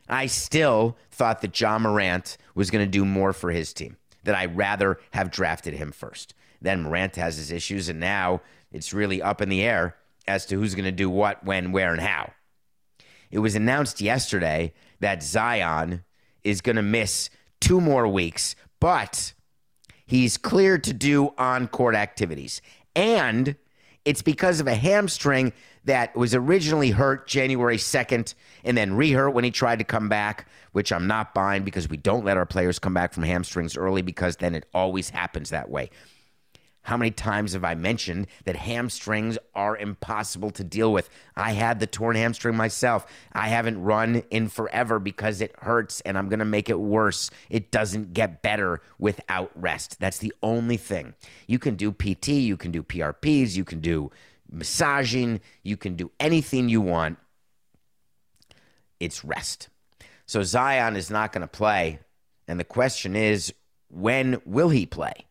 I 0.09 0.25
still 0.25 0.97
thought 1.11 1.41
that 1.41 1.59
Ja 1.59 1.77
Morant 1.79 2.37
was 2.55 2.71
going 2.71 2.85
to 2.85 2.89
do 2.89 3.05
more 3.05 3.33
for 3.33 3.51
his 3.51 3.71
team, 3.73 3.97
that 4.23 4.35
I'd 4.35 4.57
rather 4.57 4.99
have 5.11 5.31
drafted 5.31 5.75
him 5.75 5.91
first. 5.91 6.33
Then 6.61 6.83
Morant 6.83 7.15
has 7.17 7.37
his 7.37 7.51
issues, 7.51 7.89
and 7.89 7.99
now 7.99 8.41
it's 8.71 8.93
really 8.93 9.21
up 9.21 9.41
in 9.41 9.49
the 9.49 9.63
air 9.63 9.97
as 10.27 10.45
to 10.45 10.55
who's 10.55 10.75
going 10.75 10.85
to 10.85 10.91
do 10.91 11.09
what, 11.09 11.43
when, 11.43 11.71
where, 11.71 11.91
and 11.91 12.01
how. 12.01 12.31
It 13.29 13.39
was 13.39 13.55
announced 13.55 13.99
yesterday 13.99 14.73
that 14.99 15.23
Zion 15.23 16.03
is 16.43 16.61
going 16.61 16.75
to 16.75 16.81
miss 16.81 17.29
two 17.59 17.81
more 17.81 18.07
weeks, 18.07 18.55
but 18.79 19.33
he's 20.05 20.37
cleared 20.37 20.83
to 20.85 20.93
do 20.93 21.33
on 21.37 21.67
court 21.67 21.95
activities. 21.95 22.61
And 22.95 23.55
it's 24.05 24.21
because 24.21 24.59
of 24.59 24.67
a 24.67 24.75
hamstring 24.75 25.53
that 25.85 26.15
was 26.15 26.33
originally 26.33 26.91
hurt 26.91 27.27
January 27.27 27.77
2nd 27.77 28.33
and 28.63 28.77
then 28.77 28.91
rehurt 28.91 29.33
when 29.33 29.43
he 29.43 29.51
tried 29.51 29.79
to 29.79 29.85
come 29.85 30.09
back, 30.09 30.47
which 30.71 30.91
I'm 30.91 31.07
not 31.07 31.33
buying 31.33 31.63
because 31.63 31.89
we 31.89 31.97
don't 31.97 32.25
let 32.25 32.37
our 32.37 32.45
players 32.45 32.79
come 32.79 32.93
back 32.93 33.13
from 33.13 33.23
hamstrings 33.23 33.75
early 33.77 34.01
because 34.01 34.37
then 34.37 34.55
it 34.55 34.65
always 34.73 35.09
happens 35.09 35.49
that 35.49 35.69
way. 35.69 35.89
How 36.83 36.97
many 36.97 37.11
times 37.11 37.53
have 37.53 37.63
I 37.63 37.75
mentioned 37.75 38.27
that 38.43 38.57
hamstrings 38.57 39.37
are 39.55 39.77
impossible 39.77 40.51
to 40.51 40.63
deal 40.65 40.91
with? 40.91 41.09
I 41.35 41.53
had 41.53 41.79
the 41.79 41.87
torn 41.87 42.17
hamstring 42.17 42.57
myself. 42.57 43.05
I 43.31 43.47
haven't 43.47 43.81
run 43.81 44.23
in 44.29 44.49
forever 44.49 44.99
because 44.99 45.39
it 45.39 45.55
hurts 45.59 46.01
and 46.01 46.17
I'm 46.17 46.27
going 46.27 46.39
to 46.39 46.45
make 46.45 46.69
it 46.69 46.79
worse. 46.79 47.31
It 47.49 47.71
doesn't 47.71 48.13
get 48.13 48.41
better 48.41 48.81
without 48.99 49.51
rest. 49.55 49.99
That's 50.01 50.17
the 50.17 50.33
only 50.43 50.75
thing. 50.75 51.13
You 51.47 51.57
can 51.57 51.75
do 51.75 51.93
PT, 51.93 52.29
you 52.29 52.57
can 52.57 52.71
do 52.71 52.83
PRPs, 52.83 53.55
you 53.55 53.63
can 53.63 53.79
do 53.79 54.11
massaging, 54.51 55.39
you 55.63 55.77
can 55.77 55.95
do 55.95 56.11
anything 56.19 56.67
you 56.67 56.81
want. 56.81 57.17
It's 58.99 59.23
rest. 59.23 59.69
So 60.25 60.43
Zion 60.43 60.97
is 60.97 61.09
not 61.09 61.31
going 61.31 61.41
to 61.41 61.47
play. 61.47 61.99
And 62.45 62.59
the 62.59 62.65
question 62.65 63.15
is, 63.15 63.53
when 63.89 64.41
will 64.45 64.69
he 64.69 64.85
play? 64.85 65.27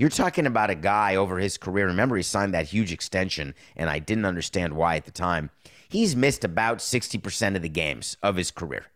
You're 0.00 0.08
talking 0.08 0.46
about 0.46 0.70
a 0.70 0.74
guy 0.74 1.16
over 1.16 1.38
his 1.38 1.58
career. 1.58 1.84
Remember, 1.84 2.16
he 2.16 2.22
signed 2.22 2.54
that 2.54 2.68
huge 2.68 2.90
extension, 2.90 3.54
and 3.76 3.90
I 3.90 3.98
didn't 3.98 4.24
understand 4.24 4.72
why 4.72 4.96
at 4.96 5.04
the 5.04 5.10
time. 5.10 5.50
He's 5.90 6.16
missed 6.16 6.42
about 6.42 6.78
60% 6.78 7.54
of 7.54 7.60
the 7.60 7.68
games 7.68 8.16
of 8.22 8.36
his 8.36 8.50
career. 8.50 8.86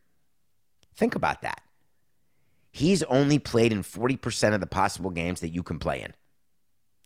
Think 0.97 1.15
about 1.15 1.43
that. 1.43 1.61
He's 2.73 3.03
only 3.03 3.39
played 3.39 3.71
in 3.71 3.83
40% 3.83 4.55
of 4.55 4.61
the 4.61 4.67
possible 4.67 5.11
games 5.11 5.41
that 5.43 5.51
you 5.51 5.63
can 5.63 5.79
play 5.79 6.01
in. 6.01 6.15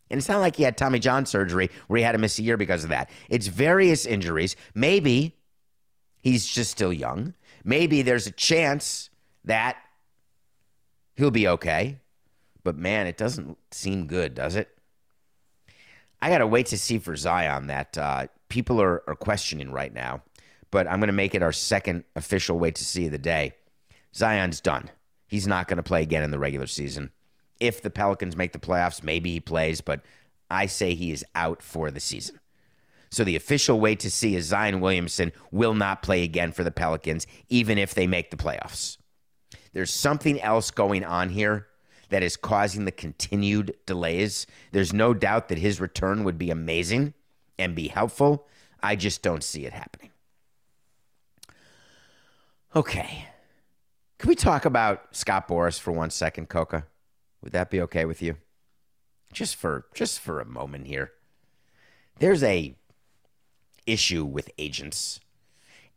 And 0.09 0.17
it's 0.17 0.29
not 0.29 0.39
like 0.39 0.55
he 0.55 0.63
had 0.63 0.77
Tommy 0.77 0.99
John 0.99 1.25
surgery 1.25 1.69
where 1.87 1.97
he 1.97 2.03
had 2.03 2.13
to 2.13 2.19
miss 2.19 2.39
a 2.39 2.43
year 2.43 2.55
because 2.55 2.85
of 2.85 2.91
that. 2.91 3.09
It's 3.27 3.47
various 3.47 4.05
injuries. 4.05 4.55
Maybe 4.73 5.35
he's 6.21 6.47
just 6.47 6.71
still 6.71 6.93
young. 6.93 7.33
Maybe 7.65 8.01
there's 8.01 8.27
a 8.27 8.31
chance 8.31 9.09
that 9.43 9.75
he'll 11.17 11.31
be 11.31 11.49
okay. 11.49 11.99
But 12.69 12.77
man, 12.77 13.07
it 13.07 13.17
doesn't 13.17 13.57
seem 13.71 14.05
good, 14.05 14.35
does 14.35 14.55
it? 14.55 14.69
I 16.21 16.29
got 16.29 16.37
to 16.37 16.45
wait 16.45 16.67
to 16.67 16.77
see 16.77 16.99
for 16.99 17.15
Zion 17.15 17.65
that 17.65 17.97
uh, 17.97 18.27
people 18.47 18.79
are, 18.79 19.01
are 19.07 19.15
questioning 19.15 19.71
right 19.71 19.91
now. 19.91 20.21
But 20.69 20.85
I'm 20.85 20.99
going 20.99 21.07
to 21.07 21.13
make 21.13 21.33
it 21.33 21.41
our 21.41 21.51
second 21.51 22.03
official 22.15 22.59
wait 22.59 22.75
to 22.75 22.85
see 22.85 23.07
of 23.07 23.11
the 23.11 23.17
day. 23.17 23.53
Zion's 24.15 24.61
done. 24.61 24.91
He's 25.25 25.47
not 25.47 25.67
going 25.67 25.77
to 25.77 25.83
play 25.83 26.03
again 26.03 26.21
in 26.21 26.29
the 26.29 26.37
regular 26.37 26.67
season. 26.67 27.09
If 27.59 27.81
the 27.81 27.89
Pelicans 27.89 28.37
make 28.37 28.53
the 28.53 28.59
playoffs, 28.59 29.01
maybe 29.01 29.31
he 29.31 29.39
plays, 29.39 29.81
but 29.81 30.01
I 30.51 30.67
say 30.67 30.93
he 30.93 31.11
is 31.11 31.25
out 31.33 31.63
for 31.63 31.89
the 31.89 31.99
season. 31.99 32.39
So 33.09 33.23
the 33.23 33.35
official 33.35 33.79
way 33.79 33.95
to 33.95 34.11
see 34.11 34.35
is 34.35 34.45
Zion 34.45 34.79
Williamson 34.79 35.31
will 35.49 35.73
not 35.73 36.03
play 36.03 36.21
again 36.21 36.51
for 36.51 36.63
the 36.63 36.69
Pelicans, 36.69 37.25
even 37.49 37.79
if 37.79 37.95
they 37.95 38.05
make 38.05 38.29
the 38.29 38.37
playoffs. 38.37 38.97
There's 39.73 39.91
something 39.91 40.39
else 40.39 40.69
going 40.69 41.03
on 41.03 41.29
here 41.29 41.65
that 42.09 42.23
is 42.23 42.37
causing 42.37 42.85
the 42.85 42.91
continued 42.91 43.75
delays. 43.85 44.45
There's 44.71 44.93
no 44.93 45.13
doubt 45.13 45.47
that 45.49 45.57
his 45.57 45.79
return 45.79 46.23
would 46.23 46.37
be 46.37 46.51
amazing 46.51 47.13
and 47.57 47.75
be 47.75 47.87
helpful. 47.87 48.47
I 48.81 48.95
just 48.95 49.21
don't 49.21 49.43
see 49.43 49.65
it 49.65 49.73
happening. 49.73 50.11
Okay. 52.75 53.27
Can 54.17 54.27
we 54.27 54.35
talk 54.35 54.65
about 54.65 55.15
Scott 55.15 55.47
Boras 55.47 55.79
for 55.79 55.91
one 55.91 56.09
second, 56.09 56.49
Cuoco? 56.49 56.83
Would 57.41 57.53
that 57.53 57.69
be 57.69 57.81
okay 57.81 58.05
with 58.05 58.21
you? 58.21 58.35
Just 59.31 59.55
for 59.55 59.85
just 59.93 60.19
for 60.19 60.39
a 60.39 60.45
moment 60.45 60.87
here. 60.87 61.11
There's 62.19 62.43
a 62.43 62.75
issue 63.85 64.25
with 64.25 64.51
agents. 64.57 65.19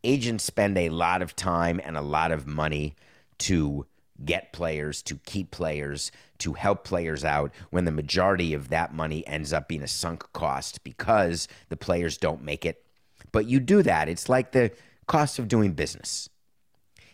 Agents 0.03 0.43
spend 0.43 0.77
a 0.77 0.89
lot 0.89 1.21
of 1.21 1.35
time 1.35 1.79
and 1.83 1.97
a 1.97 2.01
lot 2.01 2.31
of 2.31 2.47
money 2.47 2.95
to 3.39 3.85
get 4.25 4.53
players, 4.53 5.01
to 5.03 5.15
keep 5.25 5.51
players, 5.51 6.11
to 6.39 6.53
help 6.53 6.83
players 6.83 7.23
out 7.23 7.51
when 7.69 7.85
the 7.85 7.91
majority 7.91 8.53
of 8.53 8.69
that 8.69 8.93
money 8.93 9.25
ends 9.27 9.53
up 9.53 9.67
being 9.67 9.83
a 9.83 9.87
sunk 9.87 10.31
cost 10.33 10.83
because 10.83 11.47
the 11.69 11.77
players 11.77 12.17
don't 12.17 12.43
make 12.43 12.65
it. 12.65 12.83
But 13.31 13.45
you 13.45 13.59
do 13.59 13.81
that. 13.83 14.09
It's 14.09 14.29
like 14.29 14.51
the 14.51 14.71
cost 15.07 15.39
of 15.39 15.47
doing 15.47 15.73
business. 15.73 16.29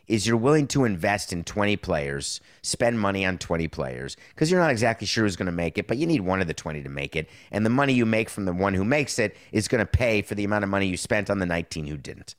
Is 0.07 0.26
you're 0.26 0.38
willing 0.38 0.66
to 0.70 0.86
invest 0.86 1.32
in 1.32 1.43
20 1.43 1.78
players, 1.78 2.41
spend 2.64 2.99
money 2.99 3.28
on 3.28 3.38
20 3.38 3.68
players, 3.68 4.18
because 4.30 4.49
you're 4.49 4.60
not 4.60 4.72
exactly 4.72 5.05
sure 5.05 5.24
who's 5.24 5.36
going 5.36 5.45
to 5.45 5.51
make 5.51 5.78
it, 5.78 5.88
but 5.88 5.97
you 5.99 6.07
need 6.07 6.22
one 6.22 6.41
of 6.41 6.47
the 6.47 6.53
20 6.55 6.82
to 6.82 6.89
make 6.89 7.16
it. 7.16 7.30
And 7.51 7.64
the 7.64 7.70
money 7.70 7.93
you 7.93 8.07
make 8.07 8.28
from 8.28 8.45
the 8.45 8.53
one 8.53 8.74
who 8.74 8.84
makes 8.84 9.20
it 9.20 9.38
is 9.51 9.68
going 9.68 9.80
to 9.80 9.86
pay 9.86 10.24
for 10.24 10.34
the 10.34 10.43
amount 10.43 10.64
of 10.64 10.70
money 10.72 10.88
you 10.88 10.97
spent 10.97 11.30
on 11.30 11.38
the 11.38 11.45
19 11.45 11.86
who 11.86 11.95
didn't. 11.95 12.34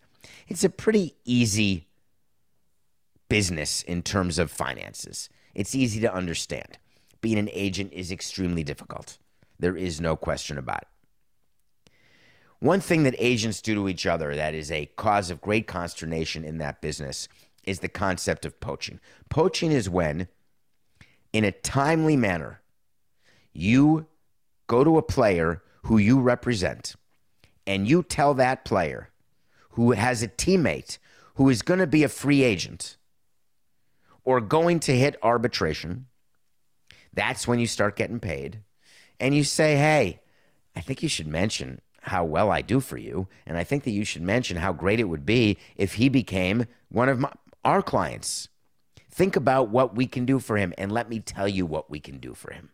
It's 0.49 0.65
a 0.65 0.69
pretty 0.69 1.15
easy 1.25 1.87
business 3.31 3.81
in 3.83 4.03
terms 4.03 4.39
of 4.39 4.51
finances. 4.51 5.31
It's 5.55 5.75
easy 5.75 6.01
to 6.01 6.13
understand. 6.13 6.77
Being 7.23 7.39
an 7.39 7.49
agent 7.53 7.95
is 7.95 8.13
extremely 8.13 8.63
difficult. 8.63 9.17
There 9.59 9.77
is 9.77 10.01
no 10.01 10.17
question 10.17 10.59
about 10.59 10.83
it. 10.83 11.93
One 12.59 12.81
thing 12.81 13.05
that 13.05 13.15
agents 13.19 13.63
do 13.63 13.75
to 13.75 13.89
each 13.89 14.05
other 14.05 14.37
that 14.37 14.55
is 14.55 14.71
a 14.71 14.91
cause 14.97 15.31
of 15.31 15.41
great 15.41 15.67
consternation 15.67 16.45
in 16.45 16.59
that 16.59 16.83
business 16.83 17.27
is 17.65 17.81
the 17.81 17.89
concept 17.89 18.45
of 18.45 18.61
poaching. 18.61 19.01
Poaching 19.31 19.73
is 19.73 19.89
when, 19.89 20.29
in 21.33 21.45
a 21.45 21.53
timely 21.53 22.17
manner, 22.17 22.61
you 23.53 24.07
go 24.67 24.85
to 24.85 24.99
a 24.99 25.03
player 25.03 25.63
who 25.85 25.97
you 25.97 26.21
represent 26.21 26.97
and 27.67 27.89
you 27.89 28.03
tell 28.03 28.35
that 28.35 28.65
player 28.65 29.09
who 29.71 29.93
has 29.93 30.23
a 30.23 30.29
teammate 30.29 30.99
who 31.37 31.49
is 31.49 31.63
going 31.63 31.81
to 31.81 31.87
be 31.87 32.03
a 32.03 32.09
free 32.09 32.43
agent 32.43 32.97
or 34.25 34.41
going 34.41 34.81
to 34.81 34.97
hit 34.97 35.17
arbitration, 35.23 36.07
that's 37.13 37.49
when 37.49 37.59
you 37.59 37.67
start 37.67 37.97
getting 37.97 38.21
paid. 38.21 38.61
And 39.19 39.35
you 39.35 39.45
say, 39.45 39.77
hey, 39.77 40.21
I 40.75 40.81
think 40.81 41.03
you 41.03 41.09
should 41.09 41.27
mention 41.27 41.81
how 42.03 42.25
well 42.25 42.51
I 42.51 42.63
do 42.63 42.81
for 42.81 42.97
you. 42.97 43.29
And 43.47 43.59
I 43.59 43.65
think 43.65 43.85
that 43.85 43.91
you 43.91 44.05
should 44.05 44.23
mention 44.23 44.57
how 44.57 44.73
great 44.73 45.01
it 45.01 45.05
would 45.05 45.27
be 45.27 45.59
if 45.77 45.95
he 45.95 46.09
became 46.09 46.67
one 46.89 47.09
of 47.09 47.19
my, 47.19 47.33
our 47.65 47.83
clients. 47.83 48.49
Think 49.11 49.37
about 49.37 49.69
what 49.69 49.95
we 49.95 50.07
can 50.07 50.25
do 50.25 50.39
for 50.39 50.57
him, 50.57 50.73
and 50.79 50.91
let 50.91 51.11
me 51.11 51.19
tell 51.21 51.49
you 51.49 51.67
what 51.67 51.91
we 51.91 52.01
can 52.01 52.19
do 52.19 52.33
for 52.33 52.53
him. 52.53 52.71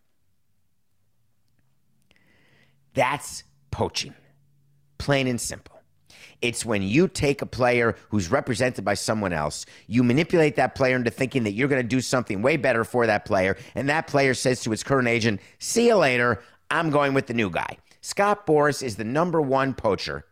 That's 2.95 3.43
poaching, 3.71 4.15
plain 4.99 5.27
and 5.27 5.41
simple. 5.41 5.76
It's 6.43 6.65
when 6.65 6.83
you 6.83 7.09
take 7.09 7.43
a 7.43 7.47
player 7.47 7.97
who's 8.11 8.31
represented 8.31 8.85
by 8.85 8.95
someone 8.95 9.33
else, 9.33 9.67
you 9.87 10.03
manipulate 10.03 10.57
that 10.57 10.75
player 10.75 10.97
into 10.97 11.11
thinking 11.11 11.45
that 11.45 11.53
you're 11.53 11.69
going 11.69 11.83
to 11.83 11.89
do 11.89 12.01
something 12.01 12.43
way 12.43 12.57
better 12.57 12.85
for 12.85 13.07
that 13.07 13.25
player, 13.25 13.57
and 13.75 13.89
that 13.89 14.07
player 14.07 14.35
says 14.35 14.63
to 14.63 14.71
his 14.71 14.83
current 14.83 15.09
agent, 15.09 15.41
See 15.59 15.87
you 15.87 15.97
later. 15.97 16.43
I'm 16.71 16.91
going 16.91 17.15
with 17.15 17.27
the 17.27 17.35
new 17.35 17.49
guy. 17.49 17.79
Scott 18.01 18.47
Boras 18.47 18.83
is 18.83 18.97
the 18.97 19.05
number 19.05 19.41
one 19.41 19.75
poacher 19.75 20.25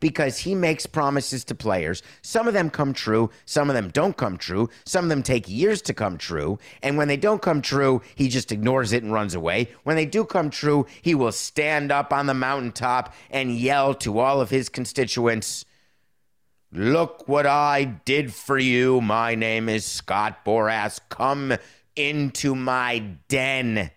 because 0.00 0.38
he 0.38 0.54
makes 0.54 0.86
promises 0.86 1.44
to 1.44 1.54
players. 1.54 2.02
Some 2.22 2.48
of 2.48 2.54
them 2.54 2.70
come 2.70 2.92
true, 2.92 3.30
some 3.44 3.68
of 3.68 3.74
them 3.74 3.88
don't 3.88 4.16
come 4.16 4.36
true, 4.36 4.68
some 4.84 5.04
of 5.04 5.08
them 5.08 5.22
take 5.22 5.48
years 5.48 5.82
to 5.82 5.94
come 5.94 6.18
true. 6.18 6.58
And 6.82 6.96
when 6.96 7.08
they 7.08 7.16
don't 7.16 7.42
come 7.42 7.62
true, 7.62 8.02
he 8.14 8.28
just 8.28 8.52
ignores 8.52 8.92
it 8.92 9.02
and 9.02 9.12
runs 9.12 9.34
away. 9.34 9.70
When 9.84 9.96
they 9.96 10.06
do 10.06 10.24
come 10.24 10.50
true, 10.50 10.86
he 11.02 11.14
will 11.14 11.32
stand 11.32 11.90
up 11.92 12.12
on 12.12 12.26
the 12.26 12.34
mountaintop 12.34 13.14
and 13.30 13.56
yell 13.56 13.94
to 13.94 14.18
all 14.18 14.40
of 14.40 14.50
his 14.50 14.68
constituents. 14.68 15.64
Look 16.70 17.26
what 17.26 17.46
I 17.46 17.84
did 17.84 18.34
for 18.34 18.58
you. 18.58 19.00
My 19.00 19.34
name 19.34 19.68
is 19.68 19.86
Scott 19.86 20.44
Boras. 20.44 21.00
Come 21.08 21.54
into 21.96 22.54
my 22.54 22.98
den. 23.28 23.90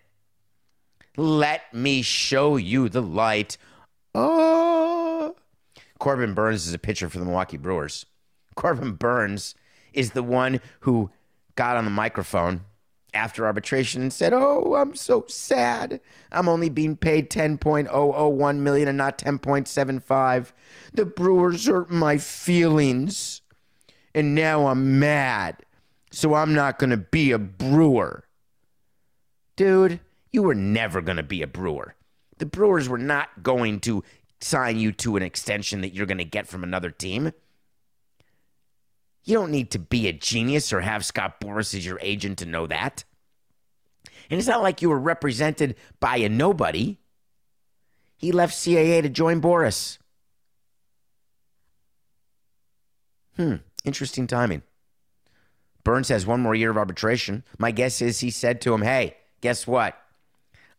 Let 1.16 1.74
me 1.74 2.00
show 2.00 2.56
you 2.56 2.88
the 2.88 3.02
light. 3.02 3.58
Oh. 4.14 4.71
Corbin 6.02 6.34
Burnes 6.34 6.66
is 6.66 6.74
a 6.74 6.80
pitcher 6.80 7.08
for 7.08 7.20
the 7.20 7.24
Milwaukee 7.24 7.56
Brewers. 7.56 8.06
Corbin 8.56 8.94
Burnes 8.94 9.54
is 9.92 10.10
the 10.10 10.22
one 10.24 10.60
who 10.80 11.12
got 11.54 11.76
on 11.76 11.84
the 11.84 11.92
microphone 11.92 12.62
after 13.14 13.46
arbitration 13.46 14.02
and 14.02 14.12
said, 14.12 14.32
"Oh, 14.32 14.74
I'm 14.74 14.96
so 14.96 15.24
sad. 15.28 16.00
I'm 16.32 16.48
only 16.48 16.68
being 16.68 16.96
paid 16.96 17.30
10.001 17.30 18.58
million 18.58 18.88
and 18.88 18.98
not 18.98 19.16
10.75. 19.16 20.52
The 20.92 21.04
Brewers 21.04 21.66
hurt 21.66 21.88
my 21.88 22.18
feelings, 22.18 23.40
and 24.12 24.34
now 24.34 24.66
I'm 24.66 24.98
mad. 24.98 25.58
So 26.10 26.34
I'm 26.34 26.52
not 26.52 26.80
going 26.80 26.90
to 26.90 26.96
be 26.96 27.30
a 27.30 27.38
Brewer." 27.38 28.24
Dude, 29.54 30.00
you 30.32 30.42
were 30.42 30.56
never 30.56 31.00
going 31.00 31.18
to 31.18 31.22
be 31.22 31.42
a 31.42 31.46
Brewer. 31.46 31.94
The 32.38 32.46
Brewers 32.46 32.88
were 32.88 32.98
not 32.98 33.44
going 33.44 33.78
to 33.80 34.02
sign 34.42 34.78
you 34.78 34.92
to 34.92 35.16
an 35.16 35.22
extension 35.22 35.80
that 35.80 35.94
you're 35.94 36.06
going 36.06 36.18
to 36.18 36.24
get 36.24 36.46
from 36.46 36.62
another 36.64 36.90
team. 36.90 37.32
You 39.24 39.34
don't 39.34 39.50
need 39.50 39.70
to 39.72 39.78
be 39.78 40.08
a 40.08 40.12
genius 40.12 40.72
or 40.72 40.80
have 40.80 41.04
Scott 41.04 41.40
Boras 41.40 41.74
as 41.74 41.86
your 41.86 41.98
agent 42.02 42.38
to 42.38 42.46
know 42.46 42.66
that. 42.66 43.04
And 44.30 44.38
it's 44.38 44.48
not 44.48 44.62
like 44.62 44.82
you 44.82 44.88
were 44.88 44.98
represented 44.98 45.76
by 46.00 46.16
a 46.16 46.28
nobody. 46.28 46.98
He 48.16 48.32
left 48.32 48.54
CAA 48.54 49.02
to 49.02 49.08
join 49.08 49.40
Boras. 49.40 49.98
Hmm, 53.36 53.56
interesting 53.84 54.26
timing. 54.26 54.62
Burnes 55.84 56.08
has 56.08 56.26
one 56.26 56.40
more 56.40 56.54
year 56.54 56.70
of 56.70 56.76
arbitration. 56.76 57.44
My 57.58 57.70
guess 57.70 58.00
is 58.00 58.20
he 58.20 58.30
said 58.30 58.60
to 58.62 58.74
him, 58.74 58.82
hey, 58.82 59.16
guess 59.40 59.66
what? 59.66 60.01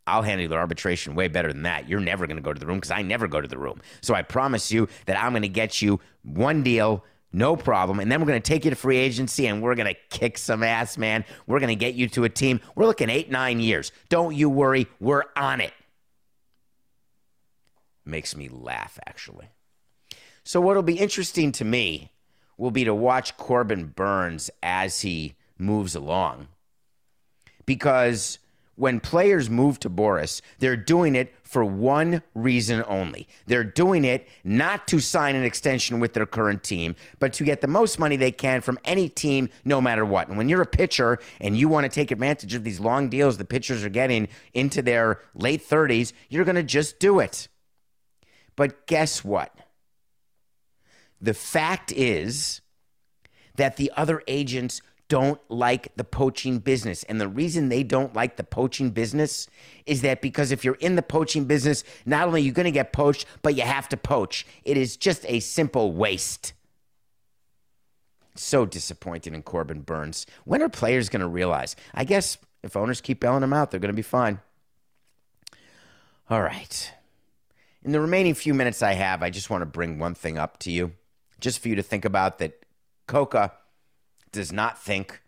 I'll 0.06 0.22
handle 0.22 0.47
the 0.47 0.56
arbitration 0.56 1.16
way 1.16 1.28
better 1.28 1.51
than 1.51 1.64
that. 1.64 1.88
You're 1.88 1.99
never 1.99 2.28
going 2.28 2.38
to 2.38 2.43
go 2.43 2.54
to 2.54 2.60
the 2.60 2.66
room 2.66 2.78
because 2.78 2.91
I 2.91 3.01
never 3.01 3.28
go 3.28 3.39
to 3.39 3.47
the 3.47 3.58
room. 3.58 3.82
So 4.01 4.14
I 4.14 4.22
promise 4.22 4.72
you 4.72 4.88
that 5.06 5.22
I'm 5.22 5.32
going 5.32 5.43
to 5.43 5.47
get 5.47 5.82
you 5.82 5.99
one 6.24 6.62
deal, 6.64 7.06
no 7.32 7.56
problem. 7.56 7.99
And 7.99 8.12
then 8.12 8.20
we're 8.20 8.28
going 8.28 8.41
to 8.41 8.47
take 8.47 8.66
you 8.66 8.70
to 8.70 8.76
free 8.76 8.97
agency 8.97 9.47
and 9.47 9.62
we're 9.62 9.76
going 9.76 9.93
to 9.93 10.18
kick 10.18 10.38
some 10.38 10.62
ass, 10.62 10.97
man. 10.97 11.24
We're 11.47 11.60
going 11.60 11.70
to 11.70 11.76
get 11.76 11.95
you 11.95 12.10
to 12.10 12.26
a 12.26 12.30
team. 12.30 12.60
We're 12.76 12.86
looking 12.86 13.10
eight, 13.10 13.32
nine 13.32 13.60
years. 13.60 13.91
Don't 14.10 14.36
you 14.36 14.49
worry. 14.49 14.88
We're 14.99 15.24
on 15.36 15.62
it. 15.62 15.74
Makes 18.06 18.36
me 18.36 18.49
laugh, 18.49 18.99
actually. 19.08 19.47
So, 20.43 20.60
what'll 20.60 20.84
be 20.84 20.99
interesting 20.99 21.54
to 21.54 21.64
me 21.64 22.12
will 22.58 22.72
be 22.72 22.84
to 22.84 22.93
watch 22.93 23.38
Corbin 23.38 23.86
Burnes 23.86 24.51
as 24.62 25.01
he 25.01 25.36
moves 25.58 25.95
along 25.95 26.49
because 27.66 28.39
when 28.76 29.00
players 29.00 29.50
move 29.50 29.80
to 29.80 29.90
Boras, 29.90 30.42
they're 30.60 30.78
doing 30.78 31.16
it 31.16 31.34
for 31.44 31.64
one 31.64 32.24
reason 32.34 32.84
only. 32.88 33.28
They're 33.46 33.64
doing 33.64 34.04
it 34.04 34.28
not 34.44 34.88
to 34.88 35.00
sign 35.00 35.36
an 35.36 35.44
extension 35.44 36.00
with 36.00 36.14
their 36.14 36.26
current 36.26 36.64
team, 36.64 36.96
but 37.20 37.34
to 37.34 37.44
get 37.44 37.62
the 37.62 37.68
most 37.68 38.00
money 38.00 38.16
they 38.16 38.32
can 38.32 38.62
from 38.62 38.80
any 38.84 39.08
team, 39.10 39.50
no 39.64 39.80
matter 39.80 40.04
what. 40.04 40.28
And 40.28 40.38
when 40.38 40.50
you're 40.50 40.64
a 40.64 40.66
pitcher 40.66 41.20
and 41.40 41.56
you 41.56 41.70
want 41.70 41.86
to 41.86 41.90
take 41.90 42.10
advantage 42.10 42.56
of 42.56 42.64
these 42.64 42.80
long 42.80 43.10
deals 43.10 43.38
the 43.38 43.46
pitchers 43.46 43.84
are 43.84 43.90
getting 43.90 44.28
into 44.54 44.82
their 44.82 45.20
late 45.36 45.68
30s, 45.68 46.14
you're 46.30 46.46
going 46.46 46.56
to 46.56 46.64
just 46.64 47.00
do 47.00 47.20
it. 47.20 47.48
But 48.56 48.88
guess 48.88 49.24
what? 49.24 49.56
The 51.22 51.34
fact 51.34 51.92
is 51.92 52.62
that 53.56 53.78
the 53.78 53.92
other 53.96 54.24
agents 54.28 54.82
don't 55.14 55.39
like 55.47 55.95
the 55.95 56.03
poaching 56.03 56.57
business. 56.57 57.03
And 57.03 57.22
the 57.22 57.28
reason 57.28 57.70
they 57.70 57.84
don't 57.84 58.16
like 58.16 58.36
the 58.36 58.43
poaching 58.43 58.89
business 58.89 59.47
is 59.86 60.01
that 60.01 60.24
because 60.24 60.51
if 60.51 60.66
you're 60.66 60.74
in 60.74 60.95
the 60.95 61.03
poaching 61.03 61.45
business, 61.45 61.84
not 62.03 62.26
only 62.26 62.41
are 62.41 62.43
you 62.43 62.51
going 62.51 62.66
to 62.66 62.72
get 62.72 62.91
poached, 62.91 63.28
but 63.43 63.53
you 63.53 63.61
have 63.61 63.88
to 63.89 63.95
poach. 63.95 64.43
It 64.64 64.76
is 64.76 64.97
just 64.97 65.24
a 65.28 65.39
simple 65.39 65.91
waste. 65.93 66.53
So 68.34 68.66
disappointed 68.66 69.36
in 69.36 69.43
Corbin 69.43 69.82
Burnes. 69.82 70.26
When 70.45 70.64
are 70.64 70.70
players 70.70 71.09
going 71.09 71.22
to 71.22 71.28
realize? 71.28 71.76
I 71.93 72.05
guess 72.05 72.39
if 72.64 72.76
owners 72.76 72.99
keep 72.99 73.20
bailing 73.20 73.41
them 73.41 73.53
out, 73.53 73.70
they're 73.70 73.80
going 73.80 73.93
to 73.93 73.95
be 73.95 74.01
fine. 74.01 74.39
All 76.28 76.41
right. 76.41 76.91
In 77.84 77.91
the 77.91 78.01
remaining 78.01 78.34
few 78.34 78.55
minutes 78.55 78.82
I 78.82 78.93
have, 78.93 79.22
I 79.22 79.30
just 79.30 79.51
want 79.51 79.61
to 79.61 79.68
bring 79.68 79.99
one 79.99 80.16
thing 80.16 80.39
up 80.39 80.57
to 80.61 80.72
you, 80.72 80.93
just 81.39 81.59
for 81.59 81.68
you 81.68 81.76
to 81.76 81.84
think 81.84 82.03
about 82.03 82.39
that 82.39 82.66
Cuoco 83.07 83.51
does 84.34 84.52
not 84.52 84.82
think 84.82 85.22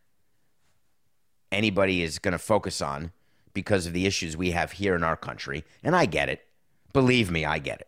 anybody 1.52 2.04
is 2.04 2.20
going 2.20 2.34
to 2.34 2.38
focus 2.38 2.82
on 2.82 3.14
because 3.54 3.88
of 3.88 3.94
the 3.94 4.06
issues 4.06 4.36
we 4.36 4.52
have 4.52 4.74
here 4.74 4.96
in 4.96 5.04
our 5.04 5.16
country. 5.16 5.64
And 5.84 5.96
I 5.96 6.06
get 6.06 6.28
it. 6.28 6.46
Believe 6.92 7.32
me, 7.32 7.46
I 7.46 7.60
get 7.60 7.80
it. 7.80 7.88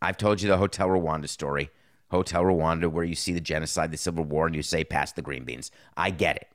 I've 0.00 0.16
told 0.16 0.40
you 0.40 0.48
the 0.48 0.58
Hotel 0.58 0.88
Rwanda 0.88 1.28
story. 1.28 1.70
Hotel 2.10 2.42
Rwanda, 2.42 2.90
where 2.90 3.04
you 3.04 3.14
see 3.14 3.32
the 3.32 3.40
genocide, 3.40 3.90
the 3.90 3.96
civil 3.96 4.24
war, 4.24 4.46
and 4.46 4.54
you 4.54 4.62
say, 4.62 4.84
pass 4.84 5.12
the 5.12 5.22
green 5.22 5.44
beans. 5.44 5.70
I 5.96 6.10
get 6.10 6.36
it. 6.36 6.48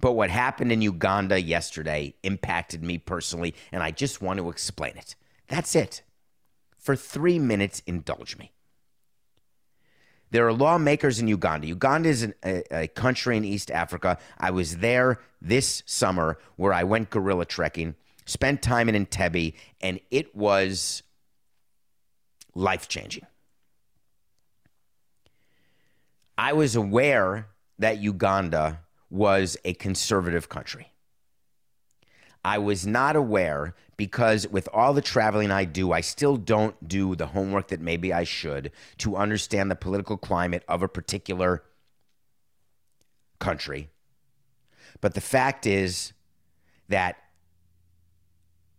But 0.00 0.12
what 0.12 0.30
happened 0.30 0.72
in 0.72 0.82
Uganda 0.82 1.40
yesterday 1.40 2.14
impacted 2.22 2.82
me 2.82 2.98
personally, 2.98 3.54
and 3.70 3.82
I 3.82 3.90
just 3.90 4.20
want 4.20 4.38
to 4.38 4.48
explain 4.48 4.96
it. 4.96 5.14
That's 5.48 5.76
it. 5.76 6.02
For 6.78 6.96
three 6.96 7.38
minutes, 7.38 7.82
indulge 7.86 8.36
me. 8.36 8.52
There 10.34 10.48
are 10.48 10.52
lawmakers 10.52 11.20
in 11.20 11.28
Uganda. 11.28 11.68
Uganda 11.68 12.08
is 12.08 12.24
an, 12.24 12.34
a, 12.44 12.82
a 12.82 12.88
country 12.88 13.36
in 13.36 13.44
East 13.44 13.70
Africa. 13.70 14.18
I 14.36 14.50
was 14.50 14.78
there 14.78 15.20
this 15.40 15.84
summer 15.86 16.38
where 16.56 16.72
I 16.72 16.82
went 16.82 17.10
gorilla 17.10 17.44
trekking, 17.44 17.94
spent 18.26 18.60
time 18.60 18.88
in 18.88 18.96
Entebbe, 18.96 19.54
and 19.80 20.00
it 20.10 20.34
was 20.34 21.04
life 22.52 22.88
changing. 22.88 23.24
I 26.36 26.52
was 26.52 26.74
aware 26.74 27.46
that 27.78 27.98
Uganda 27.98 28.80
was 29.10 29.56
a 29.64 29.74
conservative 29.74 30.48
country. 30.48 30.93
I 32.44 32.58
was 32.58 32.86
not 32.86 33.16
aware 33.16 33.74
because 33.96 34.46
with 34.48 34.68
all 34.72 34.92
the 34.92 35.00
traveling 35.00 35.50
I 35.50 35.64
do, 35.64 35.92
I 35.92 36.02
still 36.02 36.36
don't 36.36 36.86
do 36.86 37.14
the 37.14 37.28
homework 37.28 37.68
that 37.68 37.80
maybe 37.80 38.12
I 38.12 38.24
should 38.24 38.70
to 38.98 39.16
understand 39.16 39.70
the 39.70 39.76
political 39.76 40.18
climate 40.18 40.62
of 40.68 40.82
a 40.82 40.88
particular 40.88 41.62
country. 43.38 43.88
But 45.00 45.14
the 45.14 45.20
fact 45.20 45.66
is 45.66 46.12
that 46.88 47.16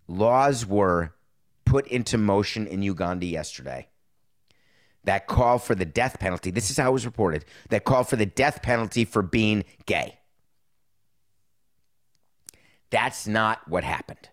laws 0.07 0.66
were 0.66 1.13
put 1.66 1.88
into 1.88 2.18
motion 2.18 2.68
in 2.68 2.84
Uganda 2.84 3.26
yesterday 3.26 3.88
that 5.05 5.28
call 5.28 5.57
for 5.59 5.76
the 5.76 5.86
death 5.86 6.20
penalty. 6.20 6.51
This 6.51 6.70
is 6.70 6.78
how 6.78 6.89
it 6.89 6.93
was 6.93 7.05
reported 7.05 7.45
that 7.70 7.84
call 7.84 8.03
for 8.03 8.16
the 8.16 8.26
death 8.26 8.61
penalty 8.61 9.05
for 9.05 9.22
being 9.22 9.63
gay. 9.86 10.20
That's 12.89 13.27
not 13.27 13.67
what 13.67 13.83
happened. 13.83 14.29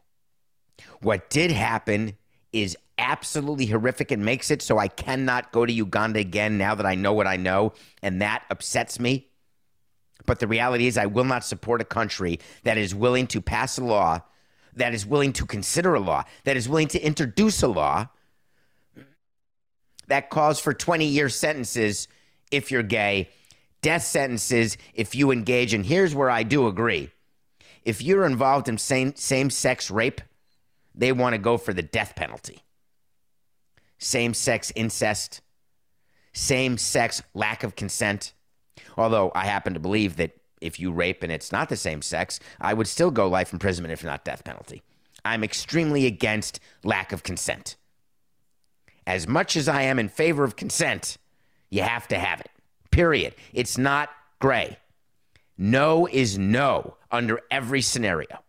What 1.00 1.30
did 1.30 1.50
happen 1.50 2.16
is 2.52 2.76
absolutely 2.98 3.66
horrific 3.66 4.10
and 4.10 4.24
makes 4.24 4.50
it 4.50 4.62
so 4.62 4.78
I 4.78 4.88
cannot 4.88 5.52
go 5.52 5.66
to 5.66 5.72
Uganda 5.72 6.20
again 6.20 6.58
now 6.58 6.74
that 6.74 6.86
I 6.86 6.94
know 6.94 7.12
what 7.12 7.26
I 7.26 7.36
know, 7.36 7.72
and 8.02 8.20
that 8.20 8.44
upsets 8.50 9.00
me. 9.00 9.28
But 10.26 10.38
the 10.38 10.46
reality 10.46 10.86
is, 10.86 10.96
I 10.96 11.06
will 11.06 11.24
not 11.24 11.44
support 11.44 11.80
a 11.80 11.84
country 11.84 12.38
that 12.62 12.78
is 12.78 12.94
willing 12.94 13.26
to 13.28 13.40
pass 13.40 13.78
a 13.78 13.84
law, 13.84 14.20
that 14.74 14.94
is 14.94 15.04
willing 15.04 15.32
to 15.34 15.46
consider 15.46 15.94
a 15.94 16.00
law, 16.00 16.24
that 16.44 16.56
is 16.56 16.68
willing 16.68 16.88
to 16.88 17.00
introduce 17.00 17.62
a 17.62 17.68
law 17.68 18.08
that 20.08 20.30
calls 20.30 20.60
for 20.60 20.74
20 20.74 21.06
year 21.06 21.28
sentences 21.28 22.08
if 22.50 22.70
you're 22.70 22.82
gay, 22.82 23.30
death 23.80 24.02
sentences 24.02 24.76
if 24.94 25.14
you 25.14 25.30
engage. 25.30 25.74
And 25.74 25.86
here's 25.86 26.14
where 26.14 26.30
I 26.30 26.42
do 26.42 26.66
agree 26.66 27.10
if 27.84 28.02
you're 28.02 28.26
involved 28.26 28.68
in 28.68 28.78
same, 28.78 29.14
same 29.16 29.50
sex 29.50 29.90
rape, 29.90 30.20
they 30.94 31.12
want 31.12 31.34
to 31.34 31.38
go 31.38 31.56
for 31.56 31.72
the 31.72 31.82
death 31.82 32.14
penalty. 32.16 32.62
Same 33.98 34.34
sex 34.34 34.72
incest, 34.74 35.40
same 36.32 36.76
sex 36.78 37.22
lack 37.34 37.62
of 37.62 37.76
consent. 37.76 38.32
Although 38.96 39.30
I 39.34 39.46
happen 39.46 39.74
to 39.74 39.80
believe 39.80 40.16
that 40.16 40.32
if 40.60 40.78
you 40.78 40.92
rape 40.92 41.22
and 41.22 41.32
it's 41.32 41.52
not 41.52 41.68
the 41.68 41.76
same 41.76 42.02
sex, 42.02 42.40
I 42.60 42.74
would 42.74 42.88
still 42.88 43.10
go 43.10 43.28
life 43.28 43.52
imprisonment 43.52 43.92
if 43.92 44.04
not 44.04 44.24
death 44.24 44.44
penalty. 44.44 44.82
I'm 45.24 45.44
extremely 45.44 46.06
against 46.06 46.60
lack 46.84 47.12
of 47.12 47.22
consent. 47.22 47.76
As 49.06 49.26
much 49.26 49.56
as 49.56 49.68
I 49.68 49.82
am 49.82 49.98
in 49.98 50.08
favor 50.08 50.44
of 50.44 50.56
consent, 50.56 51.16
you 51.70 51.82
have 51.82 52.06
to 52.08 52.18
have 52.18 52.40
it. 52.40 52.50
Period. 52.90 53.34
It's 53.52 53.78
not 53.78 54.10
gray. 54.40 54.78
No 55.58 56.06
is 56.06 56.38
no 56.38 56.96
under 57.10 57.40
every 57.50 57.82
scenario. 57.82 58.42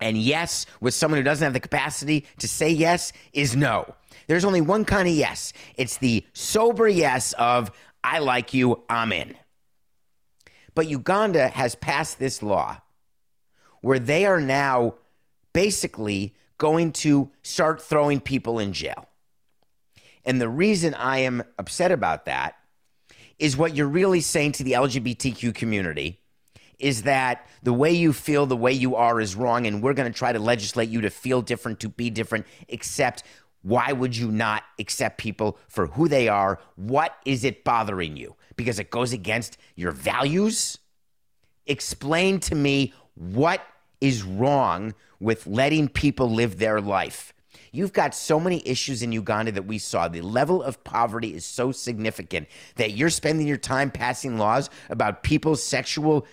And 0.00 0.16
yes, 0.16 0.66
with 0.80 0.94
someone 0.94 1.18
who 1.18 1.24
doesn't 1.24 1.44
have 1.44 1.52
the 1.52 1.60
capacity 1.60 2.26
to 2.38 2.48
say 2.48 2.70
yes, 2.70 3.12
is 3.32 3.54
no. 3.54 3.94
There's 4.26 4.44
only 4.44 4.60
one 4.60 4.84
kind 4.84 5.08
of 5.08 5.14
yes. 5.14 5.52
It's 5.76 5.98
the 5.98 6.24
sober 6.32 6.88
yes 6.88 7.32
of, 7.34 7.70
I 8.02 8.20
like 8.20 8.54
you, 8.54 8.82
I'm 8.88 9.12
in. 9.12 9.36
But 10.74 10.88
Uganda 10.88 11.48
has 11.48 11.74
passed 11.74 12.18
this 12.18 12.42
law 12.42 12.80
where 13.80 13.98
they 13.98 14.24
are 14.24 14.40
now 14.40 14.94
basically 15.52 16.34
going 16.58 16.92
to 16.92 17.30
start 17.42 17.82
throwing 17.82 18.20
people 18.20 18.58
in 18.58 18.72
jail. 18.72 19.06
And 20.24 20.40
the 20.40 20.48
reason 20.48 20.94
I 20.94 21.18
am 21.18 21.42
upset 21.58 21.90
about 21.90 22.26
that 22.26 22.56
is 23.40 23.56
what 23.56 23.74
you're 23.74 23.88
really 23.88 24.20
saying 24.20 24.52
to 24.52 24.62
the 24.62 24.72
LGBTQ 24.72 25.54
community 25.54 26.20
is 26.78 27.02
that 27.02 27.46
the 27.62 27.72
way 27.72 27.90
you 27.90 28.12
feel, 28.12 28.46
the 28.46 28.56
way 28.56 28.72
you 28.72 28.96
are 28.96 29.20
is 29.20 29.34
wrong, 29.34 29.66
and 29.66 29.82
we're 29.82 29.94
going 29.94 30.10
to 30.10 30.16
try 30.16 30.32
to 30.32 30.38
legislate 30.38 30.88
you 30.88 31.00
to 31.00 31.10
feel 31.10 31.42
different, 31.42 31.80
to 31.80 31.88
be 31.88 32.10
different, 32.10 32.46
except 32.68 33.22
why 33.62 33.92
would 33.92 34.16
you 34.16 34.30
not 34.30 34.62
accept 34.78 35.18
people 35.18 35.58
for 35.68 35.86
who 35.88 36.08
they 36.08 36.28
are? 36.28 36.58
What 36.76 37.16
is 37.24 37.44
it 37.44 37.64
bothering 37.64 38.16
you? 38.16 38.36
Because 38.56 38.78
it 38.78 38.90
goes 38.90 39.12
against 39.12 39.58
your 39.74 39.92
values? 39.92 40.78
Explain 41.66 42.40
to 42.40 42.54
me 42.54 42.94
what 43.14 43.66
is 44.00 44.22
wrong 44.22 44.94
with 45.18 45.46
letting 45.46 45.88
people 45.88 46.30
live 46.30 46.58
their 46.58 46.80
life. 46.80 47.34
You've 47.72 47.92
got 47.92 48.14
so 48.14 48.40
many 48.40 48.66
issues 48.66 49.02
in 49.02 49.12
Uganda 49.12 49.52
that 49.52 49.66
we 49.66 49.78
saw. 49.78 50.08
The 50.08 50.22
level 50.22 50.62
of 50.62 50.82
poverty 50.82 51.34
is 51.34 51.44
so 51.44 51.70
significant 51.72 52.48
that 52.76 52.92
you're 52.92 53.10
spending 53.10 53.46
your 53.46 53.56
time 53.56 53.90
passing 53.90 54.38
laws 54.38 54.70
about 54.88 55.22
people's 55.22 55.62
sexual 55.62 56.26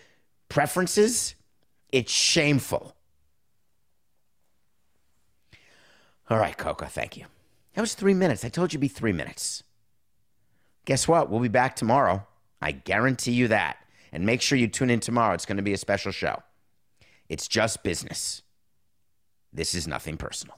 preferences. 0.49 1.35
It's 1.91 2.11
shameful. 2.11 2.95
All 6.29 6.37
right, 6.37 6.57
Cuoco, 6.57 6.87
thank 6.87 7.15
you. 7.15 7.25
That 7.73 7.81
was 7.81 7.93
three 7.93 8.13
minutes. 8.13 8.43
I 8.43 8.49
told 8.49 8.73
you 8.73 8.77
it'd 8.77 8.81
be 8.81 8.87
three 8.87 9.13
minutes. 9.13 9.63
Guess 10.85 11.07
what? 11.07 11.29
We'll 11.29 11.39
be 11.39 11.47
back 11.47 11.75
tomorrow. 11.75 12.25
I 12.61 12.71
guarantee 12.71 13.33
you 13.33 13.47
that. 13.49 13.77
And 14.11 14.25
make 14.25 14.41
sure 14.41 14.57
you 14.57 14.67
tune 14.67 14.89
in 14.89 14.99
tomorrow. 14.99 15.33
It's 15.33 15.45
going 15.45 15.57
to 15.57 15.63
be 15.63 15.73
a 15.73 15.77
special 15.77 16.11
show. 16.11 16.41
It's 17.29 17.47
just 17.47 17.83
business. 17.83 18.41
This 19.53 19.75
is 19.75 19.87
nothing 19.87 20.17
personal. 20.17 20.57